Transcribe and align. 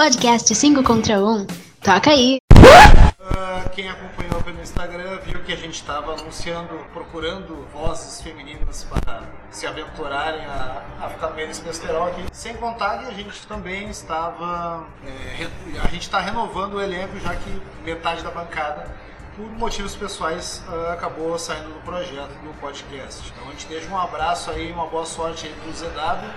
Podcast 0.00 0.54
5 0.54 0.82
contra 0.82 1.22
1. 1.22 1.46
Toca 1.82 2.10
aí. 2.10 2.38
Uh, 2.54 3.68
quem 3.74 3.86
acompanhou 3.86 4.42
pelo 4.42 4.58
Instagram 4.62 5.18
viu 5.26 5.42
que 5.42 5.52
a 5.52 5.56
gente 5.56 5.74
estava 5.74 6.14
anunciando, 6.14 6.74
procurando 6.94 7.68
vozes 7.70 8.22
femininas 8.22 8.84
para 8.84 9.24
se 9.50 9.66
aventurarem 9.66 10.40
a, 10.46 10.82
a 11.02 11.08
ficar 11.10 11.26
desse 11.32 11.60
besterol 11.60 12.06
aqui. 12.06 12.24
Sem 12.32 12.56
contar 12.56 13.00
que 13.00 13.08
a 13.08 13.10
gente 13.10 13.46
também 13.46 13.90
estava. 13.90 14.86
É, 15.04 15.46
a 15.84 15.88
gente 15.88 16.04
está 16.04 16.18
renovando 16.18 16.76
o 16.76 16.80
elenco, 16.80 17.20
já 17.20 17.36
que 17.36 17.60
metade 17.84 18.22
da 18.24 18.30
bancada, 18.30 18.90
por 19.36 19.52
motivos 19.58 19.94
pessoais, 19.94 20.64
uh, 20.66 20.92
acabou 20.92 21.38
saindo 21.38 21.74
do 21.74 21.80
projeto 21.82 22.32
do 22.42 22.58
podcast. 22.58 23.30
Então 23.30 23.48
a 23.48 23.50
gente 23.50 23.66
deixa 23.66 23.86
um 23.90 23.98
abraço 23.98 24.50
aí, 24.50 24.72
uma 24.72 24.86
boa 24.86 25.04
sorte 25.04 25.46
aí 25.46 25.54
pro 25.62 25.70
ZW, 25.70 26.30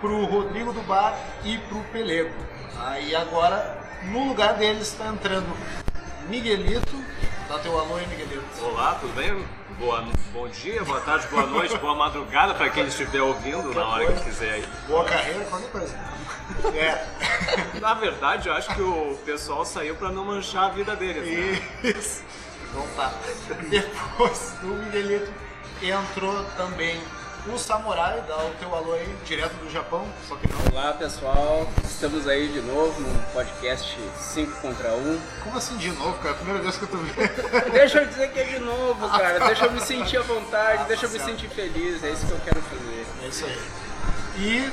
pro 0.00 0.24
Rodrigo 0.24 0.72
do 0.72 0.80
Bar 0.84 1.14
e 1.44 1.58
pro 1.58 1.80
Pelego. 1.92 2.57
Aí 2.80 3.14
agora, 3.14 3.76
no 4.04 4.28
lugar 4.28 4.54
deles, 4.54 4.88
está 4.88 5.08
entrando 5.08 5.48
Miguelito. 6.28 6.96
Dá 7.48 7.58
teu 7.58 7.78
alô 7.78 7.96
aí, 7.96 8.06
Miguelito. 8.06 8.44
Olá, 8.62 8.96
tudo 9.00 9.12
bem? 9.14 9.44
Boa, 9.78 10.04
bom 10.32 10.48
dia, 10.48 10.84
boa 10.84 11.00
tarde, 11.00 11.26
boa 11.28 11.46
noite, 11.46 11.76
boa 11.78 11.94
madrugada 11.94 12.54
para 12.54 12.68
quem 12.70 12.86
estiver 12.86 13.22
ouvindo 13.22 13.74
na 13.74 13.86
hora 13.86 14.12
que 14.12 14.24
quiser 14.24 14.54
aí. 14.54 14.64
Boa 14.86 15.04
carreira, 15.04 15.44
qualquer 15.44 15.70
coisa. 15.70 15.98
É. 16.74 17.78
Na 17.78 17.92
verdade, 17.92 18.48
eu 18.48 18.54
acho 18.54 18.74
que 18.74 18.80
o 18.80 19.18
pessoal 19.24 19.66
saiu 19.66 19.94
para 19.96 20.10
não 20.10 20.24
manchar 20.24 20.64
a 20.64 20.68
vida 20.70 20.96
deles. 20.96 21.22
Né? 21.22 21.62
Isso. 21.90 22.24
Então 22.70 22.86
tá. 22.96 23.12
Depois 23.68 24.54
do 24.62 24.68
Miguelito 24.68 25.30
entrou 25.82 26.42
também 26.56 26.98
o 27.46 27.58
Samurai, 27.58 28.22
dá 28.26 28.36
o 28.36 28.50
teu 28.58 28.74
alô 28.74 28.92
aí, 28.92 29.16
direto 29.24 29.54
do 29.54 29.70
Japão, 29.70 30.06
só 30.28 30.36
que 30.36 30.46
não. 30.48 30.58
Olá 30.72 30.92
pessoal, 30.92 31.68
estamos 31.84 32.26
aí 32.26 32.48
de 32.48 32.60
novo 32.60 33.00
no 33.00 33.22
podcast 33.32 33.98
5 34.16 34.60
contra 34.60 34.92
1. 34.92 35.20
Como 35.44 35.56
assim 35.56 35.76
de 35.76 35.90
novo, 35.92 36.18
cara? 36.18 36.34
Primeira 36.34 36.60
vez 36.60 36.76
que 36.76 36.82
eu 36.82 36.88
tô 36.88 36.96
vendo. 36.98 37.70
Deixa 37.72 38.00
eu 38.00 38.06
dizer 38.06 38.32
que 38.32 38.40
é 38.40 38.44
de 38.44 38.58
novo, 38.58 39.08
cara. 39.08 39.38
Deixa 39.46 39.64
eu 39.64 39.72
me 39.72 39.80
sentir 39.80 40.18
à 40.18 40.22
vontade, 40.22 40.84
deixa 40.88 41.06
eu 41.06 41.10
me 41.10 41.20
sentir 41.20 41.48
feliz, 41.48 42.02
é 42.04 42.10
isso 42.10 42.26
que 42.26 42.32
eu 42.32 42.40
quero 42.40 42.60
fazer. 42.60 43.06
É 43.22 43.28
isso 43.28 43.44
aí. 43.44 43.58
E 44.38 44.72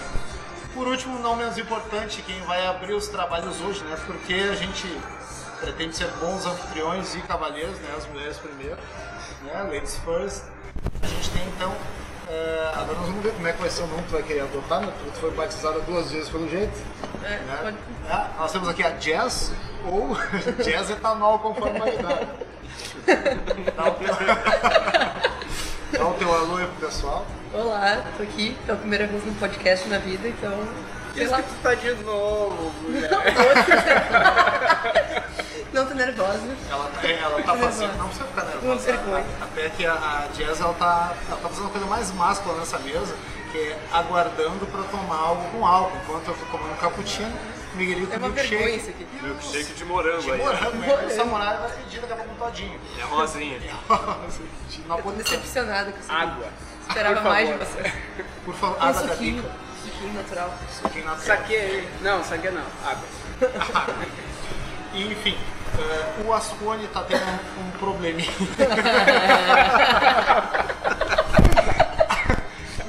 por 0.73 0.87
último, 0.87 1.19
não 1.19 1.37
menos 1.37 1.57
importante, 1.57 2.21
quem 2.23 2.39
vai 2.41 2.65
abrir 2.67 2.93
os 2.93 3.07
trabalhos 3.07 3.61
hoje, 3.61 3.81
né? 3.85 3.97
Porque 4.05 4.33
a 4.33 4.55
gente 4.55 4.85
pretende 5.61 5.95
ser 5.95 6.09
bons 6.19 6.45
anfitriões 6.45 7.15
e 7.15 7.21
cavalheiros, 7.21 7.79
né? 7.79 7.93
As 7.97 8.05
mulheres 8.07 8.37
primeiro, 8.37 8.77
né? 9.43 9.63
Ladies 9.63 9.97
first. 10.03 10.43
A 11.01 11.07
gente 11.07 11.29
tem 11.29 11.47
então 11.47 11.73
é, 12.27 12.71
agora 12.73 12.97
nós 12.97 13.07
vamos 13.07 13.23
ver 13.23 13.31
como 13.33 13.47
é 13.47 13.53
que 13.53 13.61
vai 13.61 13.69
ser 13.69 13.83
o 13.83 13.87
nome 13.87 14.01
que 14.03 14.07
tu 14.09 14.13
vai 14.13 14.23
querer 14.23 14.41
adotar, 14.41 14.81
né? 14.81 14.93
Tu 15.13 15.19
foi 15.19 15.31
batizada 15.31 15.79
duas 15.81 16.11
vezes 16.11 16.29
pelo 16.29 16.49
jeito. 16.49 16.73
É, 17.23 17.29
né? 17.29 17.59
pode... 17.61 17.77
é, 18.09 18.27
nós 18.37 18.51
temos 18.51 18.67
aqui 18.67 18.83
a 18.83 18.89
Jazz 18.91 19.51
ou 19.85 20.15
Jazz 20.63 20.89
Etanol, 20.89 21.39
conforme 21.39 21.81
a 21.81 21.93
idade. 21.93 22.27
Dá 23.75 23.89
o 23.89 23.91
teu, 23.91 24.15
Dá 25.99 26.07
o 26.07 26.13
teu 26.15 26.33
alô 26.33 26.57
aí 26.57 26.67
pro 26.67 26.87
pessoal. 26.87 27.25
Olá, 27.53 28.03
tô 28.17 28.23
aqui 28.23 28.57
pela 28.65 28.77
primeira 28.77 29.07
vez 29.07 29.23
no 29.23 29.33
podcast 29.35 29.87
na 29.87 29.99
vida, 29.99 30.27
então. 30.27 30.67
Lá. 31.23 31.41
que 31.41 31.49
tu 31.49 31.55
tá 31.63 31.73
de 31.75 31.93
novo, 32.03 32.71
mulher. 32.83 33.09
Não, 35.73 35.85
tô 35.85 35.93
nervosa. 35.93 36.39
Ela, 36.69 36.91
é, 37.03 37.11
ela 37.21 37.41
tá 37.43 37.55
fazendo. 37.57 37.97
Não 37.97 38.05
precisa 38.07 38.27
ficar 38.27 38.43
nervosa. 38.45 38.67
Não 38.67 38.77
vergonha. 38.77 39.25
Até 39.41 39.69
que 39.69 39.85
a, 39.85 39.93
a 39.93 40.27
Jazz 40.33 40.61
ela 40.61 40.73
tá, 40.73 41.13
ela 41.27 41.37
tá 41.41 41.49
fazendo 41.49 41.61
uma 41.63 41.69
coisa 41.71 41.85
mais 41.87 42.11
máscula 42.13 42.57
nessa 42.59 42.79
mesa, 42.79 43.13
que 43.51 43.57
é 43.57 43.77
aguardando 43.91 44.65
pra 44.67 44.83
tomar 44.83 45.17
algo 45.17 45.43
com 45.51 45.65
álcool. 45.65 45.97
Enquanto 46.03 46.27
eu 46.29 46.33
tô 46.35 46.45
tomando 46.45 46.71
um 46.73 46.77
cappuccino, 46.77 47.33
Miguelito 47.73 48.13
é 48.13 48.17
uma 48.17 48.27
milkshake. 48.29 48.55
vergonha 48.55 48.75
isso 48.77 48.89
aqui. 48.89 49.07
Milkshake 49.21 49.73
de 49.73 49.85
morango 49.85 50.21
De 50.21 50.31
aí. 50.31 50.37
morango, 50.37 50.77
né? 50.77 51.05
O 51.07 51.09
samurai 51.09 51.57
vai 51.57 51.71
pedir 51.71 51.99
daqui 51.99 52.13
a 52.13 52.15
pouco 52.15 52.31
um 52.31 52.35
todinho. 52.35 52.79
É 52.97 53.03
rosinha. 53.03 53.59
Na 54.87 54.97
Eu 54.97 55.03
tô 55.03 55.11
decepcionada 55.11 55.91
com 55.91 55.99
isso. 55.99 56.09
aqui. 56.11 56.21
Água. 56.23 56.47
Esperava 56.87 57.21
mais 57.21 57.49
de 57.49 57.53
você. 57.55 57.93
Por 58.45 58.53
favor, 58.55 58.77
água 58.79 59.01
da 59.01 59.15
bica. 59.15 59.64
Suquinho 60.05 60.13
natural. 60.13 60.53
Suquinho 60.69 61.05
na 61.05 61.17
Saque. 61.17 61.87
Não, 62.01 62.23
saque 62.23 62.49
não. 62.49 62.61
Água. 62.85 63.07
Enfim, 64.93 65.35
eh, 65.79 66.23
o 66.23 66.31
Ascone 66.31 66.87
tá 66.89 67.03
tendo 67.03 67.25
um, 67.25 67.39
um 67.67 67.71
probleminha. 67.71 68.31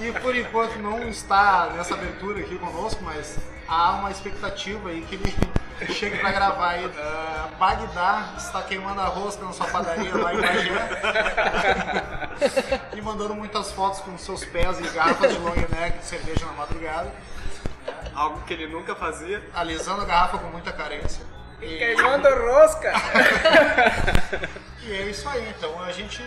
e 0.01 0.13
por 0.21 0.37
enquanto 0.37 0.79
não 0.79 1.09
está 1.09 1.71
nessa 1.75 1.95
abertura 1.95 2.41
aqui 2.41 2.59
conosco, 2.59 3.03
mas 3.03 3.39
há 3.67 3.93
uma 3.95 4.11
expectativa 4.11 4.91
aí 4.91 5.01
que 5.03 5.15
ele 5.15 5.35
chegue 5.93 6.19
pra 6.19 6.31
gravar 6.33 6.71
aí. 6.71 6.85
Eh, 6.85 7.49
Bagdá 7.59 8.35
está 8.37 8.63
queimando 8.63 9.01
a 9.01 9.07
rosca 9.07 9.45
na 9.45 9.53
sua 9.53 9.67
padaria 9.67 10.15
lá 10.17 10.35
em 10.35 10.41
Bagé. 10.41 10.71
e 12.95 13.03
mandando 13.03 13.35
muitas 13.35 13.73
fotos 13.73 14.01
com 14.01 14.17
seus 14.19 14.45
pés 14.45 14.79
e 14.81 14.83
garrafas 14.89 15.33
de 15.33 15.39
long 15.39 15.55
neck 15.55 15.99
de 15.99 16.05
cerveja 16.05 16.47
na 16.47 16.53
madrugada. 16.53 17.13
Algo 18.15 18.41
que 18.43 18.53
ele 18.55 18.67
nunca 18.67 18.95
fazia. 18.95 19.43
Alisando 19.55 20.03
a 20.03 20.05
garrafa 20.05 20.39
com 20.39 20.49
muita 20.49 20.73
carência. 20.73 21.25
E- 21.61 21.79
Queimando 21.79 22.29
rosca. 22.29 22.93
E 24.87 24.93
é 24.93 25.03
isso 25.11 25.29
aí, 25.29 25.49
então 25.49 25.83
a 25.83 25.91
gente 25.91 26.23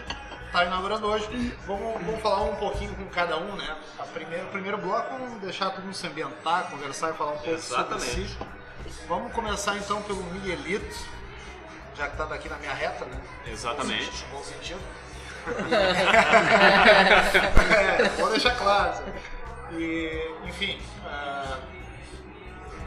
tá 0.51 0.65
inaugurando 0.65 1.07
hoje. 1.07 1.25
Vamos, 1.65 1.93
vamos 2.03 2.21
falar 2.21 2.41
um 2.41 2.55
pouquinho 2.57 2.93
com 2.93 3.05
cada 3.05 3.37
um, 3.37 3.55
né? 3.55 3.77
A 3.97 4.03
o 4.03 4.47
primeiro 4.51 4.77
bloco, 4.77 5.13
vamos 5.17 5.39
deixar 5.41 5.69
todo 5.69 5.83
mundo 5.85 5.93
se 5.93 6.05
ambientar, 6.05 6.69
conversar 6.69 7.11
e 7.11 7.13
falar 7.13 7.31
um 7.31 7.37
pouco 7.37 7.51
Exatamente. 7.51 8.05
sobre 8.05 8.25
si. 8.27 8.37
Vamos 9.07 9.31
começar 9.33 9.77
então 9.77 10.01
pelo 10.03 10.23
Miguelito, 10.23 10.95
já 11.95 12.07
que 12.07 12.17
tá 12.17 12.25
daqui 12.25 12.47
na 12.49 12.57
minha 12.57 12.73
reta, 12.73 13.05
né? 13.05 13.19
Exatamente. 13.47 14.25
Bom 14.31 14.43
sentido. 14.43 14.79
é, 17.75 18.09
vou 18.19 18.29
deixar 18.29 18.55
claro. 18.55 19.03
E, 19.71 20.35
enfim, 20.45 20.81
ah, 21.05 21.57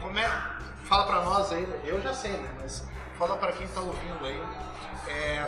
como 0.01 0.17
é, 0.17 0.29
fala 0.85 1.05
pra 1.05 1.21
nós 1.21 1.51
aí, 1.51 1.67
eu 1.85 2.01
já 2.01 2.13
sei, 2.13 2.31
né? 2.31 2.49
Mas 2.61 2.83
fala 3.17 3.37
pra 3.37 3.51
quem 3.51 3.67
tá 3.67 3.81
ouvindo 3.81 4.25
aí, 4.25 4.41
é, 5.07 5.47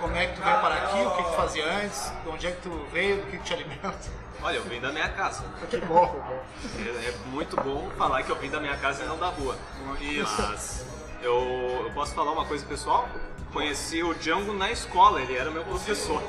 como 0.00 0.16
é 0.16 0.26
que 0.26 0.36
tu 0.36 0.42
veio 0.42 0.60
para 0.60 0.74
aqui, 0.74 0.98
o 1.00 1.10
que 1.10 1.22
tu 1.22 1.30
fazia 1.32 1.64
antes, 1.66 2.12
de 2.22 2.28
onde 2.28 2.46
é 2.46 2.50
que 2.50 2.62
tu 2.62 2.86
veio, 2.92 3.16
do 3.18 3.26
que 3.26 3.38
que 3.38 3.44
te 3.44 3.52
alimenta. 3.54 3.94
Olha, 4.42 4.56
eu 4.56 4.62
vim 4.64 4.80
da 4.80 4.90
minha 4.90 5.08
casa. 5.10 5.44
Que 5.68 5.76
bom. 5.78 6.40
É, 6.78 7.08
é 7.08 7.14
muito 7.26 7.56
bom 7.56 7.90
falar 7.96 8.22
que 8.22 8.30
eu 8.30 8.36
vim 8.36 8.50
da 8.50 8.58
minha 8.58 8.76
casa 8.76 9.04
e 9.04 9.06
não 9.06 9.18
da 9.18 9.28
rua. 9.28 9.56
Mas 9.84 10.84
eu, 11.22 11.82
eu 11.84 11.90
posso 11.94 12.14
falar 12.14 12.32
uma 12.32 12.46
coisa 12.46 12.64
pessoal? 12.64 13.08
Conheci 13.52 14.02
o 14.02 14.14
Django 14.14 14.52
na 14.52 14.70
escola, 14.70 15.20
ele 15.20 15.36
era 15.36 15.50
meu 15.50 15.64
professor. 15.64 16.22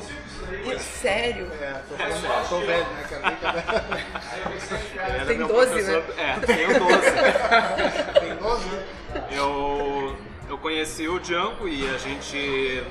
Sério? 0.79 1.51
É, 1.61 1.81
tô, 1.87 1.95
falando, 1.95 2.49
tô 2.49 2.59
velho, 2.59 2.87
né, 2.87 3.07
cara? 3.39 3.85
Ele 5.05 5.15
era 5.15 5.25
Tem 5.25 5.37
meu 5.37 5.47
12, 5.47 5.67
professor. 5.71 6.03
né? 6.15 6.37
É, 6.41 6.45
tenho 6.45 6.79
12. 6.79 7.01
Tem 8.19 8.35
12 8.35 8.69
anos. 8.69 8.85
Eu, 9.31 10.17
eu 10.49 10.57
conheci 10.57 11.07
o 11.07 11.19
Django 11.19 11.67
e 11.67 11.87
a 11.93 11.97
gente 11.99 12.83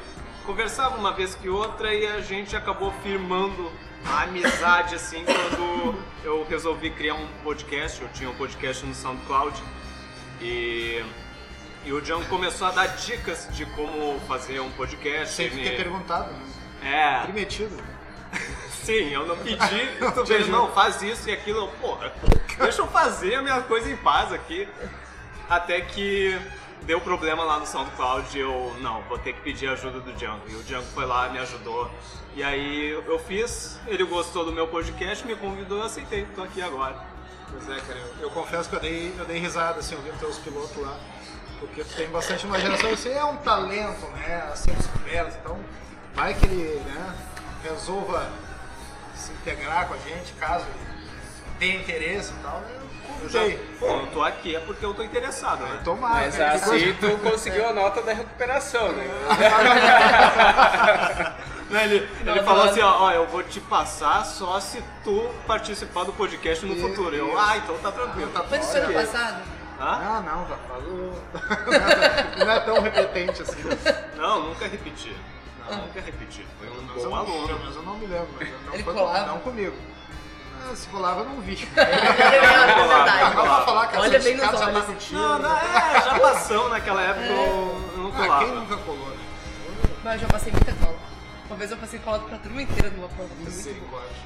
conversava 0.50 0.96
uma 0.96 1.12
vez 1.12 1.32
que 1.36 1.48
outra 1.48 1.94
e 1.94 2.04
a 2.08 2.20
gente 2.20 2.56
acabou 2.56 2.92
firmando 3.04 3.70
a 4.04 4.22
amizade 4.22 4.96
assim 4.96 5.24
quando 5.24 5.94
eu 6.24 6.44
resolvi 6.44 6.90
criar 6.90 7.14
um 7.14 7.28
podcast. 7.44 8.02
Eu 8.02 8.08
tinha 8.08 8.28
um 8.28 8.34
podcast 8.34 8.84
no 8.84 8.92
SoundCloud 8.92 9.62
e, 10.42 11.04
e 11.84 11.92
o 11.92 12.00
Django 12.00 12.24
começou 12.24 12.66
a 12.66 12.72
dar 12.72 12.86
dicas 12.88 13.48
de 13.52 13.64
como 13.64 14.18
fazer 14.26 14.58
um 14.58 14.72
podcast. 14.72 15.40
Ele- 15.40 15.62
ter 15.62 15.76
perguntado, 15.84 16.32
né? 16.32 17.20
É, 17.22 17.22
Primetido. 17.26 17.80
Sim, 18.82 19.10
eu 19.10 19.24
não 19.28 19.36
pedi. 19.36 19.56
Tu 20.26 20.32
ele, 20.32 20.50
não, 20.50 20.72
faz 20.72 21.00
isso 21.00 21.28
e 21.28 21.32
aquilo. 21.32 21.60
Eu, 21.60 21.68
Porra, 21.80 22.12
deixa 22.58 22.82
eu 22.82 22.88
fazer 22.88 23.36
a 23.36 23.42
minha 23.42 23.60
coisa 23.62 23.88
em 23.88 23.96
paz 23.98 24.32
aqui. 24.32 24.66
Até 25.48 25.80
que 25.80 26.36
deu 26.84 27.00
problema 27.00 27.44
lá 27.44 27.58
no 27.58 27.66
SoundCloud 27.66 28.36
e 28.36 28.40
eu, 28.40 28.76
não, 28.80 29.02
vou 29.02 29.18
ter 29.18 29.32
que 29.32 29.40
pedir 29.40 29.68
ajuda 29.68 30.00
do 30.00 30.12
Django. 30.12 30.42
E 30.48 30.54
o 30.54 30.62
Django 30.62 30.86
foi 30.94 31.04
lá, 31.04 31.28
me 31.28 31.38
ajudou. 31.38 31.90
E 32.34 32.42
aí 32.42 32.90
eu 32.90 33.18
fiz, 33.18 33.78
ele 33.86 34.04
gostou 34.04 34.44
do 34.44 34.52
meu 34.52 34.68
podcast, 34.68 35.26
me 35.26 35.34
convidou, 35.34 35.78
eu 35.78 35.84
aceitei, 35.84 36.26
tô 36.34 36.42
aqui 36.42 36.62
agora. 36.62 36.96
Pois 37.50 37.68
é, 37.68 37.80
cara, 37.80 37.98
eu, 37.98 38.22
eu 38.22 38.30
confesso 38.30 38.68
que 38.68 38.76
eu 38.76 38.80
dei, 38.80 39.14
eu 39.18 39.24
dei 39.24 39.38
risada 39.38 39.80
assim, 39.80 39.96
ouvindo 39.96 40.18
teus 40.20 40.38
pilotos 40.38 40.76
lá, 40.76 40.96
porque 41.58 41.82
tu 41.82 41.94
tem 41.96 42.08
bastante 42.08 42.46
imaginação, 42.46 42.90
você 42.90 43.10
é 43.10 43.24
um 43.24 43.36
talento, 43.38 44.06
né, 44.12 44.48
a 44.52 44.54
ser 44.54 44.72
descoberto, 44.76 45.36
então 45.40 45.58
vai 46.14 46.32
que 46.32 46.46
ele, 46.46 46.80
né, 46.80 47.16
resolva 47.64 48.30
se 49.16 49.32
integrar 49.32 49.88
com 49.88 49.94
a 49.94 49.98
gente, 49.98 50.32
caso 50.34 50.64
tenha 51.58 51.76
interesse 51.80 52.32
e 52.32 52.36
tal, 52.36 52.62
eu 52.72 52.79
Eu 53.22 53.28
já, 53.28 53.40
pô, 53.78 53.86
eu 53.86 54.06
tô 54.08 54.22
aqui 54.22 54.56
é 54.56 54.60
porque 54.60 54.84
eu 54.84 54.94
tô 54.94 55.02
interessado, 55.02 55.60
né? 55.64 55.80
Tomara, 55.84 56.26
Mas 56.26 56.36
que 56.36 56.42
assim 56.42 56.94
tu 56.94 57.18
conseguiu 57.18 57.68
a 57.68 57.72
nota 57.72 58.02
da 58.02 58.12
recuperação, 58.12 58.92
né? 58.92 59.04
Não, 61.70 61.80
Ele, 61.80 62.08
ele 62.26 62.42
falou 62.42 62.64
assim, 62.64 62.80
ó, 62.80 63.02
ó, 63.04 63.12
eu 63.12 63.26
vou 63.28 63.44
te 63.44 63.60
passar 63.60 64.24
só 64.24 64.58
se 64.58 64.82
tu 65.04 65.30
participar 65.46 66.02
do 66.04 66.12
podcast 66.12 66.66
no 66.66 66.74
Isso, 66.74 66.88
futuro. 66.88 67.14
Eu, 67.14 67.28
isso. 67.28 67.38
ah, 67.38 67.56
então 67.58 67.78
tá 67.78 67.92
tranquilo. 67.92 68.28
Tá 68.32 68.42
Foi 68.42 68.58
no 68.58 68.64
bom, 68.64 68.72
ano 68.76 68.92
passado? 68.92 69.42
Hã? 69.80 69.86
Ah, 69.86 70.22
não, 70.26 70.48
já 70.48 70.56
falou. 70.56 71.14
Não 72.38 72.50
é 72.50 72.60
tão 72.60 72.80
repetente 72.82 73.42
assim. 73.42 73.62
Não, 74.16 74.48
nunca 74.48 74.66
repeti. 74.66 75.16
Não, 75.70 75.78
nunca 75.78 76.00
repeti. 76.00 76.44
Foi 76.58 76.68
um 76.68 76.82
Mas 76.82 77.04
eu 77.04 77.10
bom 77.10 77.16
aluno. 77.16 77.46
menos 77.58 77.76
eu 77.76 77.82
não 77.82 77.94
me 77.96 78.06
lembro. 78.06 78.28
mas 78.38 78.48
Não, 78.66 78.74
Ele 78.74 78.82
foi, 78.82 78.94
não 78.94 79.38
comigo. 79.38 79.76
Ah, 80.62 80.74
se 80.76 80.88
colava 80.88 81.20
eu 81.20 81.26
não 81.26 81.40
vi. 81.40 81.56
É 81.76 81.84
verdade. 81.84 83.34
Não 83.36 83.44
dá 83.44 83.54
pra 83.56 83.64
falar, 83.64 83.86
cara. 83.88 84.00
Olha 84.02 84.18
bem 84.20 84.34
nos 84.36 84.44
cara 84.44 84.56
já 84.58 84.64
tá 84.66 84.72
olhos. 84.72 84.84
contigo. 84.86 85.18
Não, 85.18 85.38
não, 85.38 85.56
é, 85.58 86.02
já 86.04 86.18
passamos 86.20 86.70
naquela 86.70 87.02
época, 87.02 87.26
eu 87.26 87.90
eu 87.92 87.98
não 87.98 88.08
Ah, 88.10 88.12
quem 88.12 88.26
colava. 88.28 88.54
nunca 88.54 88.76
colou, 88.78 89.08
né? 89.08 89.16
Mas 90.04 90.14
eu 90.14 90.18
já 90.20 90.28
passei 90.28 90.52
muita 90.52 90.72
cola. 90.72 90.98
Uma 91.46 91.56
vez 91.56 91.70
eu 91.70 91.76
passei 91.78 91.98
cola 91.98 92.18
pra 92.20 92.38
turma 92.38 92.62
inteira 92.62 92.90
numa 92.90 93.08
prova. 93.08 93.30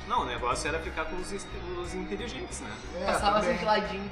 Não, 0.06 0.22
o 0.22 0.24
negócio 0.26 0.68
era 0.68 0.78
ficar 0.78 1.06
com 1.06 1.16
os, 1.16 1.32
os 1.32 1.94
inteligentes, 1.94 2.60
né? 2.60 2.70
É, 3.00 3.04
Passava 3.06 3.38
assim 3.38 3.54
de 3.56 3.64
ladinho. 3.64 4.10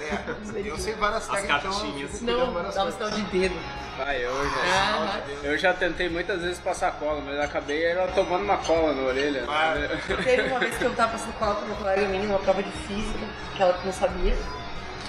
É, 0.00 0.68
eu 0.68 0.78
sei 0.78 0.94
várias 0.94 1.22
As 1.28 1.40
técnicas, 1.40 1.64
então 1.64 1.72
cartinhas. 1.80 2.10
cuidando 2.10 2.38
Não, 2.38 2.52
dava 2.54 2.72
coisas. 2.72 2.94
sinal 2.94 3.10
de 3.10 3.22
dedo. 3.22 3.54
Vai, 3.96 4.24
eu 4.24 4.30
já, 4.50 4.56
Ah, 4.66 5.20
eu 5.42 5.56
já 5.58 5.72
tentei 5.72 6.08
muitas 6.10 6.42
vezes 6.42 6.58
passar 6.58 6.92
cola, 6.92 7.22
mas 7.24 7.40
acabei 7.40 7.82
era 7.84 8.06
tomando 8.08 8.44
uma 8.44 8.58
cola 8.58 8.92
na 8.92 9.02
orelha. 9.02 9.44
Ah. 9.48 9.74
Teve 10.22 10.48
uma 10.48 10.58
vez 10.60 10.76
que 10.76 10.84
eu 10.84 10.94
tava 10.94 11.12
passando 11.12 11.32
cola 11.38 11.54
pra 11.54 11.64
uma 11.64 11.76
colega 11.76 12.08
minha 12.08 12.22
numa 12.24 12.38
prova 12.38 12.62
de 12.62 12.70
física, 12.70 13.26
que 13.56 13.62
ela 13.62 13.78
não 13.84 13.92
sabia. 13.92 14.36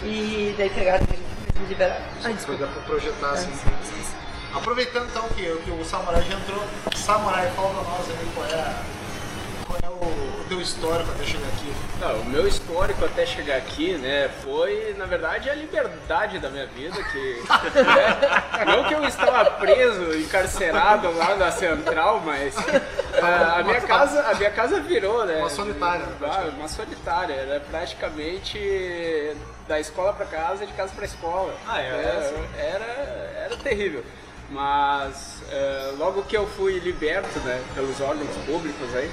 E 0.03 0.55
daí 0.57 0.69
pegaram 0.69 1.05
e 1.13 1.59
me 1.59 1.65
liberaram. 1.67 2.01
Ah, 2.23 2.29
desculpa. 2.31 2.65
Dá 2.65 2.71
pra 2.71 2.81
projetar 2.83 3.31
assim. 3.31 3.51
Ah, 3.51 3.69
esqueci. 3.83 4.15
Aproveitando 4.55 5.05
então 5.09 5.23
que, 5.29 5.43
que 5.65 5.71
o 5.71 5.83
Samurai 5.83 6.21
já 6.23 6.35
entrou, 6.35 6.63
Samurai, 6.95 7.51
fala 7.55 7.69
pra 7.73 7.83
nós 7.91 8.09
aí 8.09 8.31
qual 8.33 8.47
é, 8.47 8.53
a- 8.53 8.81
qual 9.67 9.79
é 9.83 9.89
o, 9.89 10.27
teu 10.47 10.61
histórico 10.61 11.11
até 11.11 11.25
chegar 11.25 11.47
aqui. 11.47 11.73
Não, 11.99 12.21
o 12.21 12.25
meu 12.25 12.47
histórico 12.47 13.03
até 13.03 13.25
chegar 13.25 13.57
aqui, 13.57 13.93
né, 13.97 14.29
foi, 14.41 14.95
na 14.97 15.05
verdade, 15.05 15.49
a 15.49 15.53
liberdade 15.55 16.39
da 16.39 16.49
minha 16.49 16.65
vida, 16.67 16.95
que... 17.03 17.43
né, 17.83 18.65
não 18.65 18.85
que 18.85 18.93
eu 18.93 19.03
estava 19.03 19.51
preso, 19.51 20.17
encarcerado 20.17 21.11
lá 21.17 21.35
na 21.35 21.51
central, 21.51 22.21
mas 22.25 22.55
a, 23.21 23.59
a 23.59 23.63
minha 23.63 23.81
casa, 23.81 24.21
a 24.21 24.35
minha 24.35 24.51
casa 24.51 24.79
virou, 24.79 25.25
né? 25.25 25.37
Uma 25.37 25.49
solitária, 25.49 26.05
né, 26.05 26.15
Ah, 26.21 26.49
uma 26.57 26.67
solitária, 26.67 27.33
era 27.33 27.59
praticamente 27.59 29.35
da 29.67 29.79
escola 29.79 30.13
para 30.13 30.25
casa 30.25 30.63
e 30.63 30.67
de 30.67 30.73
casa 30.73 30.93
para 30.95 31.05
escola. 31.05 31.53
Ah, 31.67 31.81
é? 31.81 31.87
Era, 31.87 32.33
era, 32.57 32.85
era 33.45 33.57
terrível. 33.57 34.03
Mas 34.49 35.41
eh, 35.51 35.93
logo 35.97 36.23
que 36.23 36.37
eu 36.37 36.47
fui 36.47 36.79
liberto, 36.79 37.37
né, 37.39 37.61
pelos 37.75 37.99
órgãos 37.99 38.33
públicos 38.45 38.95
aí, 38.95 39.11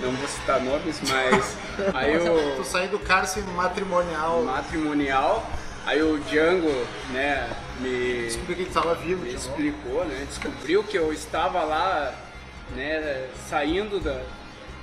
não 0.00 0.12
vou 0.12 0.28
citar 0.28 0.60
nomes, 0.60 1.00
mas 1.08 1.56
aí 1.94 2.14
eu 2.14 2.56
Tu 2.56 2.64
sair 2.64 2.88
do 2.88 2.98
cárcere 2.98 3.46
matrimonial, 3.48 4.42
matrimonial. 4.42 5.46
Aí 5.86 6.02
o 6.02 6.18
Django, 6.18 6.86
né, 7.10 7.48
me, 7.80 8.24
descobri 8.24 8.54
que 8.54 8.62
ele 8.62 8.70
tava 8.70 8.94
vivo. 8.94 9.22
me 9.22 9.32
explicou, 9.32 10.04
né, 10.04 10.26
descobriu 10.28 10.84
que 10.84 10.96
eu 10.96 11.12
estava 11.12 11.62
lá, 11.62 12.14
né, 12.74 13.28
saindo 13.48 13.98
da, 13.98 14.20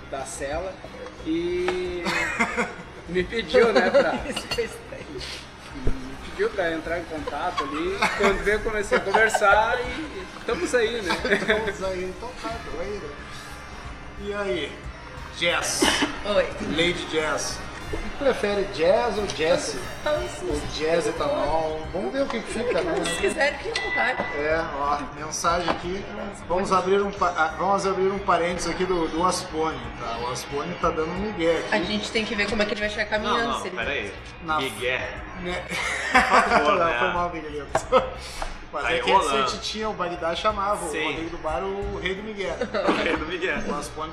da 0.09 0.25
cela 0.25 0.73
e 1.25 2.03
me 3.07 3.23
pediu, 3.23 3.71
né, 3.73 3.89
pra, 3.89 4.15
Isso 4.29 4.47
foi 4.55 4.67
pediu 6.37 6.49
pra 6.51 6.71
entrar 6.71 6.99
em 6.99 7.03
contato 7.05 7.63
ali. 7.63 7.97
Quando 8.17 8.43
veio, 8.43 8.57
eu 8.57 8.61
comecei 8.61 8.97
a 8.97 9.01
conversar 9.01 9.79
e 9.79 10.39
estamos 10.39 10.75
aí, 10.75 11.01
né. 11.01 11.15
Vamos 11.47 11.83
aí, 11.83 12.03
então 12.03 12.29
tá, 12.41 12.49
né? 12.49 13.01
E 14.19 14.33
aí, 14.33 14.71
Jazz, 15.37 15.81
Oi. 16.25 16.45
Lady 16.75 17.05
Jazz. 17.11 17.59
Prefere 18.19 18.63
jazz 18.73 19.17
ou 19.17 19.25
jazz? 19.27 19.77
Fala 20.03 20.21
isso. 20.25 20.43
Ou 20.45 20.59
jazz 20.73 21.07
etanol? 21.07 21.87
Vamos 21.93 22.11
ver 22.11 22.23
o 22.23 22.25
que, 22.25 22.41
que 22.41 22.51
fica, 22.53 22.81
né? 22.81 23.05
Se 23.05 23.21
quiser, 23.21 23.57
fique 23.59 23.79
à 23.79 23.83
vontade. 23.83 24.21
É, 24.35 24.65
ó, 24.75 24.99
mensagem 25.15 25.69
aqui. 25.69 26.03
Vamos 26.49 26.73
abrir 26.73 27.01
um, 27.01 27.11
ah, 27.21 27.53
vamos 27.57 27.85
abrir 27.85 28.07
um 28.11 28.19
parênteses 28.19 28.69
aqui 28.71 28.83
do, 28.83 29.07
do 29.07 29.23
Aspone, 29.23 29.79
tá? 30.01 30.17
O 30.17 30.31
Aspone 30.31 30.73
tá 30.81 30.89
dando 30.89 31.11
um 31.11 31.19
migué 31.19 31.63
A 31.71 31.75
aqui. 31.77 31.85
gente 31.85 32.11
tem 32.11 32.25
que 32.25 32.35
ver 32.35 32.49
como 32.49 32.61
é 32.63 32.65
que 32.65 32.73
ele 32.73 32.81
vai 32.81 32.89
chegar 32.89 33.05
caminhando. 33.05 33.37
Não, 33.39 33.51
não, 33.51 33.61
se 33.61 33.67
ele... 33.67 33.77
peraí. 33.77 34.13
Na- 34.43 34.57
Miguel. 34.59 34.99
Né? 35.43 35.63
favor, 36.11 36.75
Não, 36.75 36.85
né? 36.85 36.95
Foi 36.99 37.07
mal, 37.09 37.29
Miguelito. 37.31 38.03
Mas 38.73 38.85
Aí 38.85 38.99
é 38.99 39.01
que 39.01 39.11
rolando. 39.11 39.29
antes 39.37 39.53
a 39.53 39.55
gente 39.55 39.69
tinha, 39.71 39.89
o 39.89 39.93
Bagdá 39.93 40.35
chamava 40.35 40.87
Sim. 40.89 40.99
o 41.01 41.07
Rodrigo 41.07 41.29
do 41.31 41.37
Bar 41.37 41.63
o 41.63 41.99
Rei 41.99 42.15
do 42.15 42.23
Miguel. 42.23 42.55
O 42.87 42.91
rei 43.03 43.15
do 43.15 43.25
Miguel. 43.25 43.57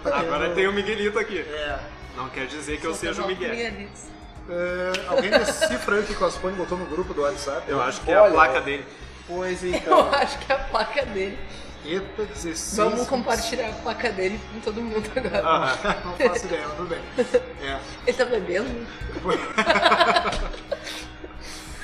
Tá 0.03 0.17
Agora 0.19 0.39
querendo- 0.39 0.55
tem 0.55 0.69
o 0.69 0.73
Miguelito 0.73 1.19
aqui. 1.19 1.41
É. 1.41 1.79
Não 2.17 2.29
quer 2.29 2.47
dizer 2.47 2.79
que 2.79 2.87
eu 2.87 2.95
Soltando 2.95 3.15
seja 3.15 3.25
o 3.25 3.27
Miguel. 3.29 3.51
Miguelitos. 3.51 4.03
É, 4.49 4.93
alguém 5.09 5.31
decifra 5.31 5.97
aí 5.97 6.03
o 6.03 6.07
que 6.07 6.23
o 6.23 6.27
Aspone 6.27 6.55
botou 6.57 6.77
no 6.79 6.85
grupo 6.87 7.13
do 7.15 7.23
WhatsApp? 7.23 7.63
Eu 7.69 7.83
acho 7.83 8.01
que 8.03 8.11
é 8.13 8.17
a 8.17 8.25
placa 8.31 8.61
dele. 8.61 8.85
Pois 9.27 9.63
Eu 9.65 9.71
então. 9.75 10.09
acho 10.15 10.39
que 10.39 10.53
é 10.53 10.55
a 10.55 10.59
placa 10.59 11.05
dele. 11.07 11.39
Eita, 11.85 12.25
16. 12.25 12.77
Vamos 12.77 13.07
compartilhar 13.09 13.69
a 13.69 13.73
placa 13.73 14.11
dele 14.11 14.41
com 14.53 14.61
todo 14.61 14.81
mundo 14.81 15.11
agora. 15.17 15.47
Aham. 15.47 15.97
Não 16.05 16.29
faço 16.29 16.47
ideia, 16.47 16.67
mas 16.69 16.77
tudo 16.77 16.89
bem. 16.89 17.01
É. 17.63 17.79
Ele 18.07 18.17
tá 18.17 18.25
bebendo? 18.25 18.87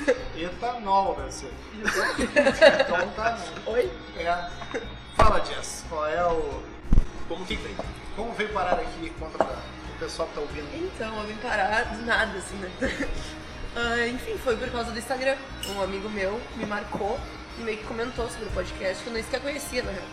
Etanol 0.35 1.15
deve 1.15 1.31
ser. 1.31 1.51
Então 1.79 3.09
tá, 3.15 3.31
né? 3.31 3.45
Oi? 3.65 3.91
É. 4.17 4.49
Fala, 5.15 5.43
Jess, 5.45 5.85
qual 5.89 6.07
é 6.07 6.25
o. 6.25 6.63
Como 7.27 7.45
que 7.45 7.55
vem? 7.55 7.75
Como 8.15 8.33
veio 8.33 8.49
parar 8.49 8.73
aqui? 8.73 9.11
Conta 9.19 9.37
pra 9.37 9.47
o 9.47 9.99
pessoal 9.99 10.27
que 10.27 10.35
tá 10.35 10.41
ouvindo. 10.41 10.67
Então, 10.75 11.21
eu 11.21 11.27
vim 11.27 11.35
parar 11.35 11.83
do 11.95 12.05
nada, 12.05 12.37
assim, 12.37 12.55
né? 12.57 12.71
Ah, 13.73 14.05
enfim, 14.05 14.37
foi 14.37 14.57
por 14.57 14.69
causa 14.69 14.91
do 14.91 14.99
Instagram. 14.99 15.37
Um 15.69 15.81
amigo 15.81 16.09
meu 16.09 16.41
me 16.57 16.65
marcou 16.65 17.17
e 17.57 17.61
meio 17.61 17.77
que 17.77 17.85
comentou 17.85 18.29
sobre 18.29 18.47
o 18.47 18.51
podcast 18.51 19.01
que 19.01 19.09
eu 19.09 19.13
nem 19.13 19.23
sequer 19.23 19.39
conhecia, 19.39 19.81
na 19.81 19.91
real. 19.91 20.03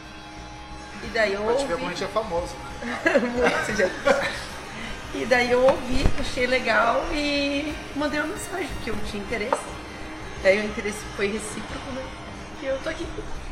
E 1.02 1.06
daí 1.08 1.32
eu 1.32 1.42
ouvi... 1.42 2.04
é 2.04 2.06
famoso, 2.06 2.54
né? 2.54 3.18
Muito, 3.18 3.76
gente. 3.76 4.57
E 5.14 5.24
daí 5.24 5.50
eu 5.50 5.62
ouvi, 5.62 6.04
achei 6.20 6.46
legal 6.46 7.04
e 7.12 7.74
mandei 7.96 8.20
uma 8.20 8.28
mensagem 8.28 8.68
que 8.84 8.90
eu 8.90 8.96
tinha 9.10 9.22
interesse. 9.22 9.62
Daí 10.42 10.60
o 10.60 10.64
interesse 10.64 10.98
foi 11.16 11.28
recíproco, 11.28 11.90
né? 11.92 12.04
E 12.62 12.66
eu 12.66 12.78
tô 12.80 12.90
aqui. 12.90 13.06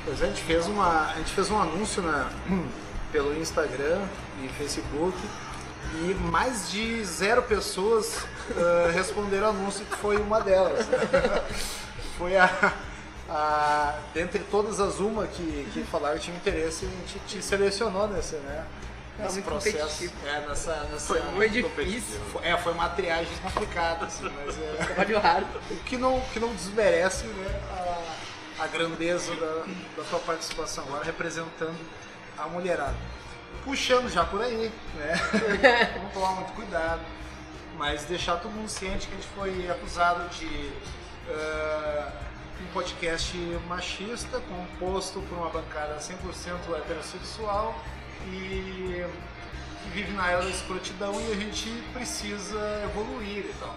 Pois 0.05 0.21
é, 0.21 0.25
a 0.25 0.29
gente 0.29 0.43
fez, 0.43 0.67
uma, 0.67 1.11
a 1.11 1.15
gente 1.15 1.33
fez 1.33 1.51
um 1.51 1.61
anúncio 1.61 2.03
na, 2.03 2.31
pelo 3.11 3.37
Instagram 3.39 4.03
e 4.45 4.49
Facebook 4.49 5.17
e 5.95 6.15
mais 6.15 6.71
de 6.71 7.05
zero 7.05 7.43
pessoas 7.43 8.27
ah, 8.57 8.91
responderam 8.93 9.49
anúncio 9.49 9.85
que 9.85 9.97
foi 9.97 10.17
uma 10.17 10.41
delas. 10.41 10.87
foi 12.19 12.37
a, 12.37 12.73
a. 13.29 13.95
Dentre 14.15 14.41
todas 14.51 14.81
as 14.81 14.99
uma 14.99 15.27
que, 15.27 15.69
que 15.73 15.83
falaram 15.85 16.17
que 16.19 16.25
tinha 16.25 16.37
interesse, 16.37 16.87
a 16.87 16.89
gente 16.89 17.19
te 17.27 17.43
selecionou 17.43 18.09
nesse, 18.09 18.37
né? 18.37 18.65
Nesse 19.19 19.35
muito 19.35 19.45
processo. 19.47 20.13
É, 20.27 20.41
nessa, 20.47 20.75
nessa, 20.93 21.15
Foi 21.15 21.49
difícil. 21.49 22.21
foi- 22.33 22.45
é, 22.47 22.57
foi 22.59 22.73
uma 22.73 22.89
triagem 22.91 23.33
complicada, 23.43 24.07
assim, 24.07 24.31
mas 24.45 24.59
é. 24.59 24.85
Trabalho 24.85 25.19
raro. 25.19 25.47
O 25.71 25.77
que 25.85 25.97
não, 25.97 26.21
que 26.33 26.39
não 26.39 26.55
desmerece 26.55 27.25
né, 27.25 27.61
a, 28.59 28.65
a 28.65 28.67
grandeza 28.67 29.35
da, 29.37 29.65
da 29.97 30.09
tua 30.09 30.19
participação 30.21 30.85
agora 30.85 31.05
representando 31.05 31.79
a 32.37 32.47
mulherada. 32.49 32.97
Puxando 33.65 34.09
já 34.11 34.25
por 34.25 34.43
aí, 34.43 34.71
né? 34.95 35.15
Vamos 35.97 36.13
tomar 36.13 36.33
muito 36.33 36.53
cuidado. 36.53 37.01
Mas 37.79 38.05
deixar 38.05 38.37
todo 38.37 38.53
mundo 38.53 38.69
ciente 38.69 39.07
que 39.07 39.15
a 39.15 39.17
gente 39.17 39.29
foi 39.35 39.71
acusado 39.71 40.29
de 40.31 40.73
ah, 41.29 42.11
um 42.63 42.73
podcast 42.73 43.37
machista, 43.69 44.41
composto 44.41 45.21
por 45.23 45.37
uma 45.39 45.51
bancada 45.51 45.97
100% 45.99 46.77
heterossexual 46.79 47.75
e 48.27 49.07
que 49.83 49.91
vive 49.91 50.13
na 50.13 50.31
era 50.31 50.43
da 50.43 50.51
escrotidão 50.51 51.21
e 51.21 51.33
a 51.33 51.37
gente 51.37 51.71
precisa 51.93 52.83
evoluir 52.85 53.47
e 53.47 53.55
tal. 53.61 53.75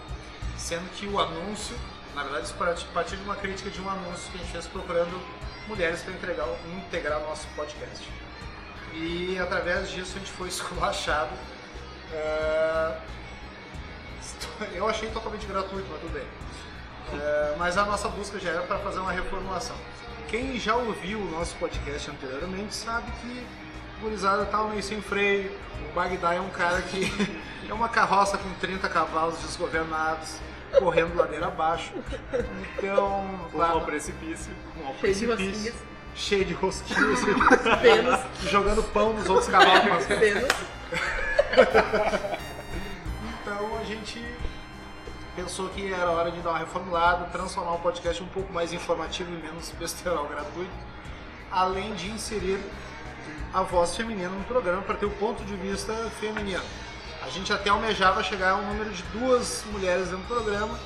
Sendo 0.57 0.89
que 0.91 1.07
o 1.07 1.19
anúncio, 1.19 1.77
na 2.15 2.23
verdade, 2.23 2.45
isso 2.45 2.85
partir 2.93 3.15
de 3.15 3.23
uma 3.23 3.35
crítica 3.35 3.69
de 3.69 3.81
um 3.81 3.89
anúncio 3.89 4.31
que 4.31 4.37
a 4.37 4.41
gente 4.41 4.51
fez 4.51 4.67
procurando 4.67 5.21
mulheres 5.67 6.01
para 6.01 6.13
integrar, 6.13 6.47
integrar 6.75 7.19
nosso 7.21 7.47
podcast. 7.55 8.07
E 8.93 9.37
através 9.39 9.89
disso 9.91 10.13
a 10.15 10.19
gente 10.19 10.31
foi 10.31 10.49
esculachado. 10.49 11.31
É, 12.11 12.97
Eu 14.73 14.87
achei 14.87 15.09
totalmente 15.09 15.45
gratuito, 15.45 15.87
mas 15.89 16.01
tudo 16.01 16.13
bem. 16.13 16.27
É, 17.13 17.55
Mas 17.57 17.77
a 17.77 17.85
nossa 17.85 18.07
busca 18.09 18.39
já 18.39 18.51
era 18.51 18.61
para 18.61 18.79
fazer 18.79 18.99
uma 18.99 19.11
reformulação. 19.11 19.75
Quem 20.27 20.59
já 20.59 20.75
ouviu 20.75 21.19
o 21.19 21.31
nosso 21.31 21.55
podcast 21.55 22.11
anteriormente 22.11 22.73
sabe 22.73 23.11
que 23.21 23.27
o 23.27 23.68
gurizada 24.01 24.45
tá 24.45 24.63
meio 24.63 24.81
sem 24.83 25.01
freio. 25.01 25.51
O 25.89 25.93
Bagdá 25.93 26.33
é 26.33 26.39
um 26.41 26.49
cara 26.49 26.81
que 26.81 27.11
é 27.69 27.73
uma 27.73 27.89
carroça 27.89 28.37
com 28.37 28.49
30 28.55 28.87
cavalos 28.89 29.39
desgovernados, 29.39 30.35
correndo 30.77 31.15
ladeira 31.15 31.47
abaixo. 31.47 31.91
Então, 32.77 33.47
lá 33.53 33.69
ao 33.71 33.81
precipício. 33.81 34.51
rumo 34.75 34.87
ao 34.89 34.95
Cheio 34.95 35.13
de 35.15 35.25
precipício, 35.25 35.53
rosquinhas. 35.53 35.75
cheio 36.15 36.45
de 36.45 36.53
rosquinhas, 36.53 37.19
Penas. 37.81 38.19
jogando 38.49 38.83
pão 38.91 39.13
nos 39.13 39.27
outros 39.29 39.47
cavalos. 39.49 39.81
com 39.87 39.93
as 39.93 40.05
Penas. 40.05 40.47
Então 43.41 43.77
a 43.79 43.83
gente 43.83 44.23
pensou 45.35 45.69
que 45.69 45.91
era 45.93 46.09
hora 46.11 46.31
de 46.31 46.39
dar 46.41 46.51
uma 46.51 46.59
reformulada, 46.59 47.25
transformar 47.25 47.73
o 47.75 47.79
podcast 47.79 48.21
um 48.21 48.27
pouco 48.27 48.51
mais 48.51 48.73
informativo 48.73 49.31
e 49.31 49.37
menos 49.41 49.71
besterol 49.79 50.27
gratuito, 50.27 50.69
além 51.51 51.93
de 51.95 52.09
inserir 52.09 52.59
a 53.53 53.61
voz 53.61 53.95
feminina 53.95 54.29
no 54.29 54.43
programa 54.43 54.81
para 54.81 54.95
ter 54.95 55.05
o 55.05 55.11
ponto 55.11 55.43
de 55.43 55.55
vista 55.55 55.93
feminino. 56.19 56.61
A 57.25 57.29
gente 57.29 57.51
até 57.51 57.69
almejava 57.69 58.23
chegar 58.23 58.51
a 58.51 58.55
um 58.55 58.65
número 58.67 58.89
de 58.91 59.03
duas 59.13 59.63
mulheres 59.71 60.09
no 60.11 60.19
programa, 60.19 60.77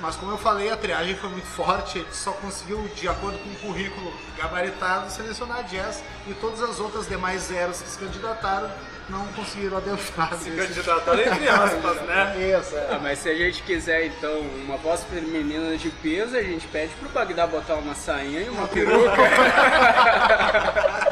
mas 0.00 0.16
como 0.16 0.32
eu 0.32 0.38
falei, 0.38 0.70
a 0.70 0.76
triagem 0.76 1.14
foi 1.16 1.28
muito 1.28 1.46
forte, 1.46 1.98
a 1.98 2.02
gente 2.02 2.16
só 2.16 2.30
conseguiu, 2.32 2.88
de 2.94 3.06
acordo 3.08 3.38
com 3.38 3.50
o 3.50 3.54
currículo 3.56 4.12
gabaritado, 4.38 5.10
selecionar 5.10 5.58
a 5.58 5.62
Jess 5.64 6.02
e 6.26 6.32
todas 6.34 6.62
as 6.62 6.80
outras 6.80 7.06
demais 7.06 7.42
zeros 7.42 7.82
que 7.82 7.88
se 7.88 7.98
candidataram 7.98 8.70
não 9.10 9.26
conseguiram 9.34 9.76
adentrar. 9.76 10.32
Se 10.34 10.48
nesse- 10.50 10.68
candidataram 10.74 11.20
entre 11.20 11.48
aspas, 11.48 11.96
né? 12.02 12.34
Isso, 12.58 12.76
é. 12.76 12.88
Ah, 12.92 12.98
mas 13.02 13.18
se 13.18 13.28
a 13.28 13.34
gente 13.34 13.62
quiser 13.64 14.06
então 14.06 14.38
uma 14.64 14.76
voz 14.78 15.02
feminina 15.04 15.76
de 15.76 15.90
peso, 15.90 16.34
a 16.36 16.42
gente 16.42 16.66
pede 16.68 16.94
pro 16.94 17.08
Bagdá 17.10 17.46
botar 17.46 17.74
uma 17.74 17.94
sainha 17.94 18.40
e 18.40 18.48
uma 18.48 18.68
peruca. 18.68 19.10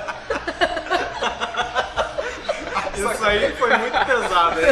Isso 2.99 3.25
aí 3.25 3.53
foi 3.57 3.77
muito 3.77 4.07
pesado, 4.07 4.61
hein? 4.61 4.67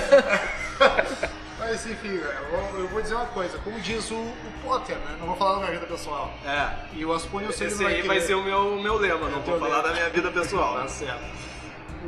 Mas 1.59 1.87
enfim, 1.87 2.15
eu 2.15 2.47
vou, 2.51 2.81
eu 2.81 2.89
vou 2.89 3.03
dizer 3.03 3.15
uma 3.15 3.27
coisa, 3.27 3.59
como 3.59 3.81
diz 3.81 4.11
o, 4.11 4.15
o 4.15 4.53
Potter, 4.63 4.97
né? 4.97 5.17
Não 5.19 5.27
vou 5.27 5.37
falar 5.37 5.55
da 5.55 5.59
minha 5.61 5.73
vida 5.73 5.87
pessoal. 5.87 6.33
É. 6.45 6.71
E 6.93 7.05
o 7.05 7.13
Aspone 7.13 7.47
eu 7.47 7.53
sei 7.53 7.67
que 7.67 7.73
Esse 7.73 7.83
não 7.83 7.91
aí 7.91 8.03
vai 8.03 8.21
ser 8.21 8.35
o 8.35 8.43
meu, 8.43 8.75
o 8.75 8.83
meu 8.83 8.97
lema, 8.97 9.29
não 9.29 9.41
vou 9.41 9.59
falar 9.59 9.79
lema. 9.79 9.89
da 9.89 9.93
minha 9.95 10.11
vida 10.11 10.31
pessoal. 10.31 10.75
Tá 10.77 10.89
certo. 10.89 11.25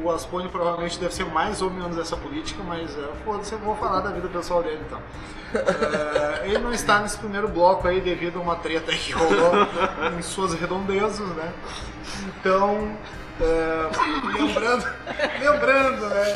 O 0.02 0.11
Aspone 0.11 0.49
provavelmente 0.49 0.99
deve 0.99 1.14
ser 1.14 1.25
mais 1.26 1.61
ou 1.61 1.71
menos 1.71 1.97
dessa 1.97 2.17
política, 2.17 2.62
mas 2.62 2.97
é, 2.97 3.09
foda-se, 3.25 3.52
eu 3.52 3.59
vou 3.59 3.76
falar 3.76 4.00
da 4.00 4.11
vida 4.11 4.28
pessoal 4.28 4.62
dele 4.62 4.81
então. 4.87 5.00
É, 5.49 6.47
ele 6.47 6.59
não 6.59 6.75
está 6.75 7.00
nesse 7.00 7.17
primeiro 7.17 7.49
bloco 7.49 7.88
aí 7.88 8.02
devido 8.02 8.38
a 8.38 8.43
uma 8.43 8.57
treta 8.57 8.93
que 8.93 9.12
rolou 9.12 9.67
em 10.19 10.21
suas 10.21 10.52
redondezas, 10.52 11.26
né? 11.28 11.55
Então, 12.38 12.95
é, 13.40 14.38
lembrando, 14.38 14.85
lembrando, 15.40 16.07
né? 16.09 16.35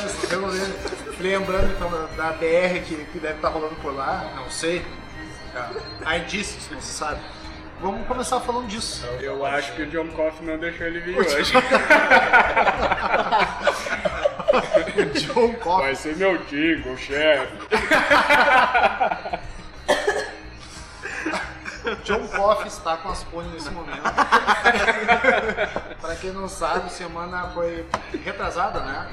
Lembrando 1.19 1.73
então 1.75 1.91
da, 1.91 2.07
da 2.15 2.31
BR 2.31 2.81
que, 2.83 3.05
que 3.11 3.19
deve 3.19 3.35
estar 3.35 3.49
rolando 3.49 3.75
por 3.75 3.93
lá, 3.93 4.31
não 4.35 4.49
sei. 4.49 4.83
Há 6.03 6.17
indícios, 6.17 6.67
não 6.71 6.81
se 6.81 6.91
sabe. 6.91 7.19
Vamos 7.81 8.07
começar 8.07 8.39
falando 8.39 8.67
disso. 8.67 9.05
Eu 9.19 9.45
acho 9.45 9.73
que 9.73 9.81
o 9.81 9.87
John 9.87 10.07
Coffey 10.07 10.45
não 10.47 10.57
deixou 10.57 10.87
ele 10.87 10.99
vir 11.01 11.17
hoje. 11.17 11.53
John 15.19 15.53
Coffey. 15.55 15.85
Vai 15.85 15.95
ser 15.95 16.15
meu 16.15 16.37
jingle, 16.45 16.95
chefe. 16.97 17.57
John 22.03 22.27
Coffey 22.27 22.67
está 22.67 22.97
com 22.97 23.09
as 23.09 23.23
pôneis 23.25 23.53
nesse 23.53 23.69
momento. 23.71 24.01
Para 25.99 26.15
quem 26.15 26.31
não 26.31 26.47
sabe, 26.47 26.91
semana 26.91 27.49
foi 27.49 27.85
retrasada, 28.23 28.79
né? 28.81 29.09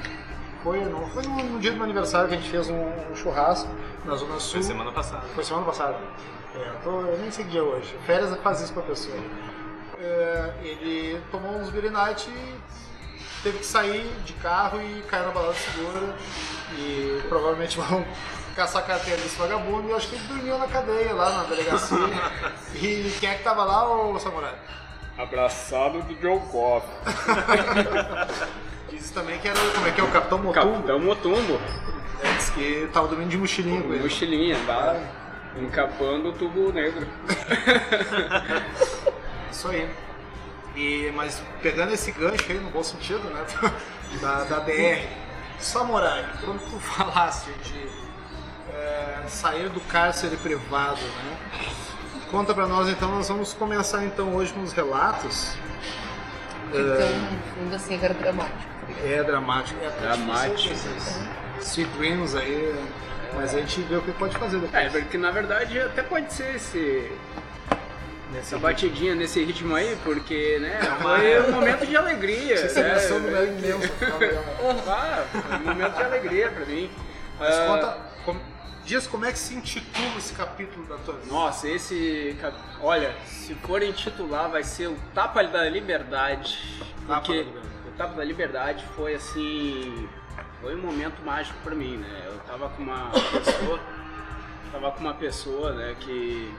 Foi, 0.63 0.79
no, 0.79 1.07
foi 1.07 1.23
no, 1.23 1.43
no 1.43 1.59
dia 1.59 1.71
do 1.71 1.77
meu 1.77 1.85
aniversário 1.85 2.29
que 2.29 2.35
a 2.35 2.37
gente 2.37 2.49
fez 2.49 2.69
um, 2.69 2.85
um 3.11 3.15
churrasco 3.15 3.69
na 4.05 4.15
Zona 4.15 4.39
Sul. 4.39 4.53
Foi 4.53 4.63
semana 4.63 4.91
passada. 4.91 5.23
Foi 5.33 5.43
semana 5.43 5.65
passada. 5.65 5.97
É, 6.55 6.69
eu, 6.69 6.75
tô, 6.83 7.01
eu 7.01 7.17
nem 7.19 7.31
sei 7.31 7.45
que 7.45 7.51
dia 7.51 7.61
é 7.61 7.63
hoje. 7.63 7.95
Férias 8.05 8.35
faz 8.41 8.61
isso 8.61 8.73
pra 8.73 8.83
pessoa. 8.83 9.15
É, 9.99 10.53
ele 10.63 11.21
tomou 11.31 11.51
uns 11.51 11.71
Night 11.71 12.29
e 12.29 12.59
teve 13.43 13.59
que 13.59 13.65
sair 13.65 14.05
de 14.25 14.33
carro 14.33 14.81
e 14.81 15.01
caiu 15.03 15.27
na 15.27 15.31
balada 15.31 15.53
segura. 15.53 16.15
E 16.77 17.21
provavelmente 17.29 17.77
vão 17.79 18.05
caçar 18.55 18.83
a 18.83 18.85
carteira 18.85 19.21
desse 19.21 19.37
vagabundo. 19.37 19.87
E 19.87 19.91
eu 19.91 19.97
acho 19.97 20.09
que 20.09 20.15
ele 20.15 20.23
dormiu 20.25 20.57
na 20.57 20.67
cadeia 20.67 21.13
lá 21.13 21.29
na 21.37 21.43
delegacia. 21.43 21.97
e 22.75 23.15
quem 23.19 23.29
é 23.29 23.35
que 23.35 23.43
tava 23.43 23.63
lá, 23.63 23.89
ô 23.89 24.19
Samurai? 24.19 24.55
Abraçado 25.17 26.01
do 26.01 26.15
John 26.15 26.39
Coffey. 26.51 26.89
Diz 28.89 29.11
também 29.11 29.39
que 29.39 29.47
era 29.47 29.59
como 29.73 29.87
é 29.87 29.91
que 29.91 30.01
é 30.01 30.03
o 30.03 30.11
Capitão 30.11 30.37
Motumbo. 30.39 30.71
Capitão 30.71 30.99
Motumbo. 30.99 31.61
É, 32.21 32.33
diz 32.33 32.49
que 32.49 32.89
tava 32.93 33.07
dormindo 33.07 33.29
de 33.29 33.37
mochilinha 33.37 33.81
com 33.81 33.93
ele. 33.93 34.03
Mochilinha, 34.03 34.57
tá? 34.65 34.99
Encapando 35.57 36.29
o 36.29 36.33
tubo 36.33 36.71
negro. 36.71 37.07
Isso 39.51 39.67
aí. 39.67 39.89
E, 40.75 41.11
mas 41.13 41.43
pegando 41.61 41.93
esse 41.93 42.11
gancho 42.11 42.45
aí, 42.49 42.59
no 42.59 42.69
bom 42.69 42.83
sentido, 42.83 43.29
né? 43.29 43.45
Da, 44.19 44.43
da 44.43 44.59
BR, 44.59 45.07
Samurai, 45.57 46.25
quando 46.43 46.59
tu 46.69 46.77
falasse 46.81 47.49
de 47.63 47.87
é, 48.73 49.23
sair 49.29 49.69
do 49.69 49.79
cárcere 49.79 50.35
privado, 50.35 50.99
né? 50.99 51.37
Conta 52.29 52.53
pra 52.53 52.67
nós 52.67 52.89
então, 52.89 53.09
nós 53.09 53.29
vamos 53.29 53.53
começar 53.53 54.03
então 54.03 54.35
hoje 54.35 54.51
com 54.51 54.61
os 54.63 54.73
relatos. 54.73 55.53
Ficando 56.71 57.21
no 57.21 57.53
fundo 57.53 57.75
assim, 57.75 57.95
agora 57.95 58.13
dramático. 58.13 58.59
É 59.03 59.23
dramático. 59.23 59.79
É 59.81 59.89
Dramático. 59.89 60.75
Sweet 61.61 61.89
Dreams 61.97 62.35
aí, 62.35 62.75
mas 63.35 63.53
a 63.55 63.59
gente 63.59 63.81
vê 63.81 63.95
o 63.95 64.01
que 64.01 64.11
pode 64.13 64.37
fazer 64.37 64.57
É, 64.57 64.59
depois. 64.59 64.91
porque 65.03 65.17
na 65.17 65.31
verdade 65.31 65.79
até 65.79 66.03
pode 66.03 66.31
ser 66.33 66.55
esse, 66.55 67.11
essa 68.37 68.57
batidinha 68.57 69.13
nesse 69.15 69.43
ritmo 69.43 69.75
aí, 69.75 69.97
porque, 70.03 70.57
né, 70.59 70.79
foi 71.01 71.41
um 71.41 71.51
momento 71.51 71.85
de 71.85 71.95
alegria. 71.97 72.55
Essa 72.55 72.81
né? 72.81 73.19
do 73.19 73.31
meu 73.31 73.47
imenso. 73.47 73.89
tá 73.99 74.17
legal. 74.17 74.43
Ah, 74.87 75.25
foi 75.31 75.57
um 75.57 75.63
momento 75.65 75.95
de 75.95 76.03
alegria 76.03 76.49
pra 76.51 76.65
mim. 76.65 76.89
Mas 77.39 77.55
Ah, 77.55 77.65
conta, 77.67 77.97
com- 78.25 78.51
diz 78.85 79.05
como 79.07 79.25
é 79.25 79.31
que 79.31 79.39
se 79.39 79.53
intitula 79.55 80.17
esse 80.17 80.33
capítulo 80.33 80.85
da 80.87 80.97
tua 80.97 81.15
vida. 81.15 81.27
Nossa, 81.33 81.67
esse. 81.67 82.37
Olha, 82.81 83.13
se 83.25 83.53
for 83.55 83.81
intitular, 83.83 84.49
vai 84.49 84.63
ser 84.63 84.87
o 84.87 84.95
Tapa 85.13 85.43
da 85.43 85.67
Liberdade. 85.69 86.57
Tapa 87.07 87.21
Porque 87.21 87.33
da 87.33 87.43
Liberdade. 87.43 87.67
o 87.87 87.91
Tapa 87.97 88.13
da 88.15 88.23
Liberdade 88.23 88.85
foi 88.95 89.15
assim. 89.15 90.07
Foi 90.61 90.75
um 90.75 90.81
momento 90.81 91.21
mágico 91.23 91.57
pra 91.63 91.75
mim, 91.75 91.97
né? 91.97 92.23
Eu 92.25 92.37
tava 92.39 92.69
com 92.69 92.83
uma 92.83 93.09
pessoa. 93.43 93.79
Tava 94.71 94.91
com 94.91 94.99
uma 94.99 95.13
pessoa, 95.13 95.73
né, 95.73 95.95
que. 95.99 96.53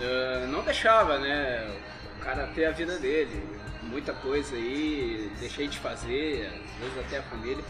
ah, 0.00 0.46
não 0.48 0.62
deixava, 0.62 1.18
né? 1.18 1.76
O 2.16 2.24
cara 2.24 2.46
ter 2.54 2.66
a 2.66 2.70
vida 2.70 2.98
dele. 2.98 3.42
Muita 3.82 4.12
coisa 4.12 4.54
aí, 4.54 5.30
deixei 5.40 5.66
de 5.66 5.78
fazer, 5.78 6.46
às 6.46 6.80
vezes 6.80 6.98
até 7.06 7.18
a 7.18 7.22
família. 7.22 7.64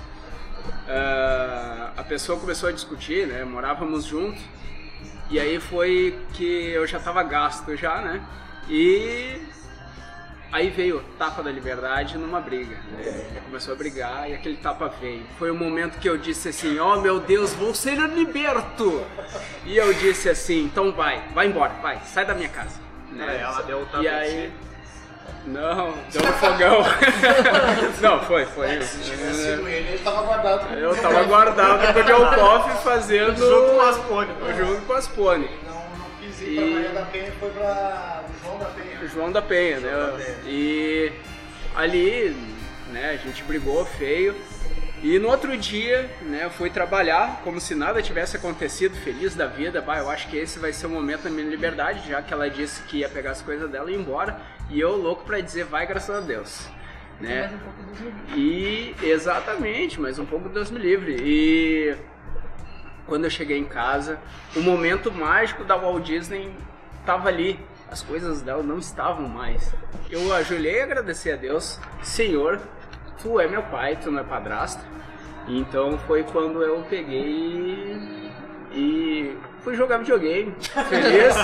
Ah, 0.89 1.93
a 1.97 2.03
pessoa 2.03 2.39
começou 2.39 2.69
a 2.69 2.73
discutir, 2.73 3.27
né? 3.27 3.45
Morávamos 3.45 4.05
juntos. 4.05 4.43
E 5.31 5.41
aí 5.41 5.59
foi 5.59 6.19
que 6.35 6.45
eu 6.45 6.87
já 6.87 7.01
tava 7.01 7.23
gasto 7.23 7.75
já, 7.77 8.03
né? 8.03 8.23
E 8.69 9.41
aí 10.53 10.69
veio 10.69 10.99
o 10.99 11.03
tapa 11.19 11.43
da 11.43 11.51
liberdade 11.51 12.19
numa 12.19 12.41
briga. 12.41 12.77
Né? 12.93 13.41
Começou 13.47 13.73
a 13.73 13.77
brigar 13.77 14.31
e 14.31 14.35
aquele 14.35 14.59
tapa 14.59 14.89
veio. 15.01 15.25
Foi 15.39 15.51
o 15.51 15.55
momento 15.55 15.99
que 15.99 16.09
eu 16.09 16.19
disse 16.19 16.51
assim, 16.51 16.79
oh 16.79 17.01
meu 17.01 17.19
Deus, 17.19 17.55
vou 17.55 17.75
ser 17.75 17.97
liberto! 17.99 19.05
E 19.65 19.77
eu 19.77 19.93
disse 19.95 20.29
assim, 20.29 20.65
então 20.65 20.93
vai, 20.93 21.23
vai 21.35 21.47
embora, 21.47 21.73
vai, 21.83 21.99
sai 22.05 22.27
da 22.27 22.35
minha 22.35 22.51
casa. 22.51 22.79
Né? 23.11 23.27
Aí 23.27 23.39
ela 23.39 23.63
deu 23.63 23.81
o 23.81 23.87
tapa 23.87 24.05
E 24.05 24.09
aí... 24.09 24.53
Não, 25.45 25.93
deu 26.13 26.23
no 26.23 26.33
fogão. 26.35 26.85
Não, 28.01 28.21
foi, 28.21 28.45
foi. 28.47 28.81
Se 28.81 29.11
tivesse 29.11 29.43
sido 29.43 29.67
ele, 29.67 29.89
ele 29.89 29.99
tava 29.99 30.23
guardado. 30.23 30.75
Eu 30.75 30.95
tava 30.95 31.25
guardado 31.25 31.95
com 31.95 32.23
o 32.23 32.35
Coffey 32.37 32.77
fazendo... 32.85 33.37
Junto 33.37 33.75
com 33.75 33.81
as 33.81 33.99
pôneis. 33.99 34.57
Junto 34.57 34.83
com 34.83 34.93
as 34.93 35.09
pôneis. 35.09 35.51
Pra 36.43 36.51
E- 36.65 36.71
Maria 36.75 36.89
da 36.91 37.03
Penha, 37.07 37.33
foi 37.39 37.51
pra 37.51 38.25
João 38.43 38.59
da 38.59 38.65
Penha. 38.67 39.07
João 39.09 39.33
da 39.33 39.43
Penha, 39.43 39.81
João 39.81 39.93
da 39.93 40.19
né? 40.19 40.25
Penha. 40.25 40.39
E 40.47 41.13
ali, 41.75 42.37
né, 42.91 43.11
a 43.11 43.17
gente 43.17 43.43
brigou 43.45 43.85
feio. 43.85 44.35
E 45.03 45.19
no 45.19 45.29
outro 45.29 45.57
dia, 45.57 46.09
né, 46.23 46.45
eu 46.45 46.51
fui 46.51 46.71
trabalhar 46.71 47.41
como 47.43 47.61
se 47.61 47.75
nada 47.75 48.01
tivesse 48.01 48.37
acontecido, 48.37 48.95
feliz 48.97 49.35
da 49.35 49.47
vida. 49.49 49.81
Bah, 49.83 49.99
eu 49.99 50.09
acho 50.09 50.29
que 50.29 50.37
esse 50.37 50.61
vai 50.61 50.73
ser 50.73 50.87
o 50.87 50.91
momento 50.91 51.23
da 51.23 51.31
minha 51.31 51.49
liberdade, 51.49 52.09
já 52.09 52.23
que 52.23 52.33
ela 52.33 52.49
disse 52.49 52.83
que 52.85 52.99
ia 52.99 53.09
pegar 53.09 53.33
as 53.33 53.43
coisas 53.43 53.69
dela 53.69 53.91
e 53.91 53.95
ir 53.95 53.99
embora. 53.99 54.41
E 54.71 54.79
eu 54.81 54.95
louco 54.97 55.25
pra 55.25 55.41
dizer, 55.41 55.65
vai, 55.65 55.87
graças 55.87 56.15
a 56.15 56.21
Deus. 56.21 56.69
Né? 57.21 57.41
Mais 57.41 57.53
um 57.53 57.59
pouco 57.59 57.83
dos 57.83 58.01
livros. 58.01 58.23
E 58.37 58.95
exatamente, 59.03 60.01
mas 60.01 60.19
um 60.21 60.25
pouco 60.27 60.49
Deus 60.49 60.71
me 60.71 60.79
livre. 60.79 61.17
E 61.21 61.97
quando 63.13 63.25
eu 63.25 63.31
cheguei 63.31 63.59
em 63.59 63.67
casa, 63.67 64.19
o 64.57 64.61
momento 64.61 65.13
mágico 65.13 65.65
da 65.65 65.77
Walt 65.77 66.03
Disney 66.03 66.51
tava 67.05 67.29
ali. 67.29 67.61
As 67.91 68.01
coisas 68.01 68.41
dela 68.41 68.63
não 68.63 68.79
estavam 68.79 69.29
mais. 69.29 69.71
Eu 70.11 70.33
ajoelhei 70.35 70.77
e 70.77 70.81
agradeci 70.81 71.31
a 71.31 71.37
Deus, 71.37 71.79
Senhor, 72.03 72.59
tu 73.23 73.39
é 73.39 73.47
meu 73.47 73.63
pai, 73.65 73.99
tu 74.03 74.11
não 74.11 74.21
é 74.21 74.25
padrasto. 74.25 74.81
Então 75.47 75.99
foi 76.07 76.23
quando 76.23 76.63
eu 76.63 76.83
peguei 76.89 78.01
e 78.73 79.37
fui 79.61 79.75
jogar 79.75 79.99
videogame, 79.99 80.55
feliz. 80.89 81.35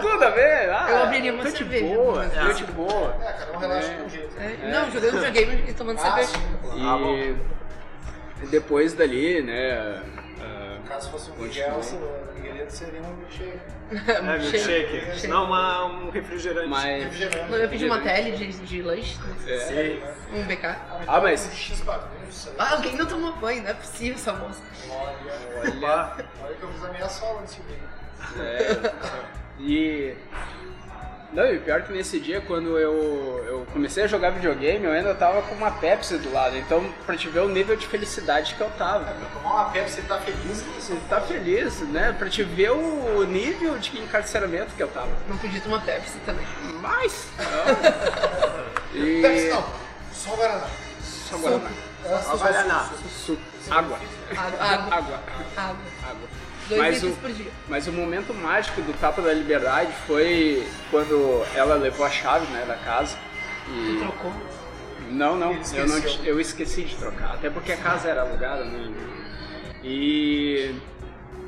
Tudo 0.00 0.24
a 0.24 0.30
ver? 0.30 0.70
Ah, 0.70 0.86
Eu 0.88 1.02
abriria 1.02 1.30
uma 1.34 1.42
tô 1.42 1.50
de 1.50 1.58
cerveja, 1.58 1.94
boa, 1.94 2.24
tô 2.26 2.52
de 2.54 2.64
boa. 2.72 3.16
É, 3.20 3.32
cada 3.32 3.52
um 3.52 3.58
relaxa 3.58 3.94
de 3.96 4.02
um 4.02 4.08
jeito. 4.08 4.34
É, 4.38 4.70
Não, 4.70 4.90
jogando 4.90 5.12
videogame 5.20 5.64
e 5.68 5.74
tomando 5.74 5.98
Ah, 5.98 6.02
cerveja. 6.02 6.28
sim. 6.28 6.80
E 6.80 7.36
depois 8.50 8.92
dali, 8.94 9.42
né, 9.42 10.02
Caso 10.92 11.10
fosse 11.10 11.30
um. 11.30 11.36
Miguel, 11.36 11.80
o 11.80 12.34
Miguelito 12.34 12.72
seria 12.72 13.00
um 13.00 13.16
milkshake. 13.16 13.58
É, 14.08 14.20
milkshake. 14.38 15.26
Não, 15.26 15.46
uma, 15.46 15.86
um 15.86 16.10
refrigerante. 16.10 16.68
Mas. 16.68 17.04
Refrigerante. 17.04 17.50
Não, 17.50 17.58
eu 17.58 17.68
pedi 17.68 17.86
uma 17.86 18.00
tele 18.00 18.32
de, 18.32 18.52
de 18.52 18.82
lanche, 18.82 19.18
né? 19.20 19.34
É. 19.46 20.14
um 20.34 20.42
BK. 20.44 20.64
Ah, 21.06 21.20
mas. 21.20 21.46
Um. 21.46 21.90
Ah, 22.58 22.72
alguém 22.74 22.94
não 22.96 23.06
tomou 23.06 23.32
banho, 23.36 23.62
não 23.62 23.70
é 23.70 23.74
possível 23.74 24.16
essa 24.16 24.32
moça. 24.34 24.60
Olha, 24.90 25.70
Bah. 25.80 26.16
olha 26.42 26.54
que 26.54 26.62
eu 26.62 26.72
fiz 26.72 26.84
a 26.84 26.88
minha 26.88 27.08
sola 27.08 27.40
antes 27.40 27.56
de 27.56 27.62
vir. 27.62 27.78
É, 28.38 28.92
e. 29.58 30.16
Não, 31.32 31.50
e 31.50 31.58
pior 31.58 31.82
que 31.82 31.92
nesse 31.92 32.20
dia, 32.20 32.42
quando 32.42 32.78
eu, 32.78 33.42
eu 33.46 33.66
comecei 33.72 34.04
a 34.04 34.06
jogar 34.06 34.30
videogame, 34.30 34.84
eu 34.84 34.92
ainda 34.92 35.14
tava 35.14 35.40
com 35.42 35.54
uma 35.54 35.70
Pepsi 35.70 36.18
do 36.18 36.30
lado. 36.30 36.58
Então, 36.58 36.84
pra 37.06 37.16
te 37.16 37.26
ver 37.28 37.40
o 37.40 37.48
nível 37.48 37.74
de 37.74 37.86
felicidade 37.86 38.54
que 38.54 38.60
eu 38.60 38.70
tava. 38.72 39.14
Tomar 39.32 39.54
uma 39.54 39.70
Pepsi 39.70 40.00
e 40.00 40.02
tá 40.02 40.18
feliz. 40.18 40.62
Você 40.78 40.94
tá 41.08 41.20
feliz, 41.22 41.80
né? 41.88 42.14
Pra 42.18 42.28
te 42.28 42.42
ver 42.42 42.70
o 42.70 43.24
nível 43.24 43.78
de 43.78 43.98
encarceramento 43.98 44.74
que 44.74 44.82
eu 44.82 44.88
tava. 44.88 45.10
Não 45.26 45.38
podia 45.38 45.60
tomar 45.60 45.82
Pepsi 45.82 46.18
também. 46.26 46.46
Mas. 46.82 47.28
E. 48.92 49.22
Pepsi 49.22 49.48
não, 49.48 49.64
só 50.12 50.36
Guaraná. 50.36 50.66
Só 51.02 51.38
Guaraná. 51.38 51.70
Só 52.22 52.36
Guaraná. 52.36 52.90
Suco. 53.10 53.42
Água. 53.70 53.98
Água, 54.36 54.64
água, 54.64 55.20
Água. 55.56 55.76
água. 56.04 56.41
Dois 56.68 56.80
Mas 56.80 57.02
o- 57.02 57.10
por 57.16 57.30
dia. 57.30 57.50
Mas 57.68 57.86
o 57.86 57.92
momento 57.92 58.32
mágico 58.34 58.80
do 58.82 58.92
Tapa 58.98 59.20
da 59.22 59.32
Liberdade 59.32 59.92
foi 60.06 60.66
quando 60.90 61.44
ela 61.54 61.74
levou 61.74 62.06
a 62.06 62.10
chave 62.10 62.46
né, 62.52 62.64
da 62.66 62.76
casa. 62.76 63.16
E... 63.68 63.98
Trocou. 63.98 64.32
Não, 65.10 65.36
não, 65.36 65.52
eu, 65.74 65.86
não 65.86 65.98
eu 66.24 66.40
esqueci 66.40 66.84
de 66.84 66.96
trocar, 66.96 67.34
até 67.34 67.50
porque 67.50 67.72
a 67.72 67.76
casa 67.76 68.08
era 68.08 68.22
alugada, 68.22 68.64
né? 68.64 68.90
E 69.84 70.74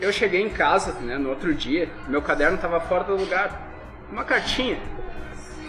eu 0.00 0.12
cheguei 0.12 0.42
em 0.42 0.50
casa, 0.50 0.92
né, 1.00 1.16
no 1.16 1.30
outro 1.30 1.54
dia, 1.54 1.88
meu 2.06 2.21
caderno 2.21 2.56
estava 2.56 2.78
fora 2.80 3.04
do 3.04 3.16
lugar. 3.16 3.73
Uma 4.11 4.23
cartinha 4.23 4.78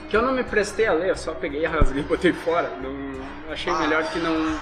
que 0.10 0.18
eu 0.18 0.22
não 0.22 0.34
me 0.34 0.44
prestei 0.44 0.88
a 0.88 0.94
ler, 0.94 1.10
eu 1.10 1.16
só 1.16 1.34
peguei, 1.34 1.64
rasguei 1.66 2.02
e 2.02 2.06
botei 2.06 2.34
fora. 2.34 2.70
Não, 2.82 3.54
achei 3.54 3.72
melhor 3.74 4.04
que 4.12 4.20
não 4.20 4.60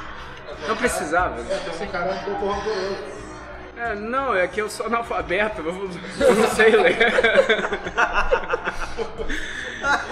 não 0.67 0.75
precisava. 0.77 1.41
É, 1.41 1.57
tem 1.57 1.87
um 1.87 1.91
cara 1.91 2.13
que. 2.13 3.22
É, 3.83 3.95
não, 3.95 4.33
é 4.33 4.47
que 4.47 4.61
eu 4.61 4.69
sou 4.69 4.85
analfabeto, 4.85 5.61
eu 5.61 5.73
não, 5.73 5.89
eu 6.25 6.35
não 6.35 6.47
sei 6.49 6.73
ler. 6.75 6.97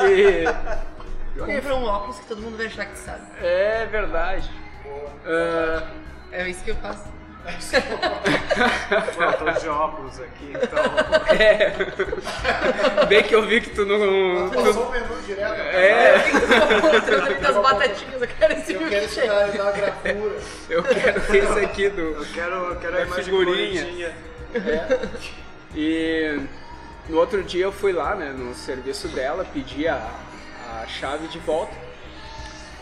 e, 0.10 0.44
Compra 1.40 1.76
um 1.76 1.86
óculos 1.86 2.20
que 2.20 2.26
todo 2.26 2.42
mundo 2.42 2.58
vai 2.58 2.66
achar 2.66 2.86
que 2.86 2.98
sabe. 2.98 3.22
é 3.42 3.86
verdade. 3.90 4.52
Ah, 5.26 5.88
É 6.34 6.50
isso 6.50 6.62
que 6.64 6.72
eu 6.72 6.76
faço. 6.76 7.06
Eu 9.20 9.34
tô 9.34 9.60
de 9.60 9.68
óculos 9.70 10.20
aqui, 10.20 10.54
então. 10.54 10.80
é. 11.36 13.06
Bem 13.06 13.24
que 13.24 13.34
eu 13.34 13.46
vi 13.48 13.62
que 13.62 13.70
tu 13.72 13.86
não. 13.86 14.50
tu- 14.50 14.56
Passou 14.64 14.88
o 14.88 14.92
menu 14.92 15.22
direto. 15.26 15.54
é, 15.54 16.16
Outra 16.94 17.34
das 17.40 17.56
batatinhas, 17.58 18.22
eu 18.22 18.28
quero 18.28 18.54
esse 18.54 18.74
Eu 18.74 18.88
quero 18.88 19.58
da 19.58 19.72
gravura. 19.72 20.36
eu 20.70 20.84
quero 20.84 21.20
esse 21.36 21.60
aqui 21.66 21.90
do. 21.90 22.02
Eu 22.02 22.26
quero, 22.34 22.54
eu 22.56 22.76
quero 22.78 22.96
a 22.96 23.00
É 23.00 23.04
imagem 23.06 23.24
figurinha. 23.26 23.82
coloridinha. 23.82 24.16
E 25.76 26.40
no 27.10 27.18
outro 27.18 27.44
dia 27.44 27.64
eu 27.66 27.72
fui 27.72 27.92
lá, 27.94 28.14
né, 28.16 28.30
no 28.38 28.54
serviço 28.54 29.08
dela, 29.08 29.46
pedi 29.52 29.88
a, 29.88 29.96
a 30.84 30.88
chave 30.88 31.28
de 31.28 31.40
volta. 31.40 31.74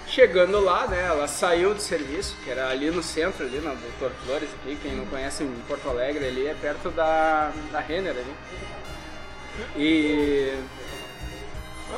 Chegando 0.09 0.59
lá, 0.59 0.87
né, 0.87 1.05
ela 1.05 1.27
saiu 1.27 1.73
do 1.73 1.79
serviço, 1.79 2.35
que 2.43 2.49
era 2.49 2.69
ali 2.69 2.89
no 2.89 3.03
centro, 3.03 3.45
ali 3.45 3.59
na 3.59 3.75
Doutor 3.75 4.11
Flores, 4.25 4.49
aqui, 4.55 4.75
quem 4.81 4.95
não 4.95 5.05
conhece 5.05 5.43
em 5.43 5.53
Porto 5.67 5.87
Alegre, 5.87 6.25
ali 6.25 6.47
é 6.47 6.55
perto 6.55 6.89
da, 6.89 7.51
da 7.71 7.79
Renner 7.79 8.15
ali. 8.15 8.35
E 9.77 10.53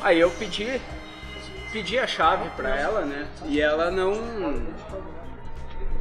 aí 0.01 0.20
eu 0.20 0.30
pedi, 0.32 0.82
pedi 1.71 1.97
a 1.97 2.06
chave 2.06 2.50
pra 2.58 2.76
ela, 2.76 3.02
né, 3.06 3.28
e 3.45 3.62
ela 3.62 3.89
não 3.89 4.12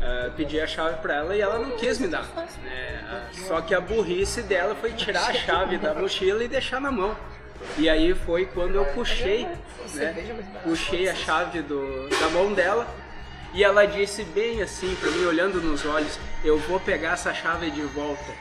Uh, 0.01 0.31
pedi 0.35 0.59
a 0.59 0.67
chave 0.67 0.97
pra 1.03 1.17
ela 1.17 1.37
e 1.37 1.43
ela 1.43 1.59
não 1.59 1.77
quis 1.77 1.99
me 1.99 2.09
dar. 2.09 2.27
né? 2.65 3.29
Só 3.47 3.61
que 3.61 3.75
a 3.75 3.83
burrice 3.83 4.41
dela 4.41 4.75
foi 4.75 4.93
tirar 4.95 5.29
a 5.29 5.35
chave 5.35 5.77
da 5.77 5.93
mochila 5.93 6.43
e 6.43 6.49
deixar 6.49 6.81
na 6.81 6.91
mão. 6.91 7.15
E 7.77 7.89
aí 7.89 8.15
foi 8.15 8.47
quando 8.47 8.75
eu 8.75 8.85
puxei, 8.87 9.47
né? 9.95 10.39
Puxei 10.65 11.09
a 11.09 11.15
chave 11.15 11.63
do, 11.63 12.09
da 12.09 12.29
mão 12.31 12.53
dela 12.53 12.87
e 13.53 13.65
ela 13.65 13.87
disse 13.87 14.23
bem 14.25 14.63
assim 14.63 14.95
pra 15.01 15.11
mim, 15.11 15.25
olhando 15.25 15.61
nos 15.61 15.85
olhos: 15.85 16.19
Eu 16.45 16.59
vou 16.59 16.79
pegar 16.81 17.13
essa 17.13 17.35
chave 17.35 17.71
de 17.71 17.83
volta. 17.83 18.33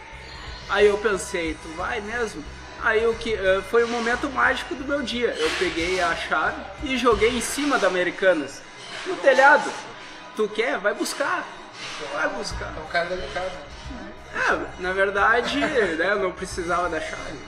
Aí 0.69 0.86
eu 0.86 0.97
pensei: 0.97 1.58
Tu 1.62 1.69
vai 1.75 1.99
mesmo? 2.01 2.43
Aí 2.82 3.05
o 3.05 3.13
que 3.15 3.34
uh, 3.34 3.62
foi 3.63 3.84
o 3.84 3.88
momento 3.88 4.29
mágico 4.29 4.73
do 4.75 4.86
meu 4.86 5.01
dia. 5.01 5.36
Eu 5.38 5.49
peguei 5.58 5.99
a 5.99 6.15
chave 6.15 6.62
e 6.84 6.97
joguei 6.97 7.36
em 7.36 7.41
cima 7.41 7.77
da 7.77 7.88
Americanas, 7.88 8.62
no 9.05 9.15
telhado. 9.17 9.69
Tu 10.36 10.47
quer? 10.49 10.77
Vai 10.77 10.93
buscar. 10.93 11.45
Vai 12.13 12.29
buscar. 12.29 12.73
É 12.77 12.79
um 12.79 12.88
cara 12.88 13.10
delicado. 13.10 13.51
É, 14.34 14.82
na 14.82 14.93
verdade, 14.93 15.60
né, 15.60 16.12
eu 16.12 16.19
não 16.19 16.32
precisava 16.32 16.88
da 16.88 17.01
chave. 17.01 17.39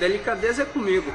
Delicadeza 0.00 0.62
é 0.62 0.64
comigo. 0.64 1.12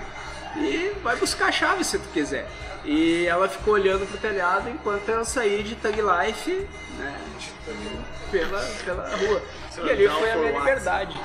E 0.56 0.93
vai 1.04 1.15
buscar 1.17 1.48
a 1.48 1.52
chave 1.52 1.84
se 1.84 1.98
tu 1.98 2.08
quiser. 2.13 2.48
E 2.86 3.26
ela 3.26 3.50
ficou 3.50 3.74
olhando 3.74 4.08
pro 4.08 4.17
telhado 4.19 4.69
enquanto 4.69 5.10
eu 5.10 5.26
saí 5.26 5.63
de 5.63 5.76
Tug 5.76 6.00
Life, 6.00 6.67
né, 7.00 7.19
pela, 8.32 8.60
pela 8.86 9.10
rua. 9.17 9.41
E 9.84 9.89
ali 9.89 10.08
foi 10.08 10.32
a 10.32 10.36
minha 10.38 10.52
liberdade. 10.60 11.19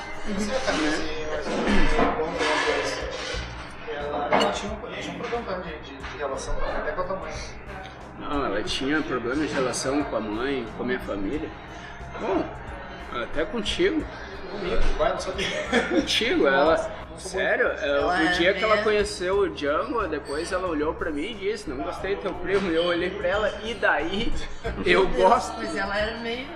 Ela, 3.89 4.29
ela 4.33 4.53
tinha 4.53 4.73
um, 4.73 5.01
tinha 5.01 5.15
um 5.15 5.19
problema 5.19 5.63
de, 5.63 6.19
relação 6.19 6.57
até 6.57 6.93
com 6.93 7.01
a 7.03 7.05
tua 7.05 7.17
mãe. 7.17 7.33
Não, 8.19 8.47
ela 8.47 8.63
tinha 8.63 9.03
problemas 9.03 9.49
de 9.49 9.55
relação 9.55 10.03
com 10.05 10.17
a 10.17 10.21
mãe, 10.21 10.67
com 10.77 10.83
a 10.83 10.87
minha 10.87 11.01
família. 11.01 11.49
Bom, 12.21 12.45
até 13.23 13.45
contigo. 13.45 14.03
Comigo, 14.51 14.83
vai, 14.97 15.13
não 15.13 15.21
sabia. 15.21 15.47
Contigo, 15.91 16.47
ela. 16.49 17.00
Sério, 17.19 17.69
é, 17.69 17.89
Ela 17.89 18.23
o 18.23 18.29
dia 18.35 18.55
que 18.55 18.65
ela 18.65 18.77
é- 18.79 18.83
conheceu 18.83 19.41
o 19.41 19.49
Django, 19.51 20.07
depois 20.09 20.51
ela 20.53 20.67
olhou 20.69 20.95
pra 20.95 21.11
mim 21.11 21.23
e 21.33 21.35
disse, 21.35 21.69
não 21.69 21.77
gostei 21.85 22.17
do 22.17 22.23
teu 22.23 22.33
primo, 22.35 22.71
eu 22.71 22.85
olhei 22.85 23.11
pra 23.11 23.29
ela, 23.29 23.53
e 23.63 23.75
daí 23.75 24.33
eu 24.87 25.07
gosto. 25.09 25.55
Mas 25.59 25.77
ela 25.77 25.99
era 25.99 26.17
meio. 26.19 26.47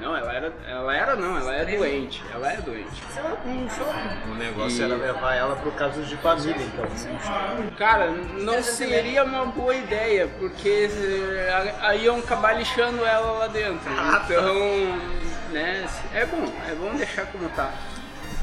Não, 0.00 0.16
ela 0.16 0.32
era. 0.32 0.52
Ela 0.66 0.96
era 0.96 1.14
não, 1.14 1.38
ela 1.38 1.54
é 1.54 1.64
doente. 1.76 2.24
Ela 2.34 2.52
é 2.52 2.56
doente. 2.56 3.02
Um. 3.46 4.32
O 4.32 4.34
negócio 4.34 4.80
E- 4.80 4.84
era 4.84 4.96
levar 4.96 5.34
ela 5.36 5.54
pro 5.54 5.70
caso 5.72 6.02
de 6.02 6.16
família, 6.16 6.56
então. 6.56 7.70
Cara, 7.78 8.10
não 8.10 8.60
seria 8.64 9.22
uma 9.22 9.46
boa 9.46 9.74
ideia, 9.74 10.28
porque 10.40 10.90
eh, 10.92 11.74
aí 11.82 12.04
iam 12.06 12.18
acabar 12.18 12.56
lixando 12.58 13.04
ela 13.04 13.30
lá 13.32 13.46
dentro. 13.46 13.88
Então, 14.24 14.54
né, 15.52 15.86
é 16.14 16.26
bom, 16.26 16.52
é 16.68 16.74
bom 16.74 16.96
deixar 16.96 17.26
como 17.26 17.48
tá. 17.50 17.70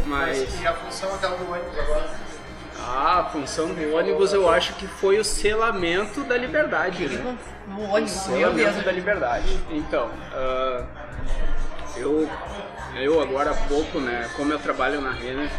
Mas. 0.06 0.40
Mas, 0.40 0.62
e 0.62 0.68
a 0.68 0.74
função 0.74 1.14
aquela 1.14 1.38
do 1.38 1.52
ônibus 1.52 1.78
agora? 1.78 2.10
Ah, 2.82 3.20
a 3.20 3.26
função 3.26 3.74
do 3.74 3.96
ônibus 3.96 4.34
eu 4.34 4.50
acho 4.50 4.74
que 4.76 4.88
foi 4.88 5.20
o 5.20 5.24
selamento 5.24 6.24
da 6.24 6.38
liberdade, 6.38 7.08
né? 7.08 7.38
No 7.68 7.82
O 7.82 7.90
ônibus, 7.90 8.28
meu 8.28 8.52
Deus. 8.52 8.56
selamento 8.56 8.86
da 8.86 8.92
liberdade. 8.92 9.60
Então, 9.70 10.10
ah, 10.34 10.84
eu, 11.98 12.30
eu 12.96 13.22
agora 13.22 13.52
há 13.52 13.56
pouco, 13.68 14.00
né, 14.00 14.30
como 14.38 14.54
eu 14.54 14.60
trabalho 14.60 15.02
na 15.02 15.12
Renner, 15.12 15.50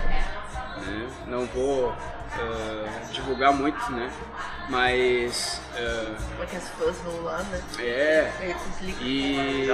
né, 0.87 1.09
não 1.27 1.45
vou 1.47 1.93
ah, 1.93 2.87
divulgar 3.13 3.53
muito, 3.53 3.93
né, 3.93 4.11
mas 4.71 5.61
ah, 5.77 6.15
Porque 6.39 6.57
as 6.57 6.69
fãs 6.71 6.97
vão 7.05 7.23
lá, 7.25 7.39
né? 7.43 7.61
é, 7.79 8.55
complica. 8.55 8.99
e 9.03 9.69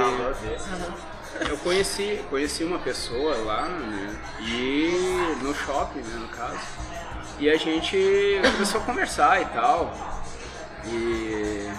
eu 1.48 1.56
conheci, 1.58 2.20
conheci 2.30 2.64
uma 2.64 2.78
pessoa 2.78 3.36
lá, 3.38 3.68
né? 3.68 4.16
E 4.40 5.36
no 5.42 5.54
shopping, 5.54 6.00
né, 6.00 6.16
no 6.20 6.28
caso. 6.28 6.60
E 7.38 7.50
a 7.50 7.56
gente 7.56 8.40
começou 8.52 8.80
a 8.80 8.84
conversar 8.84 9.42
e 9.42 9.44
tal. 9.46 9.94
E 10.86 11.70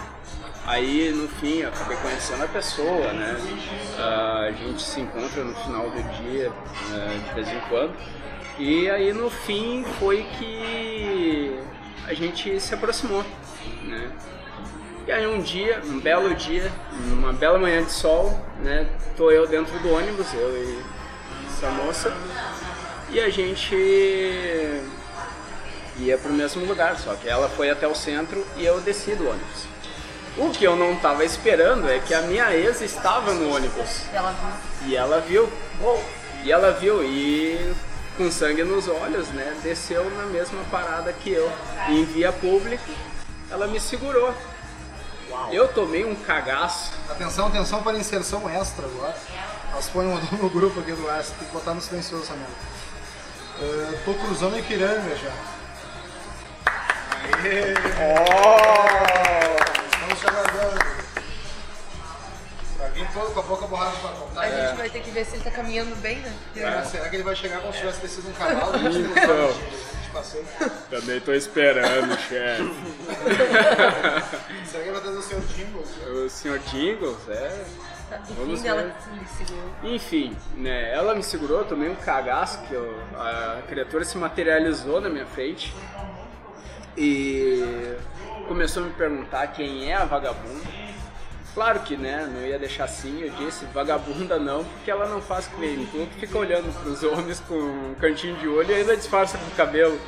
aí 0.65 1.11
no 1.11 1.27
fim 1.27 1.59
eu 1.59 1.69
acabei 1.69 1.97
conhecendo 1.97 2.43
a 2.43 2.47
pessoa, 2.47 3.13
né? 3.13 3.37
Ah, 3.97 4.45
a 4.47 4.51
gente 4.51 4.81
se 4.81 4.99
encontra 4.99 5.43
no 5.43 5.55
final 5.55 5.89
do 5.89 6.03
dia, 6.21 6.49
né, 6.89 7.23
de 7.27 7.35
vez 7.35 7.47
em 7.47 7.59
quando. 7.69 7.95
E 8.59 8.89
aí 8.89 9.13
no 9.13 9.29
fim 9.29 9.83
foi 9.99 10.23
que 10.37 11.59
a 12.07 12.13
gente 12.13 12.59
se 12.59 12.73
aproximou, 12.73 13.23
né? 13.83 14.11
E 15.07 15.11
aí 15.11 15.25
um 15.25 15.41
dia, 15.41 15.81
um 15.85 15.99
belo 16.01 16.35
dia, 16.35 16.69
uma 17.13 17.31
bela 17.31 17.57
manhã 17.57 17.81
de 17.81 17.91
sol, 17.91 18.37
né? 18.61 18.85
Tô 19.15 19.31
eu 19.31 19.47
dentro 19.47 19.79
do 19.79 19.93
ônibus, 19.93 20.33
eu 20.33 20.49
e 20.57 20.83
essa 21.49 21.69
moça, 21.71 22.13
e 23.09 23.17
a 23.17 23.29
gente 23.29 23.73
ia 25.97 26.17
pro 26.17 26.33
mesmo 26.33 26.65
lugar, 26.65 26.97
só 26.99 27.15
que 27.15 27.29
ela 27.29 27.47
foi 27.47 27.69
até 27.69 27.87
o 27.87 27.95
centro 27.95 28.45
e 28.57 28.65
eu 28.65 28.81
desci 28.81 29.15
do 29.15 29.29
ônibus. 29.29 29.65
O 30.37 30.49
que 30.51 30.65
eu 30.65 30.75
não 30.75 30.93
estava 30.93 31.23
esperando 31.23 31.89
é 31.89 31.99
que 31.99 32.13
a 32.13 32.21
minha 32.23 32.53
ex 32.53 32.81
estava 32.81 33.33
no 33.33 33.55
ônibus 33.55 34.03
Ela 34.13 34.31
viu. 34.33 34.89
e 34.89 34.95
ela 34.95 35.21
viu. 35.21 35.49
E 36.43 36.51
ela 36.51 36.71
viu 36.73 37.01
e 37.03 37.73
com 38.17 38.29
sangue 38.29 38.63
nos 38.63 38.87
olhos, 38.89 39.29
né? 39.29 39.55
Desceu 39.63 40.03
na 40.11 40.23
mesma 40.25 40.63
parada 40.69 41.13
que 41.13 41.31
eu. 41.31 41.49
E 41.89 42.01
em 42.01 42.03
via 42.03 42.31
pública, 42.31 42.83
ela 43.49 43.67
me 43.67 43.79
segurou. 43.79 44.33
Eu 45.51 45.67
tomei 45.67 46.05
um 46.05 46.15
cagaço. 46.15 46.91
Atenção, 47.09 47.47
atenção 47.47 47.83
para 47.83 47.97
a 47.97 47.99
inserção 47.99 48.49
extra 48.49 48.85
agora. 48.85 49.15
Elas 49.71 49.89
põem 49.89 50.07
um 50.07 50.15
no 50.37 50.49
grupo 50.49 50.79
aqui 50.79 50.91
do 50.93 51.09
ar, 51.09 51.23
você 51.23 51.33
tem 51.35 51.47
que 51.47 51.53
botar 51.53 51.73
no 51.73 51.81
silencioso 51.81 52.23
essa 52.23 52.33
merda. 52.33 52.53
Uh, 53.59 53.97
tô 54.05 54.13
cruzando 54.13 54.57
Ipiranga 54.57 55.15
já. 55.15 55.31
Aê! 57.43 57.73
Estamos 59.91 60.19
te 60.19 60.27
aguardando. 60.27 60.85
Vai 62.77 62.91
vir 62.91 63.07
todo 63.13 63.33
com 63.33 63.39
a 63.39 63.43
boca 63.43 63.67
borrada 63.67 63.97
pra 63.97 64.09
contar. 64.11 64.41
A 64.41 64.49
gente 64.49 64.77
vai 64.77 64.89
ter 64.89 65.01
que 65.01 65.11
ver 65.11 65.25
se 65.25 65.35
ele 65.35 65.43
tá 65.43 65.51
caminhando 65.51 65.95
bem, 65.97 66.19
né? 66.19 66.33
Será, 66.53 66.85
será 66.85 67.09
que 67.09 67.15
ele 67.15 67.23
vai 67.23 67.35
chegar 67.35 67.59
como 67.61 67.73
se 67.73 67.79
tivesse 67.79 68.01
descido 68.01 68.29
um 68.29 68.33
cavalo? 68.33 68.73
Então. 68.87 69.77
Também 70.89 71.19
tô 71.19 71.33
esperando, 71.33 72.17
chefe. 72.27 72.73
Será 74.65 74.83
que 74.83 74.91
vai 74.91 75.01
trazer 75.01 75.17
o 75.17 75.21
seu 75.21 75.39
Jingles? 75.41 75.89
O 76.07 76.29
senhor 76.29 76.59
Jingles, 76.59 77.17
é. 77.29 77.65
Vamos 78.37 78.61
Enfim, 79.83 80.35
ver. 80.55 80.61
né, 80.61 80.93
ela 80.93 81.13
me 81.13 81.21
segurou, 81.21 81.59
eu 81.59 81.65
tomei 81.65 81.89
um 81.89 81.95
cagaço, 81.95 82.61
que 82.61 82.73
eu- 82.73 82.97
a 83.17 83.61
criatura 83.67 84.05
se 84.05 84.17
materializou 84.17 85.01
na 85.01 85.09
minha 85.09 85.25
frente 85.25 85.73
e 86.95 87.95
começou 88.47 88.83
a 88.83 88.85
me 88.85 88.93
perguntar 88.93 89.47
quem 89.47 89.91
é 89.91 89.95
a 89.95 90.05
vagabunda. 90.05 90.86
Claro 91.57 91.79
que, 91.79 91.97
né, 91.97 92.29
não 92.31 92.45
ia 92.45 92.59
deixar 92.59 92.83
assim, 92.83 93.19
eu 93.19 93.31
disse, 93.31 93.65
vagabunda 93.73 94.37
não, 94.37 94.63
porque 94.63 94.91
ela 94.91 95.07
não 95.07 95.19
faz 95.19 95.47
crime, 95.47 95.89
tu 95.91 96.07
que 96.13 96.19
fica 96.19 96.37
olhando 96.37 96.71
pros 96.83 97.01
homens 97.01 97.39
com 97.47 97.55
um 97.55 97.95
cantinho 97.99 98.35
de 98.35 98.47
olho 98.47 98.69
e 98.69 98.75
ainda 98.75 98.95
disfarça 98.95 99.39
com 99.39 99.47
o 99.47 99.55
cabelo. 99.55 99.99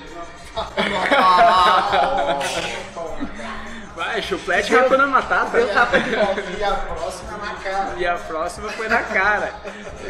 Vai, 3.95 4.21
chuplete 4.21 4.71
vai 4.71 4.97
na 4.97 5.07
matata. 5.07 5.57
Deu 5.57 5.73
tapa 5.73 5.99
de 5.99 6.15
volta. 6.15 6.43
E 6.57 6.63
a 6.63 6.73
próxima 6.73 7.37
na 7.37 7.53
cara. 7.55 7.93
E 7.97 8.05
a 8.05 8.15
próxima 8.15 8.69
foi 8.69 8.87
na 8.87 9.03
cara. 9.03 9.53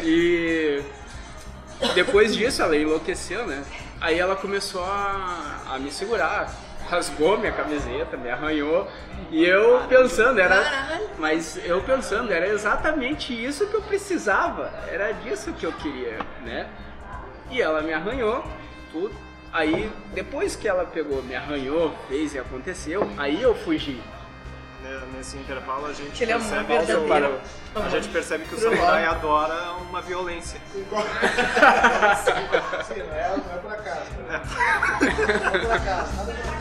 E 0.02 0.82
depois 1.94 2.36
disso 2.36 2.62
ela 2.62 2.76
enlouqueceu, 2.76 3.46
né? 3.46 3.64
Aí 4.00 4.18
ela 4.18 4.36
começou 4.36 4.84
a, 4.84 5.62
a 5.70 5.78
me 5.78 5.90
segurar. 5.90 6.52
Rasgou 6.90 7.38
minha 7.38 7.52
camiseta, 7.52 8.16
me 8.16 8.28
arranhou. 8.30 8.88
E 9.30 9.44
eu 9.44 9.80
pensando, 9.88 10.40
era. 10.40 10.60
Mas 11.18 11.56
eu 11.64 11.80
pensando, 11.82 12.32
era 12.32 12.48
exatamente 12.48 13.32
isso 13.32 13.66
que 13.68 13.74
eu 13.74 13.82
precisava. 13.82 14.72
Era 14.88 15.12
disso 15.12 15.52
que 15.52 15.64
eu 15.64 15.72
queria, 15.72 16.18
né? 16.44 16.66
E 17.50 17.60
ela 17.62 17.80
me 17.82 17.92
arranhou, 17.92 18.44
tudo. 18.90 19.14
Aí, 19.52 19.90
depois 20.14 20.54
que 20.56 20.66
ela 20.68 20.84
pegou, 20.84 21.22
me 21.22 21.34
arranhou, 21.34 21.92
fez 22.08 22.34
e 22.34 22.38
aconteceu, 22.38 23.08
aí 23.18 23.42
eu 23.42 23.54
fugi. 23.54 24.00
Né, 24.82 25.00
Nesse 25.16 25.36
intervalo 25.36 25.86
a 25.86 25.92
gente 25.92 26.22
Ele 26.22 26.32
é 26.32 26.36
percebe 26.36 26.64
que 26.86 26.92
o- 26.94 27.82
a 27.82 27.88
gente 27.90 28.08
percebe 28.08 28.44
que 28.44 28.54
o 28.54 28.58
samurai 28.58 29.04
adora 29.04 29.72
uma 29.88 30.00
violência. 30.00 30.58
Sim, 30.72 30.82
não 33.02 33.14
é, 33.14 33.28
não 33.36 33.54
é 33.54 33.58
por 33.60 33.72
acaso. 33.72 34.10
né? 34.26 34.40
Não 35.00 35.54
é 35.54 35.58
por 35.58 35.72
acaso, 35.72 36.16
nada 36.16 36.32
acaso. 36.32 36.59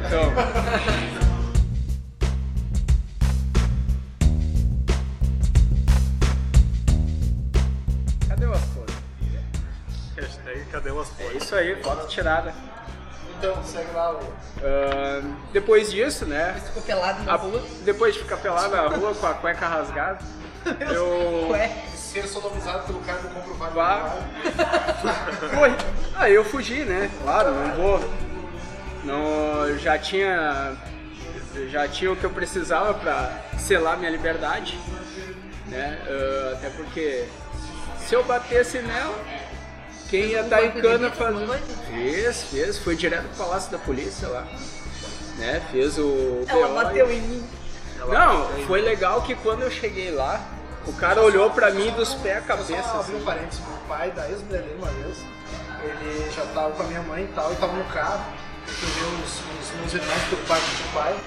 Você. 0.00 0.06
Então. 0.06 1.38
Cadê 8.28 8.46
o 8.46 8.52
asfalto? 8.52 8.92
Hashtag 10.16 10.64
cadê 10.70 10.90
o 10.90 10.98
É 10.98 11.02
asfalto? 11.02 11.36
isso 11.36 11.54
aí, 11.54 11.82
foto 11.82 12.06
tirada. 12.08 12.52
Então, 13.38 13.62
segue 13.64 13.92
lá 13.94 14.12
o. 14.14 14.20
Ah, 14.62 15.22
depois 15.52 15.90
disso, 15.90 16.26
né? 16.26 16.54
Ficou 16.66 16.82
pelado 16.82 17.22
na 17.22 17.32
a- 17.32 17.36
rua. 17.36 17.62
depois 17.84 18.14
de 18.14 18.20
ficar 18.20 18.36
pelado 18.38 18.70
na 18.74 18.88
rua 18.88 19.14
com 19.14 19.26
a 19.26 19.34
cueca 19.34 19.66
rasgada, 19.68 20.18
eu. 20.92 21.48
Ué, 21.50 21.84
Ser 21.94 22.26
sodomizado 22.26 22.84
pelo 22.86 23.00
cara 23.00 23.18
do 23.20 23.28
comprovado. 23.28 23.74
Vá. 23.74 24.16
Foi. 25.54 25.76
Aí 26.16 26.34
eu 26.34 26.42
fugi, 26.44 26.82
né? 26.84 27.10
Claro, 27.22 27.50
não 27.52 27.74
vou. 27.76 28.27
Não, 29.04 29.78
já 29.78 29.98
tinha. 29.98 30.76
Já 31.70 31.88
tinha 31.88 32.12
o 32.12 32.16
que 32.16 32.24
eu 32.24 32.30
precisava 32.30 32.94
pra 32.94 33.32
selar 33.58 33.96
minha 33.98 34.10
liberdade. 34.10 34.78
Né? 35.66 35.98
Ah, 36.06 36.52
até 36.54 36.70
porque 36.70 37.26
se 38.06 38.14
eu 38.14 38.22
batesse 38.24 38.78
nela, 38.78 39.18
quem 40.08 40.26
ia 40.26 40.42
um 40.44 40.48
dar 40.48 40.64
em 40.64 40.70
cana 40.80 41.10
fazendo. 41.10 41.52
Fez, 41.90 42.42
fez, 42.44 42.78
foi 42.78 42.96
direto 42.96 43.24
pro 43.34 43.44
palácio 43.46 43.70
da 43.72 43.78
polícia 43.78 44.28
lá. 44.28 44.46
Né? 45.36 45.62
Fez 45.70 45.98
o. 45.98 46.44
ela 46.48 46.68
BO 46.68 46.74
bateu 46.74 47.10
e- 47.10 47.16
em 47.16 47.20
mim. 47.22 47.44
Não, 47.98 48.46
foi 48.66 48.80
legal 48.80 49.22
que 49.22 49.34
quando 49.36 49.62
eu 49.62 49.70
cheguei 49.70 50.10
lá, 50.12 50.40
o 50.86 50.92
cara 50.92 51.20
olhou 51.20 51.50
pra 51.50 51.70
mim 51.70 51.90
dos 51.92 52.14
pés 52.14 52.36
à 52.36 52.38
Eu 52.38 52.42
só 52.42 52.46
cabeça. 52.46 52.72
abri 52.98 53.12
um 53.14 53.16
Assim. 53.16 53.24
parênteses, 53.24 53.60
meu 53.66 53.78
pai 53.88 54.10
da 54.12 54.28
ex-mulher 54.30 54.62
dele 54.62 54.76
uma 54.78 54.86
vez, 54.92 55.16
ele 55.82 56.30
já 56.30 56.42
tava 56.54 56.70
com 56.70 56.82
a 56.84 56.86
minha 56.86 57.02
mãe 57.02 57.24
e 57.24 57.28
tal, 57.34 57.52
e 57.52 57.56
tava 57.56 57.72
no 57.72 57.84
carro, 57.86 58.24
eu 58.68 58.88
vi 58.88 59.22
os, 59.22 59.32
os 59.64 59.80
meus 59.80 59.94
irmãos 59.94 60.22
preocupados 60.28 60.64
com 60.64 60.88
o 60.88 60.92
pai, 60.92 61.20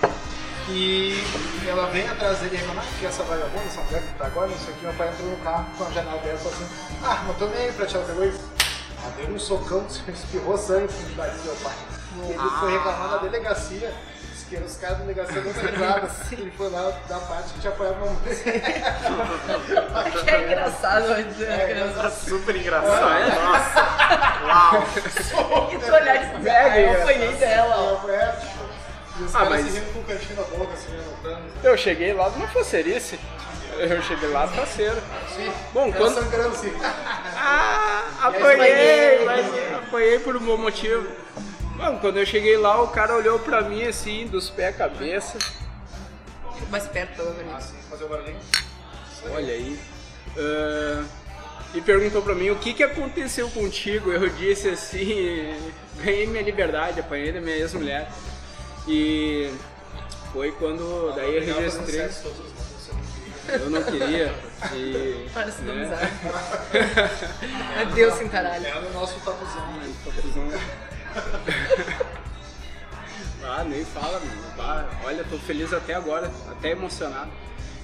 e 0.70 1.24
ela 1.68 1.88
vem 1.88 2.08
atrás 2.08 2.40
dele 2.40 2.56
e 2.56 2.58
reclama, 2.60 2.82
ah, 2.82 3.00
que 3.00 3.06
essa 3.06 3.24
vagabunda, 3.24 3.64
essa 3.66 3.82
mulher 3.82 4.02
que 4.02 4.14
tá 4.14 4.26
agora, 4.28 4.48
não 4.48 4.58
sei 4.58 4.74
o 4.74 4.78
que, 4.78 4.86
meu 4.86 4.94
pai 4.94 5.10
entrou 5.10 5.30
no 5.30 5.38
carro 5.38 5.66
com 5.78 5.84
a 5.84 5.90
janela 5.92 6.18
aberta 6.18 6.48
assim, 6.48 6.68
ah, 7.04 7.24
mas 7.28 7.38
tô 7.38 7.48
nem 7.48 7.58
aí 7.58 7.72
pra 7.74 7.86
te 7.86 7.96
ela 7.96 8.06
pegou 8.06 8.26
e 8.26 8.34
ah, 9.04 9.12
deu 9.18 9.36
um 9.36 9.40
socão, 9.40 9.86
espirrou 10.08 10.58
sangue 10.58 10.94
no 10.94 11.16
nariz 11.16 11.38
do 11.38 11.46
meu 11.46 11.56
pai. 11.56 11.76
Ele 12.28 12.50
foi 12.60 12.72
reclamar 12.74 13.10
na 13.10 13.18
delegacia, 13.18 13.94
que 14.58 14.64
os 14.64 14.76
caras 14.76 14.98
da 14.98 15.04
delegacia 15.06 15.42
não 15.42 15.52
lembraram, 15.64 16.10
ele 16.34 16.52
foi 16.58 16.70
lá 16.70 16.92
da 17.08 17.20
parte 17.20 17.54
que 17.54 17.60
tinha 17.62 17.72
apoiado 17.72 17.96
a 17.96 18.00
mamãe. 18.00 18.20
Que 20.26 20.30
é 20.30 20.42
engraçado, 20.44 21.08
vai 21.08 21.24
dizer. 21.24 21.50
É, 21.50 21.68
criança. 21.68 22.02
Tá 22.02 22.10
super 22.10 22.56
engraçado. 22.56 23.14
É? 23.14 23.30
Nossa. 23.44 23.80
Uau. 24.46 25.70
E 25.72 25.78
tu 25.78 25.86
olhar 25.94 26.16
e 26.16 26.38
dizer, 26.38 26.50
ah, 26.50 26.80
eu 26.80 27.02
apanhei 27.02 27.32
dela. 27.36 28.02
É, 28.10 28.28
tipo, 28.42 29.24
os 29.24 29.36
Ah, 29.36 29.46
mas- 29.46 29.66
se 29.66 29.72
rindo 29.80 29.94
com 29.94 30.00
o 30.00 30.04
cantinho 30.04 30.36
da 30.36 30.44
boca, 30.44 30.74
assim. 30.74 31.00
Eu 31.64 31.78
cheguei 31.78 32.14
lá 32.14 32.30
numa 32.30 32.48
facerice. 32.50 33.18
Eu 33.78 34.02
cheguei 34.04 34.30
lá 34.30 34.48
faceiro. 34.48 35.02
Bom, 35.74 35.86
Ela 35.88 35.94
quando. 35.96 36.14
sangrando 36.16 36.50
assim. 36.50 36.74
Ah, 37.38 38.04
apanhei, 38.24 39.24
mas 39.26 39.46
apanhei 39.76 40.20
por 40.20 40.36
um 40.36 40.40
bom 40.40 40.58
motivo. 40.58 41.08
Bom, 41.82 41.98
quando 41.98 42.20
eu 42.20 42.26
cheguei 42.28 42.58
lá, 42.58 42.80
o 42.80 42.90
cara 42.90 43.16
olhou 43.16 43.40
pra 43.40 43.64
mim 43.64 43.84
assim, 43.84 44.28
dos 44.28 44.52
pés 44.52 44.76
à 44.76 44.78
cabeça. 44.78 45.40
Mais 46.70 46.88
perto, 46.88 47.16
pelo 47.16 47.34
menos. 47.34 47.74
Fazer 47.90 48.04
o 48.04 48.08
barulhinho. 48.08 48.40
Olha 49.34 49.52
aí. 49.52 49.80
Ah, 50.38 51.04
e 51.74 51.82
perguntou 51.82 52.22
pra 52.22 52.36
mim 52.36 52.52
o 52.52 52.56
que, 52.58 52.76
que 52.76 52.84
aconteceu 52.84 53.50
contigo. 53.50 54.12
Eu 54.12 54.30
disse 54.30 54.70
assim: 54.70 55.56
ganhei 56.04 56.28
minha 56.28 56.44
liberdade, 56.44 57.00
apanhei 57.00 57.32
da 57.32 57.42
minha 57.42 57.58
ex-mulher. 57.58 58.08
E 58.88 59.52
foi 60.32 60.52
quando 60.52 61.12
daí 61.16 61.36
eu 61.36 61.62
registrei. 61.62 62.10
Eu 63.50 63.70
não 63.72 63.84
queria. 63.84 64.34
E, 64.76 65.28
Parece 65.34 65.64
né? 65.64 65.72
amizade. 65.72 66.12
Adeus, 67.82 68.14
sem 68.14 68.28
caralho. 68.30 68.64
É 68.64 68.78
o 68.78 68.94
nosso 68.94 69.20
tapuzão. 69.22 69.74
Ah, 73.44 73.64
nem 73.64 73.84
fala, 73.84 74.20
mano. 74.20 74.42
Ah, 74.60 74.86
olha, 75.04 75.24
tô 75.24 75.38
feliz 75.40 75.74
até 75.74 75.96
agora, 75.96 76.32
até 76.52 76.70
emocionado. 76.72 77.32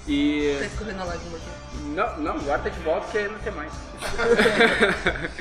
E. 0.07 0.55
Tá 0.59 0.65
escorrendo 0.65 1.01
a 1.01 1.05
lágrima 1.05 1.37
aqui. 1.37 1.49
Não, 1.83 2.17
não, 2.19 2.35
agora 2.35 2.59
tá 2.59 2.69
de 2.69 2.79
volta 2.79 3.01
porque 3.01 3.27
não 3.27 3.39
tem 3.39 3.51
mais. 3.51 3.73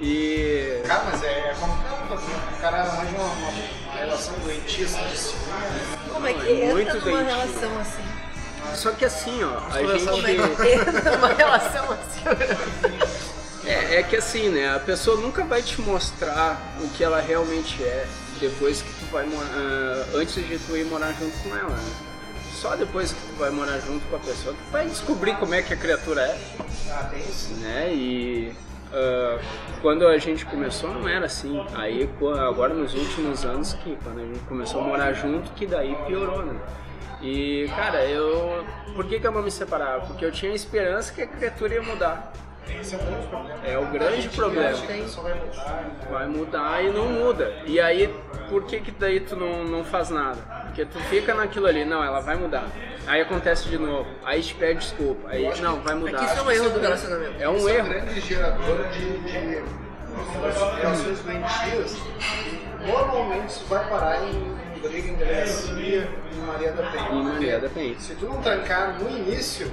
e. 0.00 0.82
Cara, 0.86 1.04
mas 1.04 1.22
é, 1.22 1.50
é 1.50 1.54
complicado, 1.58 2.08
porque 2.08 2.32
o 2.32 2.60
cara 2.60 2.82
arranja 2.82 3.16
uma, 3.16 3.24
uma, 3.24 3.48
uma 3.48 3.94
relação 3.96 4.34
doentia 4.40 4.86
de 4.86 5.16
ciúme. 5.16 5.40
Como 6.12 6.26
é 6.26 6.34
que 6.34 6.46
é 6.46 6.64
entra 6.64 6.74
muito 6.74 6.92
numa 6.94 7.00
doentio. 7.00 7.26
relação 7.26 7.78
assim? 7.80 8.02
Só 8.74 8.90
que 8.92 9.04
assim, 9.04 9.44
ó, 9.44 9.56
a 9.56 9.60
conversar 9.78 10.10
Como 10.10 10.26
é 10.26 10.30
gente. 10.32 10.56
que 10.56 10.68
entra 10.68 11.16
numa 11.16 11.28
relação 11.28 11.86
assim? 11.92 12.24
É, 13.66 13.96
é 13.96 14.02
que 14.02 14.16
assim, 14.16 14.48
né? 14.48 14.74
A 14.74 14.80
pessoa 14.80 15.16
nunca 15.20 15.44
vai 15.44 15.62
te 15.62 15.80
mostrar 15.80 16.60
o 16.82 16.88
que 16.90 17.02
ela 17.02 17.20
realmente 17.20 17.82
é 17.82 18.06
depois 18.40 18.82
que 18.82 18.88
tu 19.00 19.06
vai 19.10 19.24
morar. 19.26 19.48
antes 20.14 20.34
de 20.34 20.58
tu 20.58 20.76
ir 20.76 20.84
morar 20.84 21.12
junto 21.12 21.36
com 21.42 21.56
ela, 21.56 21.70
né? 21.70 21.92
Só 22.52 22.76
depois 22.76 23.12
que 23.12 23.20
tu 23.20 23.34
vai 23.38 23.50
morar 23.50 23.78
junto 23.80 24.06
com 24.08 24.16
a 24.16 24.18
pessoa 24.18 24.54
tu 24.54 24.70
vai 24.70 24.86
descobrir 24.86 25.36
como 25.36 25.54
é 25.54 25.62
que 25.62 25.72
a 25.72 25.76
criatura 25.76 26.22
é. 26.22 26.38
Ah, 26.90 27.08
tem 27.10 27.20
isso. 27.20 27.54
né? 27.54 27.92
E 27.92 28.52
ah, 28.92 29.38
quando 29.82 30.06
a 30.06 30.18
gente 30.18 30.44
começou 30.46 30.92
não 30.94 31.08
era 31.08 31.26
assim. 31.26 31.64
Aí 31.74 32.08
agora 32.46 32.74
nos 32.74 32.94
últimos 32.94 33.44
anos 33.44 33.72
que 33.74 33.96
quando 34.02 34.20
a 34.20 34.24
gente 34.24 34.40
começou 34.40 34.80
a 34.80 34.84
morar 34.84 35.12
junto 35.12 35.50
que 35.52 35.66
daí 35.66 35.96
piorou, 36.06 36.44
né? 36.44 36.58
E 37.22 37.66
cara, 37.74 38.04
eu 38.04 38.64
por 38.94 39.06
que, 39.06 39.18
que 39.18 39.26
eu 39.26 39.32
não 39.32 39.42
me 39.42 39.50
separava? 39.50 40.06
Porque 40.06 40.24
eu 40.24 40.30
tinha 40.30 40.52
esperança 40.52 41.12
que 41.12 41.22
a 41.22 41.26
criatura 41.26 41.74
ia 41.74 41.82
mudar. 41.82 42.32
Esse 42.80 42.94
é 42.94 42.98
o 42.98 43.00
grande 43.02 43.26
problema. 43.28 43.58
É 43.66 43.78
o 43.78 43.86
grande 43.86 44.12
A 44.14 44.16
gente 44.20 44.36
problema. 44.36 44.76
vai 44.76 45.34
mudar. 45.34 45.84
Vai 46.10 46.26
mudar 46.26 46.84
e 46.84 46.90
não 46.90 47.06
muda. 47.08 47.52
E 47.66 47.80
aí, 47.80 48.14
por 48.48 48.64
que 48.64 48.80
que 48.80 48.90
daí 48.90 49.20
tu 49.20 49.36
não, 49.36 49.64
não 49.64 49.84
faz 49.84 50.10
nada? 50.10 50.36
Porque 50.66 50.84
tu 50.84 50.98
fica 51.04 51.34
naquilo 51.34 51.66
ali, 51.66 51.84
não, 51.84 52.02
ela 52.02 52.20
vai 52.20 52.36
mudar. 52.36 52.66
Aí 53.06 53.20
acontece 53.20 53.68
de 53.68 53.76
novo, 53.78 54.08
aí 54.24 54.42
te 54.42 54.54
pede 54.54 54.80
desculpa, 54.80 55.28
aí 55.28 55.60
não, 55.60 55.78
vai 55.80 55.92
É 55.92 55.96
mudar. 55.96 56.18
que 56.18 56.24
isso 56.24 56.38
é 56.38 56.42
um 56.42 56.50
erro 56.50 56.70
do 56.70 56.80
relacionamento. 56.80 57.34
É 57.38 57.48
um 57.48 57.56
Isso 57.56 57.68
é 57.68 57.72
um 57.72 57.76
erro. 57.76 57.88
grande 57.88 58.20
gerador 58.20 58.88
de, 58.88 59.18
de 59.18 59.62
relações 60.80 61.20
doentias. 61.20 61.96
E 62.80 62.86
Normalmente 62.86 63.48
isso 63.48 63.64
vai 63.66 63.88
parar 63.88 64.22
em 64.24 64.54
briga, 64.80 65.08
em 65.08 65.14
delegacia, 65.16 66.08
em 66.32 66.40
Maria 66.46 66.72
da 66.72 66.82
Penha. 66.90 67.08
Em 67.10 67.22
Maria 67.24 67.58
da 67.60 67.68
Penha. 67.68 67.98
Se 67.98 68.14
tu 68.14 68.26
não 68.26 68.42
trancar 68.42 68.98
no 69.00 69.08
início, 69.08 69.70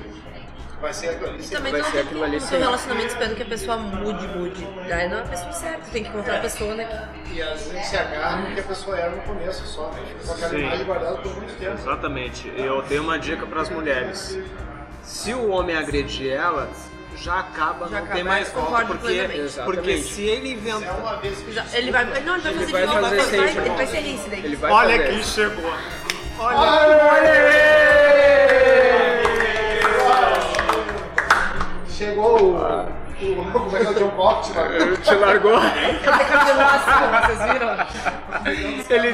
vai 0.82 0.94
ser 0.94 1.10
aquilo 1.10 1.30
ali. 1.30 1.39
E 1.39 1.44
sempre 1.44 1.58
também 1.58 1.72
vai 1.72 1.84
ser 1.84 1.91
tem 1.91 2.02
aquilo 2.02 2.24
ali 2.24 2.36
no 2.36 2.41
seu 2.41 2.60
relacionamento 2.60 3.08
esperando 3.08 3.36
que 3.36 3.44
a 3.44 3.46
pessoa 3.46 3.78
mude, 3.78 4.28
mude. 4.28 4.67
Daí 4.89 5.08
não 5.10 5.17
é 5.17 5.22
a 5.22 5.26
pessoa 5.26 5.52
certa, 5.54 5.82
tem 5.91 6.04
que 6.04 6.10
encontrar 6.10 6.38
a 6.38 6.39
pessoa 6.41 6.76
né? 6.76 7.10
E 7.32 7.41
às 7.41 7.67
vezes 7.67 7.86
se 7.88 7.98
agarra 7.98 8.38
no 8.38 8.54
que 8.54 8.60
a 8.60 8.63
pessoa 8.63 8.98
era 8.98 9.10
no 9.12 9.22
começo 9.22 9.65
só, 9.65 9.89
né? 9.91 10.02
Fica 10.08 10.26
com 10.26 10.32
aquela 10.34 10.50
Sim. 10.50 10.60
imagem 10.60 10.86
guardada 10.86 11.17
por 11.17 11.36
muito 11.36 11.58
tempo. 11.60 11.74
Exatamente. 11.80 12.54
Eu 12.58 12.82
tenho 12.84 13.04
uma 13.04 13.17
dica 13.20 13.46
para 13.46 13.62
as 13.62 13.70
mulheres. 13.70 14.38
Se 15.04 15.34
o 15.34 15.50
homem 15.50 15.76
agredir 15.78 16.32
ela, 16.32 16.70
já 17.15 17.39
acaba, 17.39 17.88
Já 17.88 18.00
não 18.00 18.08
tem 18.08 18.22
acaba, 18.22 18.24
mais 18.24 18.48
eu 18.54 18.62
volta. 18.62 18.86
Porque, 18.86 19.30
porque 19.65 19.98
se 20.00 20.24
ele 20.24 20.50
É 20.50 20.52
inventar. 20.54 20.98
uma 21.00 21.17
vez 21.17 21.38
que 21.39 21.52
Já- 21.52 21.65
Ele 21.74 21.91
vai. 21.91 22.06
Não, 22.22 22.36
ele 22.36 22.41
vai 22.44 22.54
fazer 22.54 22.58
Ele 22.58 22.65
de 22.65 22.72
vai 22.72 22.86
novo, 22.86 23.00
fazer 23.02 23.15
vai, 23.38 23.50
ele 23.50 23.70
vai 23.70 23.88
ser 23.88 23.98
esse 23.98 24.30
daí. 24.30 24.46
Ele 24.46 24.56
vai 24.56 24.72
Olha 24.72 24.98
fazer. 24.98 25.10
quem 25.10 25.24
chegou. 32.06 32.40
o. 32.42 32.56
o 32.58 33.52
como 33.54 33.78
é 33.78 33.80
que 33.80 33.86
é 33.88 33.90
o 33.90 33.94
John 33.94 34.10
Cox 34.12 34.56
lá? 34.56 34.66
Ele 34.68 34.98
te 34.98 35.16
largou. 35.16 35.60
Cabelo 36.04 36.62
assim, 36.62 37.36
vocês 37.36 37.40
viram? 37.54 37.72
Ele 38.90 39.14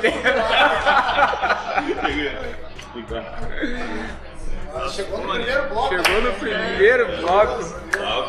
Chegou 4.91 5.19
no 5.19 5.33
primeiro 5.33 5.69
bloco. 5.69 5.89
chegou 5.89 6.21
no 6.21 6.33
primeiro 6.33 7.17
bloco. 7.21 7.63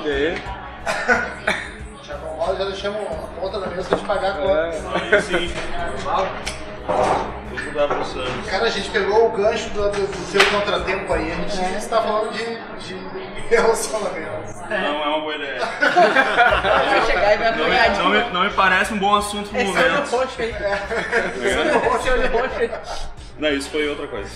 E 0.05 0.11
aí? 0.11 0.42
Já 2.03 2.14
acomoda, 2.14 2.57
já 2.57 2.64
deixamos 2.64 3.01
a 3.03 3.40
ponta 3.40 3.59
na 3.59 3.66
mesa 3.68 3.88
pra 3.88 3.97
gente 3.99 4.07
pagar 4.07 4.31
a 4.31 4.35
conta. 4.35 5.16
É. 5.16 5.21
Sim. 5.21 5.53
Vou 7.72 7.83
mudar 7.83 7.94
pro 7.94 8.04
Santos. 8.04 8.50
Cara, 8.50 8.64
a 8.64 8.70
gente 8.70 8.90
pegou 8.90 9.26
o 9.26 9.31
gancho 9.33 9.68
do, 9.70 9.90
do- 9.90 10.16
seu 10.31 10.44
contratempo 10.50 11.12
aí, 11.12 11.33
a 11.33 11.35
gente 11.48 11.76
está 11.78 12.02
falando 12.02 12.33
de, 12.33 12.44
de 12.87 12.94
relacionamento. 13.48 14.48
Não 14.68 14.76
é 14.76 15.07
uma 15.09 15.20
boa 15.20 15.35
ideia. 15.35 15.61
Vai 15.64 17.07
chegar 17.07 17.35
e 17.35 17.38
vai 17.38 17.57
Não 17.57 17.64
apanhar 17.64 17.96
não, 17.98 18.11
me, 18.11 18.20
não 18.31 18.44
me 18.44 18.50
parece 18.50 18.92
um 18.92 18.98
bom 18.98 19.14
assunto 19.16 19.50
no 19.52 19.59
Esse 19.59 19.66
momento. 19.72 20.11
roxo 20.11 20.42
aí. 20.42 20.54
Esse 21.42 21.59
olho 21.59 22.28
roxo 22.28 22.59
aí. 22.59 22.70
Não, 23.38 23.48
isso 23.50 23.70
foi 23.70 23.88
outra 23.88 24.07
coisa. 24.09 24.28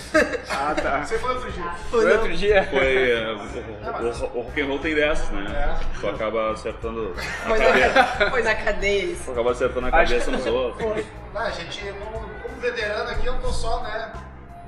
Ah, 0.49 0.73
tá. 0.81 1.03
Você 1.03 1.19
foi 1.19 1.29
outro 1.35 1.51
dia. 1.51 1.71
Foi 1.91 2.11
outro 2.13 2.33
dia. 2.37 2.67
Foi. 2.71 3.11
eh, 3.11 3.35
o, 4.01 4.37
o, 4.37 4.39
o 4.39 4.41
rock 4.43 4.61
and 4.61 4.65
roll 4.65 4.79
tem 4.79 4.95
dessas, 4.95 5.29
né? 5.29 5.77
Tu 5.99 6.07
acaba 6.07 6.51
acertando 6.51 7.13
a 7.17 7.49
Foi 7.49 7.59
cabeça. 7.59 7.93
na, 8.19 8.31
foi 8.31 8.43
na 8.43 8.55
cadeia 8.55 9.03
isso. 9.03 9.23
Tu 9.25 9.31
acaba 9.31 9.51
acertando 9.51 9.85
a 9.87 9.89
Acho 9.89 9.97
cabeça 10.13 10.31
que- 10.31 10.37
nos 10.37 10.45
outros. 10.47 11.05
Não, 11.33 11.41
a 11.41 11.49
gente, 11.49 11.93
como 11.99 12.25
veterano 12.63 13.09
aqui, 13.09 13.25
eu 13.27 13.37
tô 13.41 13.51
só, 13.51 13.81
né? 13.81 14.13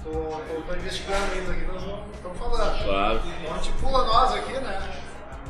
Tô, 0.04 0.12
tô, 0.12 0.62
tô 0.68 0.76
investigando 0.76 1.32
ainda 1.34 1.52
aqui, 1.52 1.66
nós 1.66 1.82
não 1.82 2.04
estamos 2.14 2.38
falando. 2.38 2.84
Claro. 2.84 3.22
Então 3.42 3.54
a 3.54 3.58
gente 3.58 3.72
pula 3.80 4.04
nós 4.06 4.36
aqui, 4.36 4.54
né? 4.54 4.92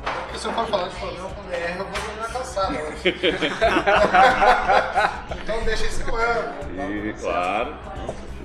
Porque 0.03 0.38
se 0.38 0.45
eu 0.45 0.53
for 0.53 0.67
falar 0.67 0.88
de 0.88 0.95
problema 0.95 1.29
com 1.29 1.41
DR, 1.43 1.71
eu 1.71 1.77
vou 1.77 1.88
dormir 1.88 2.19
na 2.21 2.27
calçada 2.27 2.73
hoje. 2.79 3.15
então 5.41 5.63
deixa 5.63 5.86
isso 5.88 6.05
com 6.05 6.19
eu. 6.19 7.10
E 7.10 7.13
claro, 7.13 7.75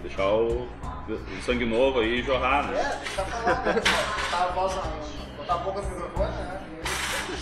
deixar 0.02 0.26
o, 0.28 0.66
o 1.08 1.42
sangue 1.44 1.66
novo 1.66 2.00
aí 2.00 2.22
jorrar, 2.22 2.68
né? 2.68 2.80
É, 2.80 2.96
deixa 3.04 3.20
eu 3.20 3.26
falar. 3.26 3.62
Botar 3.64 4.44
a 4.44 4.46
voz 4.46 4.74
na. 4.76 4.82
Botar 5.36 5.54
a 5.54 5.58
boca 5.58 5.82
no 5.82 5.88
microfone, 5.90 6.30
né? 6.30 6.60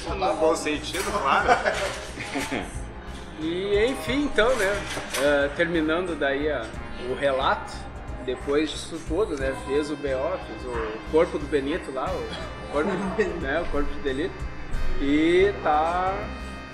No 0.08 0.34
bom 0.34 0.56
sentido, 0.56 1.12
claro. 1.12 1.48
E 3.40 3.86
enfim, 3.86 4.24
então, 4.24 4.54
né? 4.56 4.72
eh, 5.22 5.50
terminando 5.56 6.18
daí 6.18 6.50
a- 6.50 6.66
o 7.08 7.14
relato, 7.14 7.72
depois 8.24 8.70
disso 8.70 9.00
tudo, 9.06 9.36
né? 9.38 9.54
Fez 9.66 9.90
o 9.90 9.96
BO, 9.96 10.38
fez 10.46 10.64
o 10.64 11.10
corpo 11.12 11.38
do 11.38 11.46
Benito 11.46 11.92
lá, 11.92 12.06
o 12.10 12.72
corpo, 12.72 12.90
né, 13.40 13.60
o 13.60 13.64
corpo 13.70 13.90
de 13.94 14.00
delito. 14.00 14.34
E 15.00 15.52
tá, 15.62 16.12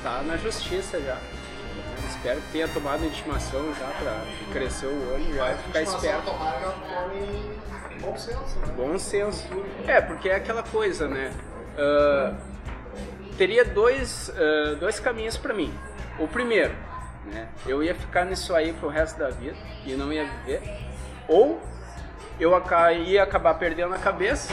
tá 0.02 0.22
na 0.22 0.36
justiça 0.38 0.98
já. 1.00 1.18
Espero 2.08 2.40
que 2.40 2.52
tenha 2.52 2.68
tomado 2.68 3.04
intimação 3.04 3.74
já 3.78 3.86
pra 4.02 4.22
crescer 4.52 4.86
o 4.86 5.12
olho, 5.12 5.34
já 5.34 5.44
Vai 5.44 5.56
ficar 5.58 5.82
esperto. 5.82 6.24
Tome 6.30 7.60
bom 8.00 8.16
senso, 8.16 8.58
né? 8.60 8.72
Bom 8.76 8.98
senso. 8.98 9.48
É, 9.86 10.00
porque 10.00 10.28
é 10.30 10.36
aquela 10.36 10.62
coisa, 10.62 11.06
né? 11.08 11.30
Ah, 11.76 12.32
teria 13.36 13.64
dois, 13.64 14.30
ah, 14.34 14.74
dois 14.80 14.98
caminhos 14.98 15.36
pra 15.36 15.52
mim. 15.52 15.72
O 16.18 16.28
primeiro, 16.28 16.74
né? 17.26 17.48
Eu 17.66 17.82
ia 17.82 17.94
ficar 17.94 18.24
nisso 18.24 18.54
aí 18.54 18.72
pro 18.72 18.88
resto 18.88 19.18
da 19.18 19.30
vida 19.30 19.56
e 19.84 19.94
não 19.94 20.12
ia 20.12 20.24
viver. 20.24 20.62
Ou 21.28 21.60
eu 22.38 22.52
ia 23.04 23.22
acabar 23.22 23.54
perdendo 23.54 23.94
a 23.94 23.98
cabeça, 23.98 24.52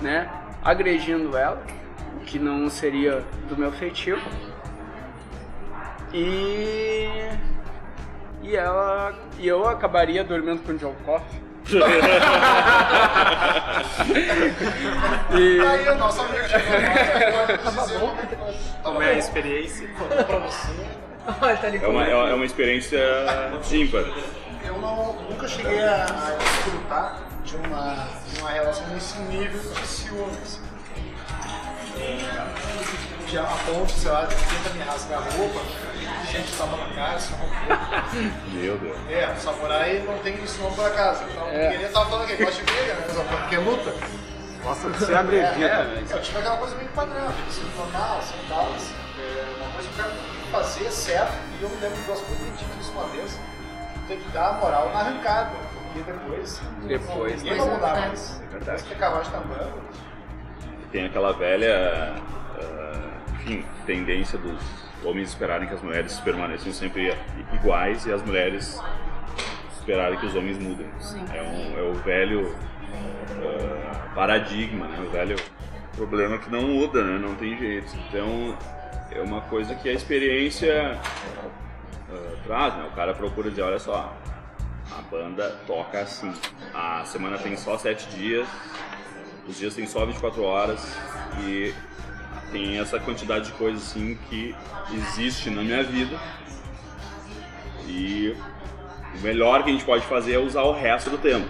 né? 0.00 0.30
Agredindo 0.62 1.36
ela, 1.36 1.62
o 2.16 2.20
que 2.20 2.38
não 2.38 2.68
seria 2.70 3.24
do 3.48 3.56
meu 3.56 3.72
feitio. 3.72 4.18
E 6.12 7.08
e 8.42 8.56
ela 8.56 9.14
e 9.38 9.46
eu 9.46 9.66
acabaria 9.68 10.24
dormindo 10.24 10.62
com 10.62 10.72
o 10.72 10.78
John 10.78 10.94
Coffey. 11.04 11.41
e 15.32 15.60
Aí 15.60 15.88
o 15.88 15.94
nosso 15.96 16.20
amigo 16.22 16.44
chegou 16.48 16.62
dizer 17.82 18.00
Como 18.82 19.00
é 19.02 19.10
a 19.10 19.12
experiência? 19.12 19.88
pra 20.26 20.38
você. 20.38 20.72
Olha, 21.40 21.56
tá 21.56 21.68
É 21.68 21.86
uma, 21.86 22.04
é 22.04 22.34
uma 22.34 22.44
experiência 22.44 22.98
ímpar. 23.72 24.04
Eu 24.64 24.76
não, 24.78 25.12
nunca 25.30 25.46
cheguei 25.48 25.82
a, 25.84 26.04
a 26.04 26.30
desfrutar 26.36 27.20
de 27.44 27.56
uma, 27.56 28.08
de 28.32 28.40
uma 28.40 28.50
relação 28.50 28.86
nesse 28.88 29.18
nível 29.22 29.60
de 29.72 29.86
ciúmes. 29.86 30.60
É, 31.98 32.18
a 33.38 33.44
ponto, 33.66 33.90
sei 33.92 34.10
lá, 34.10 34.26
tenta 34.26 34.70
me 34.74 34.82
rasgar 34.84 35.18
a 35.18 35.36
roupa, 35.36 35.60
a 35.60 36.24
gente 36.26 36.52
tava 36.56 36.76
na 36.76 36.94
cara, 36.94 37.18
só 37.18 37.34
Meu 38.52 38.78
Deus. 38.78 38.96
É, 39.10 39.32
o 39.32 39.36
samurai 39.40 40.02
não 40.06 40.18
tem 40.18 40.34
isso 40.42 40.60
não 40.62 40.72
pra 40.74 40.90
casa. 40.90 41.24
Então, 41.30 41.46
É. 41.48 41.74
ele 41.74 41.88
tava 41.88 42.10
falando 42.10 42.26
que 42.26 42.32
ele 42.34 42.44
gosta 42.44 42.62
de 42.64 42.72
briga, 42.72 42.94
né? 42.94 43.06
Só 43.14 43.22
porque 43.24 43.56
luta. 43.56 43.94
Gosta 44.62 44.90
de 44.90 45.04
ser 45.04 45.16
agredido. 45.16 45.64
é, 45.64 45.94
mas- 46.00 46.10
Eu 46.10 46.22
tive 46.22 46.38
aquela 46.38 46.56
coisa 46.56 46.76
meio 46.76 46.88
padrão, 46.90 47.32
tipo 47.32 47.48
assim, 47.48 47.72
normal, 47.76 48.18
assim, 48.18 48.34
tal. 48.48 48.72
assim, 48.76 48.94
é, 49.18 49.62
uma 49.62 49.72
coisa 49.72 49.88
que 49.88 49.98
eu 49.98 50.04
quero 50.04 50.16
fazer 50.52 50.90
certo, 50.92 51.32
e 51.58 51.62
eu 51.62 51.68
me 51.68 51.76
lembro 51.76 51.96
de 51.96 52.02
duas 52.04 52.20
coisas 52.20 52.38
que 52.38 52.64
eu 52.64 52.80
isso 52.80 52.92
uma 52.92 53.06
vez. 53.08 53.40
Tem 54.08 54.18
que 54.20 54.28
dar 54.30 54.48
a 54.48 54.52
moral 54.54 54.90
na 54.92 55.00
arrancada. 55.00 55.50
E 55.94 55.98
depois. 56.00 56.60
Depois, 56.86 57.42
Ninguém 57.42 57.58
né? 57.58 57.64
vai 57.66 57.74
mudar 57.74 57.96
É. 57.96 58.00
mais. 58.08 58.38
verdade. 58.50 58.60
Depois 58.64 58.82
que 58.82 58.94
a 58.94 58.96
carruagem 58.96 59.32
tá 59.32 59.38
andando. 59.38 59.82
Tem 60.90 61.06
aquela 61.06 61.32
velha 61.32 62.14
ah, 62.60 63.11
enfim, 63.42 63.64
tendência 63.84 64.38
dos 64.38 64.60
homens 65.04 65.30
esperarem 65.30 65.66
que 65.66 65.74
as 65.74 65.82
mulheres 65.82 66.18
permaneçam 66.20 66.72
sempre 66.72 67.16
iguais 67.52 68.06
e 68.06 68.12
as 68.12 68.22
mulheres 68.22 68.80
esperarem 69.78 70.18
que 70.18 70.26
os 70.26 70.34
homens 70.34 70.58
mudem. 70.58 70.86
É, 71.34 71.42
um, 71.42 71.78
é 71.78 71.82
o 71.82 71.94
velho 71.94 72.56
ah, 72.92 74.12
paradigma, 74.14 74.86
né? 74.86 75.04
o 75.04 75.10
velho 75.10 75.36
problema 75.96 76.38
que 76.38 76.50
não 76.50 76.62
muda, 76.62 77.02
né? 77.02 77.18
não 77.18 77.34
tem 77.34 77.58
jeito. 77.58 77.92
Então 78.08 78.56
é 79.10 79.20
uma 79.20 79.40
coisa 79.42 79.74
que 79.74 79.88
a 79.88 79.92
experiência 79.92 81.00
ah, 82.10 82.36
traz, 82.44 82.76
né? 82.76 82.88
o 82.90 82.94
cara 82.94 83.12
procura 83.12 83.50
dizer, 83.50 83.62
olha 83.62 83.80
só, 83.80 84.16
a 84.96 85.02
banda 85.02 85.50
toca 85.66 86.00
assim, 86.00 86.32
a 86.72 87.04
semana 87.04 87.38
tem 87.38 87.56
só 87.56 87.76
sete 87.76 88.08
dias, 88.10 88.46
os 89.48 89.58
dias 89.58 89.74
têm 89.74 89.86
só 89.86 90.06
24 90.06 90.42
horas 90.44 90.96
e 91.40 91.74
tem 92.52 92.78
essa 92.78 93.00
quantidade 93.00 93.46
de 93.46 93.52
coisas 93.52 93.82
assim 93.82 94.16
que 94.28 94.54
existe 94.92 95.50
na 95.50 95.62
minha 95.62 95.82
vida. 95.82 96.16
E 97.86 98.36
o 99.16 99.20
melhor 99.20 99.62
que 99.64 99.70
a 99.70 99.72
gente 99.72 99.84
pode 99.84 100.04
fazer 100.06 100.34
é 100.34 100.38
usar 100.38 100.62
o 100.62 100.72
resto 100.72 101.10
do 101.10 101.18
tempo. 101.18 101.48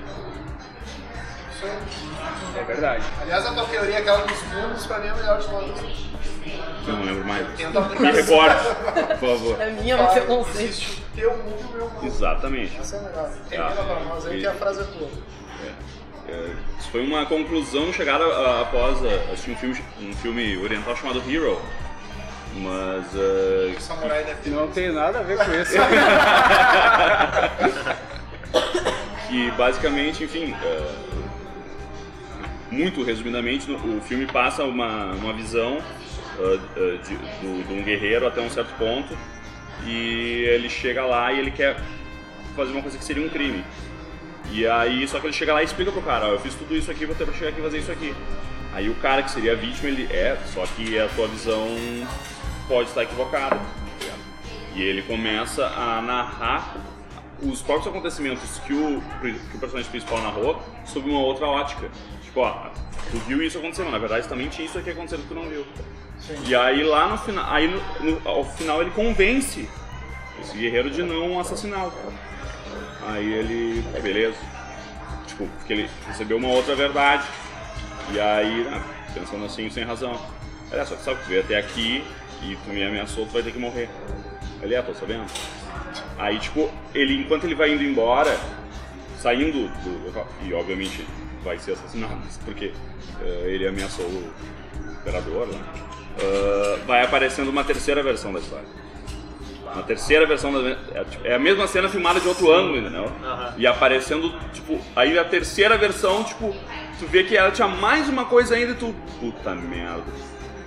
É 2.56 2.64
verdade. 2.64 3.04
Aliás, 3.20 3.46
a 3.46 3.52
tua 3.52 3.64
teoria, 3.66 3.98
aquela 3.98 4.24
dos 4.26 4.42
mundos, 4.44 4.86
pra 4.86 4.98
mim 4.98 5.06
é 5.08 5.10
a 5.10 5.14
melhor 5.16 5.40
de 5.40 5.48
todas. 5.48 5.80
Eu 6.86 6.94
não 6.94 7.04
lembro 7.04 7.24
mais. 7.24 7.46
Tenta 7.56 7.80
Me 8.00 8.10
recorte, 8.10 8.64
por 9.20 9.28
favor. 9.30 9.60
É 9.60 9.70
minha, 9.70 9.96
mas 9.96 10.16
eu 10.16 10.28
não 10.28 10.44
sei. 10.44 10.64
Existe 10.66 11.00
o 11.00 11.16
teu 11.16 11.36
mundo 11.36 11.58
e 11.60 11.64
o 11.64 11.76
meu 11.76 11.90
mundo. 11.90 12.06
Exatamente. 12.06 12.76
Essa 12.78 12.96
é. 12.96 13.00
Ah, 13.14 13.30
Termina 13.48 13.82
pra 13.84 14.00
nós 14.00 14.26
aí 14.26 14.38
e- 14.38 14.40
que 14.40 14.46
a 14.46 14.54
frase 14.54 14.80
é 14.80 14.84
tua. 14.84 15.08
É, 16.32 16.50
isso 16.78 16.90
foi 16.90 17.04
uma 17.04 17.26
conclusão 17.26 17.92
chegada 17.92 18.24
a- 18.24 18.62
após 18.62 18.98
a- 19.04 19.32
assistir 19.32 19.50
um 19.52 19.56
filme, 19.56 19.78
um 20.00 20.12
filme 20.14 20.56
oriental 20.58 20.96
chamado 20.96 21.22
Hero. 21.30 21.60
Mas 22.54 23.06
é, 23.14 23.74
O 23.76 23.80
samurai 23.80 24.24
deve 24.24 24.40
ter. 24.42 24.50
Não 24.50 24.68
tem 24.68 24.92
nada 24.92 25.20
a 25.20 25.22
ver 25.22 25.38
com 25.38 25.52
isso. 25.54 25.72
que 29.28 29.50
basicamente, 29.52 30.24
enfim, 30.24 30.54
é, 30.62 30.92
muito 32.70 33.02
resumidamente, 33.02 33.70
o 33.70 34.00
filme 34.02 34.26
passa 34.26 34.64
uma, 34.64 35.12
uma 35.12 35.32
visão 35.32 35.78
é, 36.38 36.58
é, 36.76 36.96
de, 36.98 37.14
do- 37.16 37.66
de 37.66 37.74
um 37.74 37.82
guerreiro 37.82 38.26
até 38.26 38.40
um 38.40 38.50
certo 38.50 38.74
ponto 38.78 39.16
e 39.86 40.44
ele 40.48 40.68
chega 40.68 41.04
lá 41.04 41.32
e 41.32 41.38
ele 41.38 41.50
quer 41.50 41.76
fazer 42.54 42.72
uma 42.72 42.82
coisa 42.82 42.98
que 42.98 43.04
seria 43.04 43.24
um 43.24 43.28
crime. 43.30 43.64
E 44.50 44.66
aí, 44.66 45.06
só 45.08 45.18
que 45.18 45.26
ele 45.26 45.32
chega 45.32 45.54
lá 45.54 45.62
e 45.62 45.64
explica 45.64 45.90
pro 45.90 46.02
cara, 46.02 46.26
ó, 46.26 46.28
eu 46.32 46.38
fiz 46.40 46.54
tudo 46.54 46.76
isso 46.76 46.90
aqui, 46.90 47.06
vou 47.06 47.14
ter 47.14 47.24
pra 47.24 47.34
chegar 47.34 47.50
aqui 47.50 47.60
e 47.60 47.62
fazer 47.62 47.78
isso 47.78 47.92
aqui. 47.92 48.14
Aí 48.74 48.88
o 48.88 48.94
cara 48.96 49.22
que 49.22 49.30
seria 49.30 49.52
a 49.52 49.56
vítima, 49.56 49.88
ele 49.88 50.04
é, 50.12 50.36
só 50.52 50.64
que 50.66 50.98
a 50.98 51.08
tua 51.08 51.26
visão 51.28 51.66
pode 52.68 52.88
estar 52.88 53.02
equivocada. 53.02 53.56
tá? 53.56 53.62
E 54.74 54.82
ele 54.82 55.02
começa 55.02 55.66
a 55.66 56.00
narrar 56.02 56.76
os 57.42 57.60
próprios 57.62 57.88
acontecimentos 57.88 58.58
que 58.66 58.72
o, 58.72 59.02
que 59.20 59.56
o 59.56 59.58
personagem 59.60 59.90
principal 59.90 60.20
narrou 60.22 60.62
sob 60.84 61.08
uma 61.10 61.20
outra 61.20 61.46
ótica. 61.46 61.88
Tipo, 62.22 62.40
ó, 62.40 62.70
tu 63.10 63.16
viu 63.26 63.42
isso 63.42 63.58
acontecendo, 63.58 63.90
na 63.90 63.98
verdade 63.98 64.28
também 64.28 64.48
tinha 64.48 64.66
isso 64.66 64.78
aqui 64.78 64.90
acontecendo 64.90 65.22
que 65.22 65.28
tu 65.28 65.34
não 65.34 65.48
viu. 65.48 65.66
E 66.46 66.54
aí 66.54 66.84
lá 66.84 67.08
no 67.08 67.18
final, 67.18 67.44
aí 67.52 67.68
no, 67.68 67.80
no- 68.10 68.28
ao 68.28 68.44
final 68.44 68.80
ele 68.80 68.90
convence 68.92 69.68
esse 70.40 70.56
guerreiro 70.56 70.88
de 70.90 71.02
não 71.02 71.38
assassiná-lo. 71.40 71.92
Aí 73.06 73.32
ele, 73.32 73.84
beleza. 74.00 74.36
Tipo, 75.26 75.46
porque 75.46 75.72
ele 75.72 75.90
recebeu 76.06 76.36
uma 76.36 76.48
outra 76.48 76.74
verdade. 76.74 77.26
E 78.12 78.20
aí, 78.20 78.64
né, 78.64 78.82
pensando 79.14 79.44
assim, 79.44 79.68
sem 79.70 79.84
razão. 79.84 80.20
Olha 80.70 80.84
só, 80.84 80.96
sabe 80.96 81.18
que 81.18 81.24
tu 81.24 81.28
veio 81.28 81.40
até 81.42 81.56
aqui 81.56 82.04
e 82.42 82.56
tu 82.64 82.70
me 82.70 82.82
ameaçou, 82.82 83.26
tu 83.26 83.32
vai 83.32 83.42
ter 83.42 83.52
que 83.52 83.58
morrer. 83.58 83.88
Ele 84.62 84.74
é, 84.74 84.82
tô 84.82 84.94
sabendo. 84.94 85.26
Aí, 86.18 86.38
tipo, 86.38 86.70
ele, 86.94 87.20
enquanto 87.20 87.44
ele 87.44 87.54
vai 87.54 87.72
indo 87.72 87.82
embora, 87.82 88.36
saindo 89.18 89.68
do 89.68 90.46
e 90.46 90.54
obviamente 90.54 91.06
vai 91.44 91.58
ser 91.58 91.72
assassinado, 91.72 92.20
porque 92.44 92.72
eh, 93.20 93.44
ele 93.46 93.66
ameaçou 93.66 94.04
o 94.06 94.32
imperador, 95.00 95.46
né? 95.48 95.60
Ah, 96.20 96.78
vai 96.86 97.04
aparecendo 97.04 97.48
uma 97.48 97.64
terceira 97.64 98.02
versão 98.02 98.32
da 98.32 98.40
história. 98.40 98.66
Uma 99.74 99.82
terceira 99.82 100.26
versão 100.26 100.52
da. 100.52 100.70
É, 100.70 101.04
tipo, 101.04 101.26
é 101.26 101.34
a 101.34 101.38
mesma 101.38 101.66
cena 101.66 101.88
filmada 101.88 102.20
de 102.20 102.28
outro 102.28 102.52
ângulo, 102.52 102.78
entendeu? 102.78 103.10
E 103.56 103.66
aparecendo, 103.66 104.32
tipo, 104.52 104.80
aí 104.94 105.18
a 105.18 105.24
terceira 105.24 105.78
versão, 105.78 106.22
tipo, 106.24 106.54
tu 106.98 107.06
vê 107.06 107.24
que 107.24 107.36
ela 107.36 107.50
tinha 107.50 107.68
mais 107.68 108.08
uma 108.08 108.24
coisa 108.26 108.54
ainda 108.54 108.72
e 108.72 108.74
tu. 108.74 108.94
Puta 109.18 109.54
merda. 109.54 110.04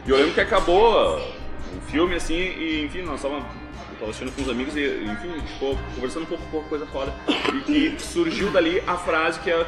E 0.05 0.09
eu 0.09 0.17
lembro 0.17 0.33
que 0.33 0.41
acabou 0.41 1.17
o 1.17 1.81
filme 1.89 2.15
assim, 2.15 2.35
e 2.35 2.85
enfim, 2.85 3.01
nós 3.01 3.21
tava, 3.21 3.35
eu 3.35 3.99
tava 3.99 4.11
assistindo 4.11 4.35
com 4.35 4.41
uns 4.41 4.49
amigos 4.49 4.75
e, 4.75 5.03
enfim, 5.03 5.39
ficou 5.53 5.77
conversando 5.95 6.23
um 6.23 6.27
pouco, 6.27 6.43
pouco 6.51 6.69
coisa 6.69 6.85
fora. 6.87 7.13
E 7.53 7.61
que 7.61 8.01
surgiu 8.01 8.49
dali 8.51 8.81
a 8.87 8.97
frase 8.97 9.39
que, 9.39 9.51
é, 9.51 9.65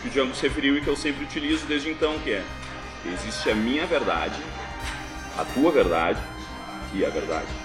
que 0.00 0.08
o 0.08 0.10
Django 0.10 0.34
se 0.34 0.42
referiu 0.46 0.76
e 0.76 0.80
que 0.80 0.88
eu 0.88 0.96
sempre 0.96 1.24
utilizo 1.24 1.66
desde 1.66 1.90
então, 1.90 2.18
que 2.20 2.32
é 2.32 2.42
existe 3.06 3.50
a 3.50 3.54
minha 3.54 3.86
verdade, 3.86 4.40
a 5.38 5.44
tua 5.44 5.70
verdade 5.70 6.20
e 6.94 7.04
a 7.04 7.08
verdade. 7.08 7.61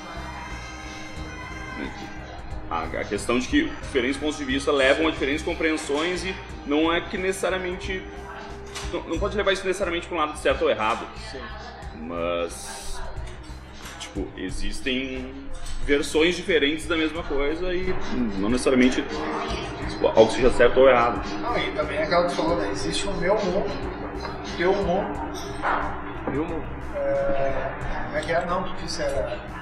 A, 2.70 2.84
a 2.84 3.04
questão 3.04 3.40
de 3.40 3.48
que 3.48 3.66
diferentes 3.66 4.18
pontos 4.20 4.38
de 4.38 4.44
vista 4.44 4.72
levam 4.72 5.08
a 5.08 5.12
diferentes 5.12 5.44
compreensões 5.44 6.24
e 6.26 6.36
não 6.66 6.94
é 6.94 7.02
que 7.02 7.18
necessariamente. 7.18 8.02
Não, 8.92 9.02
não 9.04 9.20
pode 9.20 9.36
levar 9.38 9.54
isso 9.54 9.66
necessariamente 9.66 10.08
para 10.08 10.16
um 10.16 10.20
lado 10.20 10.38
certo 10.38 10.64
ou 10.64 10.70
errado. 10.70 11.08
Mas. 11.96 13.00
Tipo, 14.00 14.28
existem 14.38 15.34
versões 15.86 16.36
diferentes 16.36 16.86
da 16.86 16.98
mesma 16.98 17.24
coisa 17.24 17.74
e 17.74 17.96
não 18.38 18.50
necessariamente 18.50 19.02
tipo, 19.02 20.08
algo 20.08 20.30
seja 20.32 20.52
certo 20.52 20.82
ou 20.82 20.90
errado. 20.90 21.26
Não, 21.40 21.58
e 21.58 21.72
também 21.72 21.98
é 21.98 22.04
aquela 22.04 22.28
que 22.28 22.36
falou, 22.36 22.58
né? 22.58 22.70
Existe 22.72 23.08
o 23.08 23.14
meu 23.14 23.36
mundo, 23.36 23.72
o 23.72 24.58
teu 24.58 24.74
mundo. 24.74 25.32
Viu, 26.30 26.44
amor? 26.44 26.62
É... 26.96 27.72
Como 28.06 28.18
é 28.18 28.22
que 28.22 28.32
é? 28.34 28.46
Não, 28.46 28.64
que 28.64 28.86
isso 28.86 29.02
era. 29.02 29.57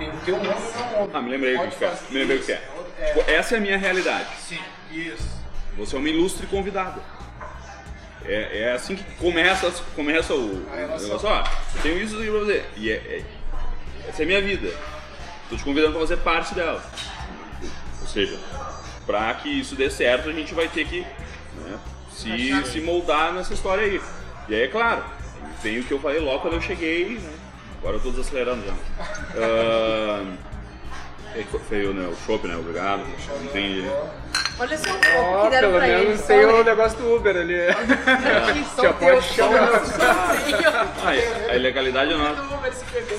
Tem 0.00 0.08
o 0.08 0.16
teu 0.24 0.36
e 0.36 0.38
mundo. 0.38 1.10
Ah, 1.12 1.20
me 1.20 1.30
lembrei 1.30 1.54
o 1.54 1.58
Pode 1.58 1.76
que 1.76 1.84
é. 1.84 1.98
Me 2.08 2.18
lembrei 2.20 2.38
o 2.38 2.42
que 2.42 2.52
é. 2.52 2.68
É, 2.98 3.06
Tipo, 3.12 3.30
essa 3.30 3.54
é 3.54 3.58
a 3.58 3.60
minha 3.60 3.76
realidade. 3.76 4.28
Sim, 4.40 4.58
isso. 4.90 5.28
Você 5.76 5.94
é 5.94 5.98
uma 5.98 6.08
ilustre 6.08 6.46
convidada. 6.46 7.02
É, 8.24 8.62
é 8.62 8.72
assim 8.72 8.96
que 8.96 9.04
começa, 9.16 9.70
começa 9.94 10.34
o, 10.34 10.64
negócio. 11.00 11.28
Ó, 11.28 11.40
eu 11.76 11.82
tenho 11.82 12.02
isso 12.02 12.16
aqui 12.16 12.30
pra 12.30 12.40
fazer. 12.40 12.64
E 12.76 12.90
é, 12.90 12.94
é- 12.94 13.24
essa 14.08 14.22
é 14.22 14.24
a 14.24 14.26
minha 14.26 14.40
vida. 14.40 14.74
Tô 15.50 15.56
te 15.56 15.62
convidando 15.64 15.92
pra 15.92 16.00
fazer 16.00 16.16
parte 16.18 16.54
dela. 16.54 16.82
Ou 18.00 18.06
seja, 18.06 18.38
pra 19.04 19.34
que 19.34 19.48
isso 19.50 19.74
dê 19.74 19.90
certo, 19.90 20.30
a 20.30 20.32
gente 20.32 20.54
vai 20.54 20.66
ter 20.68 20.86
que 20.86 21.00
né, 21.00 21.78
se, 22.10 22.64
se 22.72 22.80
moldar 22.80 23.34
nessa 23.34 23.52
história 23.52 23.84
aí. 23.84 24.00
E 24.48 24.54
aí, 24.54 24.62
é 24.62 24.68
claro, 24.68 25.04
tem 25.62 25.78
o 25.78 25.84
que 25.84 25.92
eu 25.92 26.00
falei 26.00 26.20
logo 26.20 26.40
quando 26.40 26.54
eu 26.54 26.62
cheguei, 26.62 27.18
né? 27.18 27.39
Agora 27.80 27.96
eu 27.96 28.00
tô 28.00 28.10
desacelerando 28.10 28.62
já. 28.66 28.74
Ah, 29.36 30.22
é 31.34 31.38
que 31.42 31.44
foi- 31.50 31.60
foi 31.60 31.86
o, 31.86 31.94
né, 31.94 32.08
o 32.12 32.16
Chopp, 32.26 32.46
né? 32.46 32.56
Obrigado. 32.56 33.02
Entendi. 33.42 33.90
Olha 34.58 34.76
só 34.76 34.90
o 34.90 34.92
copo 34.92 35.42
que 35.44 35.50
deram 35.50 35.68
pelo 35.68 35.72
pra 35.78 35.88
ele. 35.88 36.04
menos 36.08 36.20
tem 36.22 36.44
o 36.44 36.62
negócio 36.62 36.98
do 36.98 37.16
Uber 37.16 37.34
ali. 37.34 37.54
Só 38.76 38.82
Já 38.82 38.92
pode 38.92 39.22
chamar. 39.22 39.70
a 41.48 41.56
ilegalidade 41.56 42.12
é 42.12 42.16
nossa. 42.16 42.42
Uber 42.42 42.72
se 42.74 42.84
beber, 42.84 43.18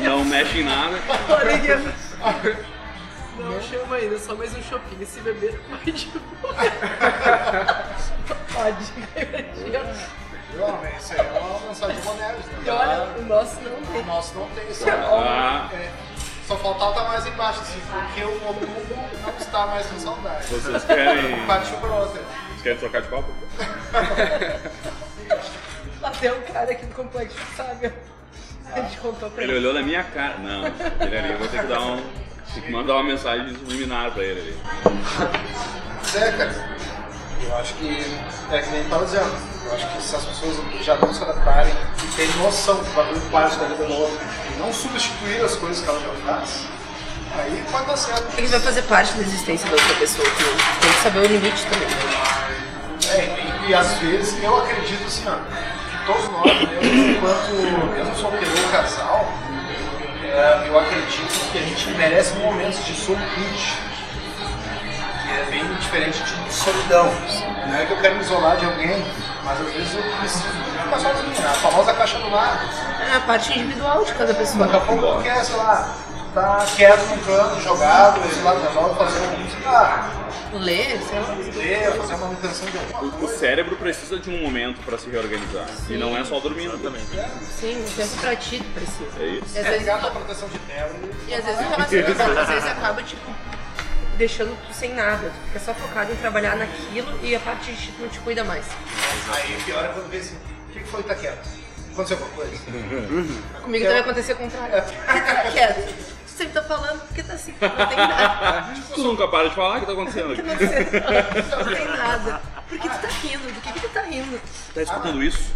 não 0.00 0.24
mexe 0.24 0.60
em 0.60 0.64
nada. 0.64 0.96
Não 3.38 3.60
chama 3.62 3.96
ainda, 3.96 4.18
só 4.18 4.34
mais 4.34 4.56
um 4.56 4.62
shopping. 4.62 5.04
Se 5.04 5.20
beber, 5.20 5.60
pode. 5.68 6.10
Pode. 8.52 8.92
Homem? 10.60 10.92
Isso 10.98 11.12
aí 11.12 11.18
é 11.20 11.40
uma 11.40 11.60
mensagem 11.68 12.02
moderna. 12.02 12.38
E 12.64 12.70
olha, 12.70 13.02
o 13.18 13.22
nosso 13.22 13.56
não 13.60 13.72
O 13.72 13.86
tem. 13.92 14.04
nosso 14.04 14.34
não 14.38 14.48
tem 14.50 14.68
isso. 14.70 14.84
Ah, 14.90 15.68
É, 15.72 15.90
só 16.46 16.56
faltava 16.56 16.90
estar 16.92 17.04
mais 17.04 17.26
embaixo, 17.26 17.60
assim, 17.60 17.80
porque 17.90 18.22
o 18.24 18.30
mundo 18.40 18.68
não 19.26 19.36
está 19.38 19.66
mais 19.66 19.92
em 19.92 19.98
saudade. 20.00 20.46
vocês 20.46 20.84
querem, 20.84 21.46
Partiu 21.46 21.76
para 21.78 21.90
outra. 21.94 22.20
vocês 22.22 22.62
querem 22.62 22.78
trocar 22.78 23.02
de 23.02 23.08
copo? 23.08 23.32
Até 26.02 26.32
o 26.32 26.40
cara 26.52 26.70
aqui 26.70 26.86
do 26.86 26.94
complexo 26.94 27.36
sabe. 27.56 27.92
A 28.72 28.80
gente 28.80 28.98
contou 28.98 29.30
pra 29.30 29.42
Ele 29.42 29.52
ele. 29.52 29.60
olhou 29.60 29.74
na 29.74 29.82
minha 29.82 30.02
cara. 30.04 30.38
Não, 30.38 30.64
ele 31.06 31.18
ali, 31.18 31.32
eu 31.32 31.38
vou 31.38 31.48
ter 31.48 31.60
que 31.60 31.66
dar 31.66 31.80
um. 31.80 32.02
Tem 32.54 32.62
que 32.62 32.70
mandar 32.72 32.94
uma 32.94 33.02
mensagem 33.04 33.54
subliminar 33.54 34.10
pra 34.12 34.22
ele 34.24 34.40
ali. 34.40 34.56
Cara, 36.12 36.77
eu 37.48 37.56
acho 37.56 37.74
que 37.74 38.04
é 38.52 38.60
que 38.60 38.70
nem 38.70 38.84
tava 38.84 39.04
dizendo. 39.04 39.34
Eu 39.64 39.74
acho 39.74 39.86
que 39.88 40.02
se 40.02 40.16
as 40.16 40.24
pessoas 40.24 40.56
já 40.82 40.96
não 40.96 41.12
se 41.12 41.22
adaptarem 41.22 41.72
e 42.02 42.06
terem 42.16 42.36
noção 42.36 42.76
que 42.82 42.90
vai 42.90 43.06
fazer 43.06 43.20
parte 43.30 43.56
da 43.56 43.66
vida 43.66 43.84
do 43.84 43.92
outro 43.92 44.18
e 44.54 44.58
não 44.58 44.72
substituir 44.72 45.44
as 45.44 45.56
coisas 45.56 45.82
que 45.82 45.88
ela 45.88 46.00
já 46.00 46.32
faz, 46.32 46.66
aí 47.34 47.64
pode 47.70 47.86
dar 47.86 47.96
certo. 47.96 48.38
Ele 48.38 48.46
vai 48.46 48.60
fazer 48.60 48.82
parte 48.82 49.12
da 49.14 49.22
existência 49.22 49.68
da 49.68 49.72
outra 49.72 49.94
pessoa. 49.96 50.28
que 50.30 50.44
Tem 50.80 50.92
que 50.92 51.02
saber 51.02 51.18
o 51.18 51.26
limite 51.26 51.66
também. 51.66 51.88
É, 53.10 53.66
e, 53.66 53.70
e 53.70 53.74
às 53.74 53.92
vezes 53.98 54.42
eu 54.42 54.56
acredito 54.58 55.06
assim, 55.06 55.24
ó, 55.28 55.36
que 55.36 56.06
todos 56.06 56.28
nós, 56.30 56.68
mesmo 56.68 57.10
enquanto 57.10 57.92
mesmo 57.94 58.16
solteiro 58.16 58.68
casal, 58.70 59.26
é, 60.22 60.68
eu 60.68 60.78
acredito 60.78 61.50
que 61.52 61.58
a 61.58 61.62
gente 61.62 61.88
merece 61.90 62.34
momentos 62.36 62.84
de 62.84 62.94
solitude. 62.94 63.88
É 65.38 65.44
bem 65.50 65.64
diferente 65.74 66.22
de 66.22 66.52
solidão. 66.52 67.06
Não 67.68 67.76
é 67.76 67.86
que 67.86 67.92
eu 67.92 68.00
quero 68.00 68.16
me 68.16 68.20
isolar 68.22 68.56
de 68.56 68.64
alguém, 68.66 69.04
mas 69.44 69.60
às 69.60 69.72
vezes 69.72 69.94
eu 69.94 70.02
preciso 70.18 70.44
ficar 70.82 70.98
sozinho, 70.98 71.28
né? 71.28 71.48
a 71.48 71.54
famosa 71.54 71.94
caixa 71.94 72.18
do 72.18 72.30
lado. 72.30 72.68
É 73.08 73.16
a 73.16 73.20
parte 73.20 73.58
individual 73.58 74.04
de 74.04 74.12
cada 74.14 74.34
pessoa. 74.34 74.66
Daqui 74.66 74.76
a 74.76 74.80
pouco 74.80 75.16
tu 75.18 75.22
quer, 75.22 75.44
sei 75.44 75.56
lá, 75.56 75.94
tá 76.34 76.66
quieto 76.74 77.00
no 77.06 77.18
canto, 77.18 77.60
jogado, 77.62 78.20
sei 78.32 78.42
lá, 78.42 78.52
resolve 78.52 78.98
fazer 78.98 79.20
um, 79.20 79.50
sei 79.50 79.64
lá, 79.64 80.10
Ler, 80.50 80.98
sei 81.06 81.18
lá. 81.20 81.34
ler, 81.56 81.92
fazer 81.98 82.14
uma 82.14 82.26
manutenção 82.28 82.70
de 82.70 82.78
alguma 82.78 83.24
O, 83.24 83.28
cérebro 83.28 83.76
precisa 83.76 84.18
de 84.18 84.30
um 84.30 84.42
momento 84.42 84.80
pra 84.82 84.96
se 84.96 85.10
reorganizar. 85.10 85.66
E 85.90 85.96
não 85.98 86.16
é 86.16 86.24
só 86.24 86.40
dormindo 86.40 86.78
também. 86.82 87.02
Sim, 87.60 87.84
um 87.84 87.90
tempo 87.94 88.16
pra 88.18 88.34
ti 88.34 88.62
precisa. 88.74 89.10
É 89.20 89.26
isso. 89.26 89.54
E 89.54 89.58
às 89.58 89.66
É 89.66 89.70
vezes, 89.72 89.88
a 89.88 89.98
proteção 89.98 90.48
de 90.48 90.58
terra 90.60 90.88
e 91.28 91.34
às 91.34 91.44
vezes 91.44 91.60
o 91.60 91.68
relacionamento 91.68 92.40
às 92.40 92.48
vezes 92.48 92.66
acaba, 92.70 93.02
tipo, 93.02 93.30
deixando 94.18 94.54
tu 94.66 94.74
sem 94.74 94.92
nada. 94.94 95.30
Tu 95.30 95.46
fica 95.46 95.60
só 95.60 95.72
focado 95.72 96.12
em 96.12 96.16
trabalhar 96.16 96.56
naquilo 96.56 97.18
e 97.22 97.34
a 97.34 97.40
parte 97.40 97.72
de 97.72 97.80
ti 97.80 97.92
tu 97.96 98.02
não 98.02 98.08
te 98.08 98.18
cuida 98.18 98.44
mais. 98.44 98.66
Aí 99.32 99.56
o 99.56 99.64
pior 99.64 99.84
é 99.84 99.88
quando 99.88 100.10
vê 100.10 100.18
assim, 100.18 100.36
o 100.68 100.72
que 100.72 100.84
foi 100.84 101.02
que 101.02 101.08
tá 101.08 101.14
quieto? 101.14 101.48
Aconteceu 101.92 102.18
alguma 102.18 102.34
coisa? 102.36 102.56
Comigo 103.62 103.62
também 103.62 103.80
vai 103.80 103.98
acontecer 104.00 104.32
o 104.32 104.36
contrário. 104.36 104.82
Fica 104.82 105.50
quieto. 105.52 106.18
sempre 106.26 106.52
tá 106.52 106.62
falando 106.62 107.00
porque 107.06 107.22
tá 107.22 107.32
assim, 107.34 107.54
não 107.60 107.86
tem 107.86 107.96
nada. 107.96 108.74
Tu 108.94 109.02
nunca 109.02 109.28
para 109.28 109.48
de 109.48 109.54
falar 109.54 109.76
o 109.76 109.80
que 109.80 109.86
tá 109.86 109.92
acontecendo 109.92 110.32
aqui. 110.32 110.42
Não, 110.42 111.64
não 111.64 111.74
tem 111.74 111.86
nada. 111.86 112.40
Por 112.68 112.78
que 112.78 112.88
tu 112.88 112.98
tá 112.98 113.08
rindo? 113.08 113.52
Do 113.52 113.60
que 113.60 113.72
que 113.72 113.80
tu 113.80 113.88
tá 113.88 114.02
rindo? 114.02 114.40
Tá 114.74 114.82
escutando 114.82 115.22
isso? 115.22 115.52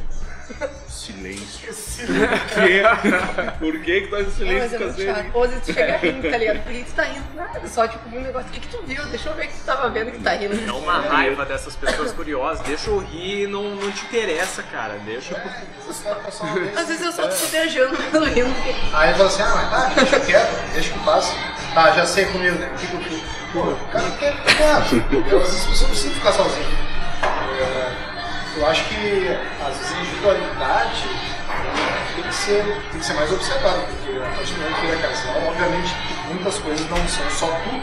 Silêncio. 0.88 1.68
Por 2.06 2.64
quê? 2.64 2.82
Por 3.58 3.80
que 3.80 4.00
que 4.02 4.06
tá 4.08 4.20
em 4.20 4.26
É, 4.26 4.30
silêncio, 4.30 4.60
mas 4.60 4.72
é 4.72 4.78
muito 4.78 4.96
cacete? 4.96 5.14
chato. 5.14 5.30
Ou 5.34 5.42
às 5.44 5.50
vezes 5.50 5.64
tu 5.66 5.72
chega 5.72 5.96
rindo, 5.96 6.30
tá 6.30 6.36
ligado? 6.36 6.58
Por 6.64 6.72
que 6.72 6.84
tu 6.84 6.92
tá 6.92 7.02
rindo? 7.02 7.24
Nada, 7.34 7.68
só 7.68 7.88
tipo 7.88 8.16
um 8.16 8.20
negócio. 8.20 8.48
O 8.48 8.52
que 8.52 8.60
que 8.60 8.68
tu 8.68 8.82
viu? 8.86 9.04
Deixa 9.06 9.28
eu 9.28 9.34
ver 9.34 9.46
que 9.48 9.54
tu 9.54 9.64
tava 9.64 9.88
vendo 9.90 10.12
que 10.12 10.18
tá 10.20 10.30
rindo. 10.32 10.54
É 10.68 10.72
uma 10.72 11.00
raiva 11.00 11.44
dessas 11.44 11.74
pessoas 11.76 12.12
curiosas. 12.12 12.64
Deixa 12.66 12.90
eu 12.90 12.98
rir, 12.98 13.46
não, 13.48 13.74
não 13.74 13.90
te 13.92 14.04
interessa, 14.04 14.62
cara. 14.64 14.94
Deixa 15.04 15.34
eu... 15.34 15.40
Às 16.78 16.88
vezes 16.88 17.02
eu 17.04 17.12
só 17.12 17.26
tô 17.26 17.46
viajando, 17.46 17.96
tô 18.12 18.24
rindo. 18.24 18.54
Aí 18.92 19.14
fala 19.14 19.28
assim, 19.28 19.42
ah, 19.42 19.52
mas 19.54 19.70
tá, 19.70 19.92
deixa 19.94 20.20
quieto, 20.20 20.72
deixa 20.72 20.92
que 20.92 20.98
passe. 21.00 21.34
Tá, 21.74 21.90
já 21.92 22.06
sei 22.06 22.26
comigo, 22.26 22.56
né? 22.58 22.70
O 22.74 22.78
que 22.78 22.86
que 22.86 22.94
eu 22.94 23.00
fiz? 23.00 23.22
Pô, 23.52 23.60
o 23.60 23.88
cara 23.90 24.10
quer 24.18 24.34
vezes 25.38 25.60
as 25.60 25.66
pessoas 25.66 25.90
precisam 25.90 26.14
ficar 26.14 26.32
sozinhas. 26.32 26.68
É, 27.60 27.91
Eu 28.54 28.66
acho 28.66 28.84
que, 28.88 29.28
às 29.66 29.76
vezes, 29.78 29.92
a 29.92 30.00
individualidade 30.00 31.08
tem 32.14 32.24
que 32.24 32.34
ser, 32.34 32.62
tem 32.90 33.00
que 33.00 33.06
ser 33.06 33.14
mais 33.14 33.32
observada, 33.32 33.78
porque 33.80 34.18
a 34.18 34.36
partir 34.36 34.52
do 34.54 34.60
momento 34.60 34.80
que 34.80 34.86
ele 34.86 34.96
é 34.96 35.08
casal, 35.08 35.42
obviamente 35.48 35.94
que 35.94 36.28
muitas 36.28 36.58
coisas 36.58 36.90
não 36.90 37.08
são 37.08 37.30
só 37.30 37.46
tu, 37.46 37.82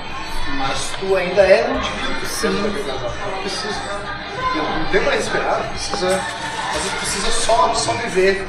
mas 0.57 0.91
tu 0.99 1.15
ainda 1.15 1.41
é 1.41 1.67
um 1.67 1.75
indivíduo 1.77 2.13
dentro 2.41 2.63
daquele 2.63 2.91
casal. 2.91 3.11
Tu 3.11 3.41
precisa, 3.41 3.81
não 4.55 4.91
tem 4.91 5.03
pra 5.03 5.11
respirar, 5.13 5.63
tu 5.63 5.69
precisa, 5.69 6.07
às 6.15 6.81
vezes 6.83 6.97
precisa 6.99 7.31
só, 7.31 7.73
só 7.73 7.93
viver. 7.93 8.45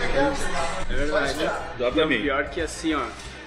É 0.91 0.95
verdade. 0.95 2.07
Mim. 2.07 2.23
Pior 2.23 2.45
que 2.51 2.61
assim, 2.61 2.95
ó. 2.95 3.03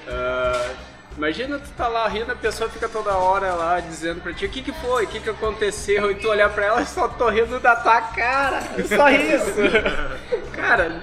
ah, 0.07 0.69
imagina 1.17 1.59
tu 1.59 1.69
tá 1.77 1.87
lá 1.87 2.07
rindo, 2.07 2.31
a 2.31 2.35
pessoa 2.35 2.69
fica 2.69 2.87
toda 2.89 3.15
hora 3.15 3.53
lá 3.53 3.79
dizendo 3.79 4.21
pra 4.21 4.33
ti 4.33 4.45
o 4.45 4.49
que 4.49 4.61
que 4.61 4.71
foi, 4.71 5.05
o 5.05 5.07
que 5.07 5.19
que 5.19 5.29
aconteceu, 5.29 6.11
e 6.11 6.15
tu 6.15 6.27
olhar 6.29 6.49
pra 6.49 6.65
ela 6.65 6.81
e 6.81 6.85
só 6.87 7.07
tô 7.07 7.29
rindo 7.29 7.59
da 7.59 7.75
tua 7.75 8.01
cara. 8.01 8.61
Só 8.87 9.09
isso. 9.09 9.55
cara, 10.53 11.01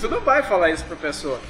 tu 0.00 0.08
não 0.08 0.20
vai 0.20 0.42
falar 0.42 0.70
isso 0.70 0.84
pra 0.84 0.96
pessoa. 0.96 1.40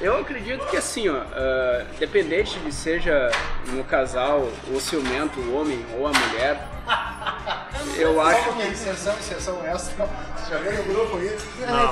Eu 0.00 0.18
acredito 0.18 0.66
que 0.66 0.76
assim, 0.76 1.08
ó, 1.08 1.22
ah, 1.32 1.84
dependente 1.98 2.58
de 2.58 2.72
seja 2.72 3.30
no 3.68 3.84
casal 3.84 4.48
o 4.68 4.80
ciumento, 4.80 5.38
o 5.38 5.54
homem 5.54 5.84
ou 5.96 6.08
a 6.08 6.10
mulher, 6.10 6.68
eu 7.96 8.20
acho 8.20 8.44
Só 8.44 8.52
que 8.52 8.66
inserção, 8.66 9.14
inserção 9.18 9.66
extra. 9.66 10.08
Você 10.36 10.50
já 10.50 10.58
viu 10.58 10.72
no 10.72 10.82
grupo 10.92 11.16
aí? 11.18 11.38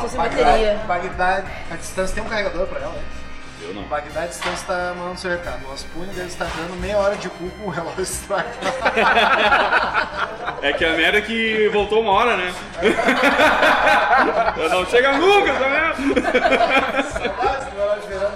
Tô 0.00 0.08
sem 0.08 0.18
bateria. 0.18 0.82
Bagdad, 0.88 1.46
a 1.70 1.76
distância 1.76 2.14
tem 2.14 2.24
um 2.24 2.28
carregador 2.28 2.66
pra 2.66 2.80
ela. 2.80 3.19
Eu 3.62 3.74
não. 3.74 3.82
Bagdad, 3.84 4.24
a 4.24 4.26
distância 4.26 4.66
tá 4.66 4.94
mandando 4.96 5.18
seu 5.18 5.30
recado. 5.30 5.66
O 5.68 5.72
Aspune 5.72 6.06
dele 6.14 6.28
está 6.28 6.44
dando 6.44 6.80
meia 6.80 6.96
hora 6.98 7.16
de 7.16 7.28
cu 7.28 7.50
com 7.50 7.66
o 7.66 7.70
relógio 7.70 8.02
estragado. 8.02 8.56
É 10.62 10.72
que 10.74 10.84
a 10.84 10.92
merda 10.92 11.18
é 11.18 11.22
que 11.22 11.68
voltou 11.72 12.02
uma 12.02 12.12
hora, 12.12 12.36
né? 12.36 12.52
não 14.70 14.84
chega 14.86 15.12
nunca, 15.12 15.54
tá 15.54 15.94
vendo? 15.96 16.14
Verão. 18.08 18.32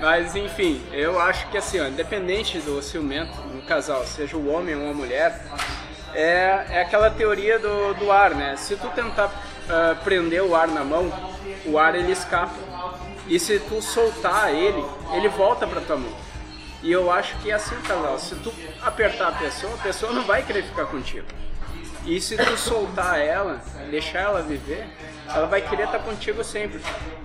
Mas 0.00 0.34
enfim, 0.34 0.82
eu 0.92 1.20
acho 1.20 1.48
que 1.48 1.58
assim, 1.58 1.78
ó, 1.80 1.86
independente 1.86 2.58
do 2.60 2.80
ciumento 2.80 3.38
no 3.52 3.60
casal, 3.62 4.04
seja 4.04 4.36
o 4.36 4.48
homem 4.48 4.74
ou 4.74 4.90
a 4.90 4.94
mulher, 4.94 5.38
é, 6.14 6.64
é 6.70 6.82
aquela 6.82 7.10
teoria 7.10 7.58
do, 7.58 7.94
do 7.94 8.10
ar, 8.10 8.30
né? 8.30 8.56
Se 8.56 8.76
tu 8.76 8.88
tentar 8.88 9.30
ah, 9.68 9.96
prender 10.02 10.42
o 10.42 10.54
ar 10.54 10.68
na 10.68 10.84
mão, 10.84 11.12
o 11.66 11.78
ar 11.78 11.94
ele 11.94 12.12
escapa. 12.12 12.54
E 13.26 13.38
se 13.38 13.58
tu 13.60 13.80
soltar 13.80 14.52
ele, 14.52 14.84
ele 15.12 15.28
volta 15.28 15.66
pra 15.66 15.80
tua 15.80 15.96
mão. 15.96 16.12
E 16.82 16.90
eu 16.90 17.12
acho 17.12 17.36
que 17.38 17.50
é 17.50 17.54
assim, 17.54 17.76
casal. 17.82 18.18
Se 18.18 18.34
tu 18.36 18.52
apertar 18.82 19.28
a 19.28 19.32
pessoa, 19.32 19.74
a 19.74 19.78
pessoa 19.78 20.12
não 20.12 20.22
vai 20.24 20.42
querer 20.42 20.62
ficar 20.62 20.86
contigo. 20.86 21.26
E 22.06 22.20
se 22.20 22.36
tu 22.36 22.56
soltar 22.56 23.20
ela, 23.20 23.60
deixar 23.90 24.20
ela 24.20 24.42
viver, 24.42 24.88
ela 25.28 25.46
vai 25.46 25.60
querer 25.60 25.84
estar 25.84 25.98
contigo 25.98 26.42
sempre. 26.42 26.80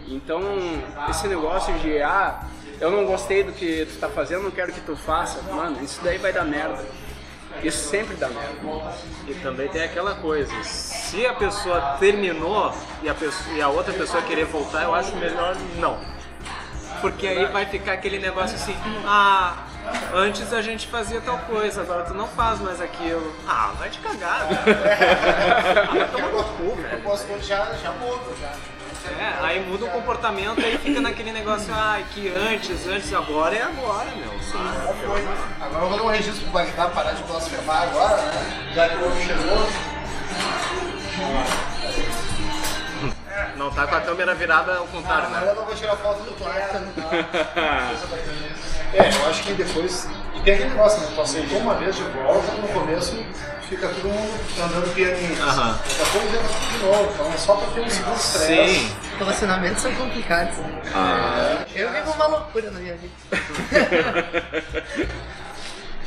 Então, 0.07 0.41
esse 1.09 1.27
negócio 1.27 1.73
de, 1.75 2.01
ah, 2.01 2.43
eu 2.79 2.91
não 2.91 3.05
gostei 3.05 3.43
do 3.43 3.53
que 3.53 3.85
tu 3.85 3.97
tá 3.99 4.09
fazendo, 4.09 4.43
não 4.43 4.51
quero 4.51 4.73
que 4.73 4.81
tu 4.81 4.95
faça, 4.95 5.41
mano, 5.53 5.81
isso 5.81 6.01
daí 6.03 6.17
vai 6.17 6.33
dar 6.33 6.43
merda. 6.43 6.83
Isso 7.63 7.89
sempre 7.89 8.15
dá 8.15 8.27
merda. 8.29 8.93
E 9.27 9.33
também 9.35 9.67
tem 9.69 9.83
aquela 9.83 10.15
coisa, 10.15 10.51
se 10.63 11.25
a 11.25 11.33
pessoa 11.33 11.97
terminou 11.99 12.73
e 13.01 13.09
a, 13.09 13.13
pessoa, 13.13 13.55
e 13.55 13.61
a 13.61 13.69
outra 13.69 13.93
pessoa 13.93 14.21
querer 14.23 14.45
voltar, 14.45 14.83
eu 14.83 14.93
acho 14.93 15.15
melhor 15.15 15.55
não. 15.77 15.97
Porque 17.01 17.27
aí 17.27 17.45
vai 17.47 17.65
ficar 17.65 17.93
aquele 17.93 18.19
negócio 18.19 18.55
assim, 18.55 18.75
ah, 19.05 19.65
antes 20.13 20.53
a 20.53 20.61
gente 20.61 20.87
fazia 20.87 21.21
tal 21.21 21.37
coisa, 21.39 21.81
agora 21.81 22.03
tu 22.03 22.13
não 22.13 22.27
faz 22.27 22.59
mais 22.59 22.81
aquilo. 22.81 23.35
Ah, 23.47 23.73
vai 23.77 23.89
te 23.89 23.99
cagar, 23.99 24.47
velho. 24.47 24.77
ah, 26.01 26.07
toma 26.11 26.27
no 26.29 26.43
cu, 26.43 26.75
velho. 26.75 26.89
propósito 26.89 27.41
já, 27.41 27.73
já 27.73 27.91
muda, 27.91 28.35
já. 28.39 28.74
É, 29.19 29.45
aí 29.45 29.59
muda 29.65 29.85
o 29.85 29.89
comportamento 29.89 30.59
aí 30.59 30.77
fica 30.77 30.99
naquele 30.99 31.31
negócio, 31.31 31.73
ah, 31.73 31.99
que 32.13 32.27
antes, 32.29 32.85
antes, 32.87 33.13
agora 33.13 33.55
é 33.55 33.61
agora, 33.61 34.09
meu. 34.15 34.31
Ah, 34.55 34.93
Agora 35.61 35.83
eu 35.83 35.89
vou 35.89 35.97
dar 35.97 36.03
um 36.03 36.09
registro 36.09 36.41
pro 36.43 36.51
Bagdad 36.51 36.91
parar 36.93 37.11
de 37.13 37.23
blasfemar 37.23 37.83
agora, 37.83 38.17
né? 38.17 38.71
Já 38.73 38.89
que 38.89 38.95
o 38.95 39.03
outro 39.05 39.19
chegou. 39.21 39.67
Não 43.55 43.71
tá 43.71 43.87
com 43.87 43.95
a 43.95 44.01
câmera 44.01 44.35
virada 44.35 44.75
ao 44.77 44.87
contrário, 44.87 45.27
Agora 45.27 45.45
né? 45.45 45.51
eu 45.51 45.55
não 45.55 45.65
vou 45.65 45.75
tirar 45.75 45.95
foto 45.95 46.21
do 46.23 46.33
Clark. 46.35 46.75
É, 48.93 48.99
eu 49.09 49.29
acho 49.29 49.43
que 49.43 49.53
depois. 49.53 50.07
E 50.35 50.39
tem 50.41 50.53
aquele 50.55 50.69
negócio, 50.69 50.99
né? 51.01 51.07
Tu 51.15 51.21
aceitou 51.21 51.59
uma 51.59 51.75
vez 51.75 51.95
de 51.95 52.03
volta, 52.03 52.51
no 52.53 52.67
começo 52.69 53.15
fica 53.69 53.87
todo 53.87 54.07
mundo 54.09 54.39
andando 54.63 54.93
pianinho. 54.93 55.41
Aham. 55.43 55.79
Depois 55.97 56.25
entra 56.25 56.39
tudo 56.47 56.71
de 56.71 56.85
novo. 56.85 57.11
Então 57.13 57.33
é 57.33 57.37
só 57.37 57.55
pra 57.55 57.67
ter 57.73 57.81
um 57.81 57.89
segundo 57.89 58.15
estresse. 58.15 58.73
Sim. 58.79 58.95
Relacionamentos 59.17 59.81
são 59.81 59.93
complicados. 59.95 60.57
né? 60.57 60.81
Ah, 60.93 61.65
Eu 61.73 61.91
vivo 61.91 62.11
uma 62.11 62.27
loucura 62.27 62.69
na 62.71 62.79
minha 62.79 62.95
vida. 62.95 63.13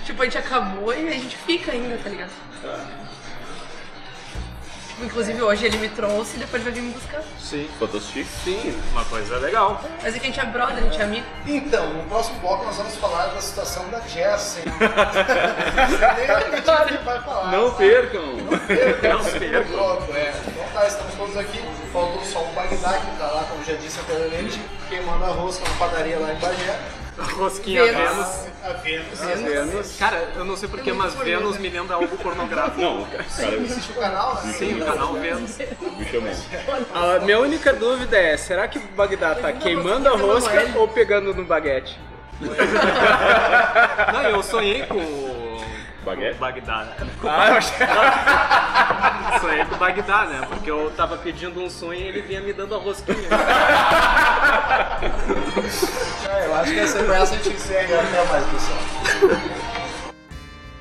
tipo, 0.05 0.23
a 0.23 0.25
gente 0.25 0.39
acabou 0.39 0.93
e 0.95 1.09
a 1.09 1.13
gente 1.13 1.37
fica 1.37 1.73
ainda, 1.73 1.99
tá 1.99 2.09
ligado? 2.09 2.31
Tipo, 2.31 2.69
inclusive 5.03 5.41
hoje 5.43 5.67
ele 5.67 5.79
me 5.79 5.89
trouxe 5.89 6.37
e 6.37 6.41
depois 6.41 6.63
vai 6.63 6.73
vir 6.73 6.83
me 6.83 6.93
buscar. 6.93 7.23
Sim. 7.41 7.69
Fantastic. 7.79 8.27
Sim, 8.45 8.81
uma 8.93 9.05
coisa 9.05 9.39
legal. 9.39 9.83
Mas 10.03 10.15
é 10.15 10.19
que 10.19 10.25
a 10.25 10.31
gente 10.31 10.41
é 10.41 10.45
brother, 10.45 10.79
a 10.79 10.81
gente 10.81 11.01
é 11.01 11.05
amigo. 11.05 11.27
Então, 11.47 11.93
no 11.93 12.03
próximo 12.05 12.39
bloco 12.41 12.65
nós 12.65 12.77
vamos 12.77 12.95
falar 12.97 13.27
da 13.29 13.41
situação 13.41 13.89
da 13.89 14.01
Jessie. 14.01 14.63
Nem 16.17 16.31
a 16.31 16.41
gente 16.87 17.05
vai 17.05 17.21
falar. 17.23 17.53
Não 17.53 17.73
percam! 17.75 18.23
Não 18.23 19.25
percam. 19.25 19.73
Pronto, 19.73 20.17
é. 20.17 20.33
Então 20.47 20.65
tá, 20.73 20.87
estamos 20.87 21.15
todos 21.15 21.37
aqui. 21.37 21.63
Faltou 21.93 22.23
só 22.25 22.43
o 22.43 22.53
Bagdad, 22.53 23.01
que 23.01 23.19
tá 23.19 23.27
lá, 23.27 23.45
como 23.51 23.65
já 23.65 23.75
disse 23.75 23.99
anteriormente, 24.01 24.61
queimando 24.89 25.25
a 25.25 25.29
rosca 25.29 25.65
na 25.69 25.75
padaria 25.77 26.19
lá 26.19 26.33
em 26.33 26.37
Bagé. 26.37 26.79
Rosquinha 27.19 27.85
Vênus. 27.85 27.99
Vênus. 27.99 28.49
A 28.63 28.73
Vênus. 28.75 29.21
Vênus. 29.43 29.97
Cara, 29.99 30.29
eu 30.37 30.45
não 30.45 30.57
sei 30.57 30.69
porquê, 30.69 30.93
mas 30.93 31.15
Vênus 31.15 31.59
me 31.59 31.69
lembra 31.69 31.97
algo 31.97 32.17
pornográfico. 32.17 32.81
Não, 32.81 33.05
cara, 33.05 33.25
Existe 33.57 33.93
o 33.93 33.95
canal, 33.95 34.35
né? 34.45 34.53
Sim, 34.53 34.81
o 34.81 34.85
canal 34.85 35.15
Vênus. 35.15 35.59
me 35.59 36.05
chamou. 36.07 36.33
A 36.95 37.19
minha 37.21 37.39
única 37.41 37.73
dúvida 37.73 38.17
é, 38.17 38.37
será 38.37 38.69
que 38.69 38.79
o 38.79 38.83
Bagdá 38.97 39.35
tá 39.35 39.53
queimando 39.53 40.09
a 40.09 40.13
rosca 40.17 40.71
ou 40.77 40.87
pegando 40.89 41.35
no 41.35 41.45
baguete? 41.45 41.99
Não, 44.13 44.23
eu 44.23 44.43
sonhei 44.43 44.85
com 44.85 44.99
o 44.99 45.48
Baguete? 46.05 46.39
Bagdá. 46.39 46.87
Ah, 47.25 47.61
Sonhei 49.41 49.65
com 49.65 49.75
o 49.75 49.79
Bagdá, 49.79 50.27
né? 50.27 50.47
Porque 50.49 50.71
eu 50.71 50.91
tava 50.97 51.17
pedindo 51.19 51.61
um 51.61 51.69
sonho 51.69 52.01
e 52.01 52.05
ele 52.05 52.23
vinha 52.23 52.41
me 52.41 52.53
dando 52.53 52.75
a 52.75 52.79
rosquinha. 52.79 53.17
É, 56.31 56.47
eu 56.47 56.55
acho 56.55 56.73
que 56.73 56.79
essa 56.81 56.99
essa 56.99 57.35
a 57.35 57.37
gente 57.37 57.51
encerra 57.51 58.01
até 58.01 58.25
mais, 58.27 58.45
pessoal. 58.47 58.79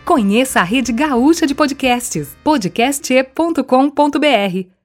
Conheça 0.05 0.61
a 0.61 0.63
rede 0.63 0.93
gaúcha 0.93 1.45
de 1.45 1.53
podcasts, 1.53 2.37
podcast.com.br. 2.43 4.76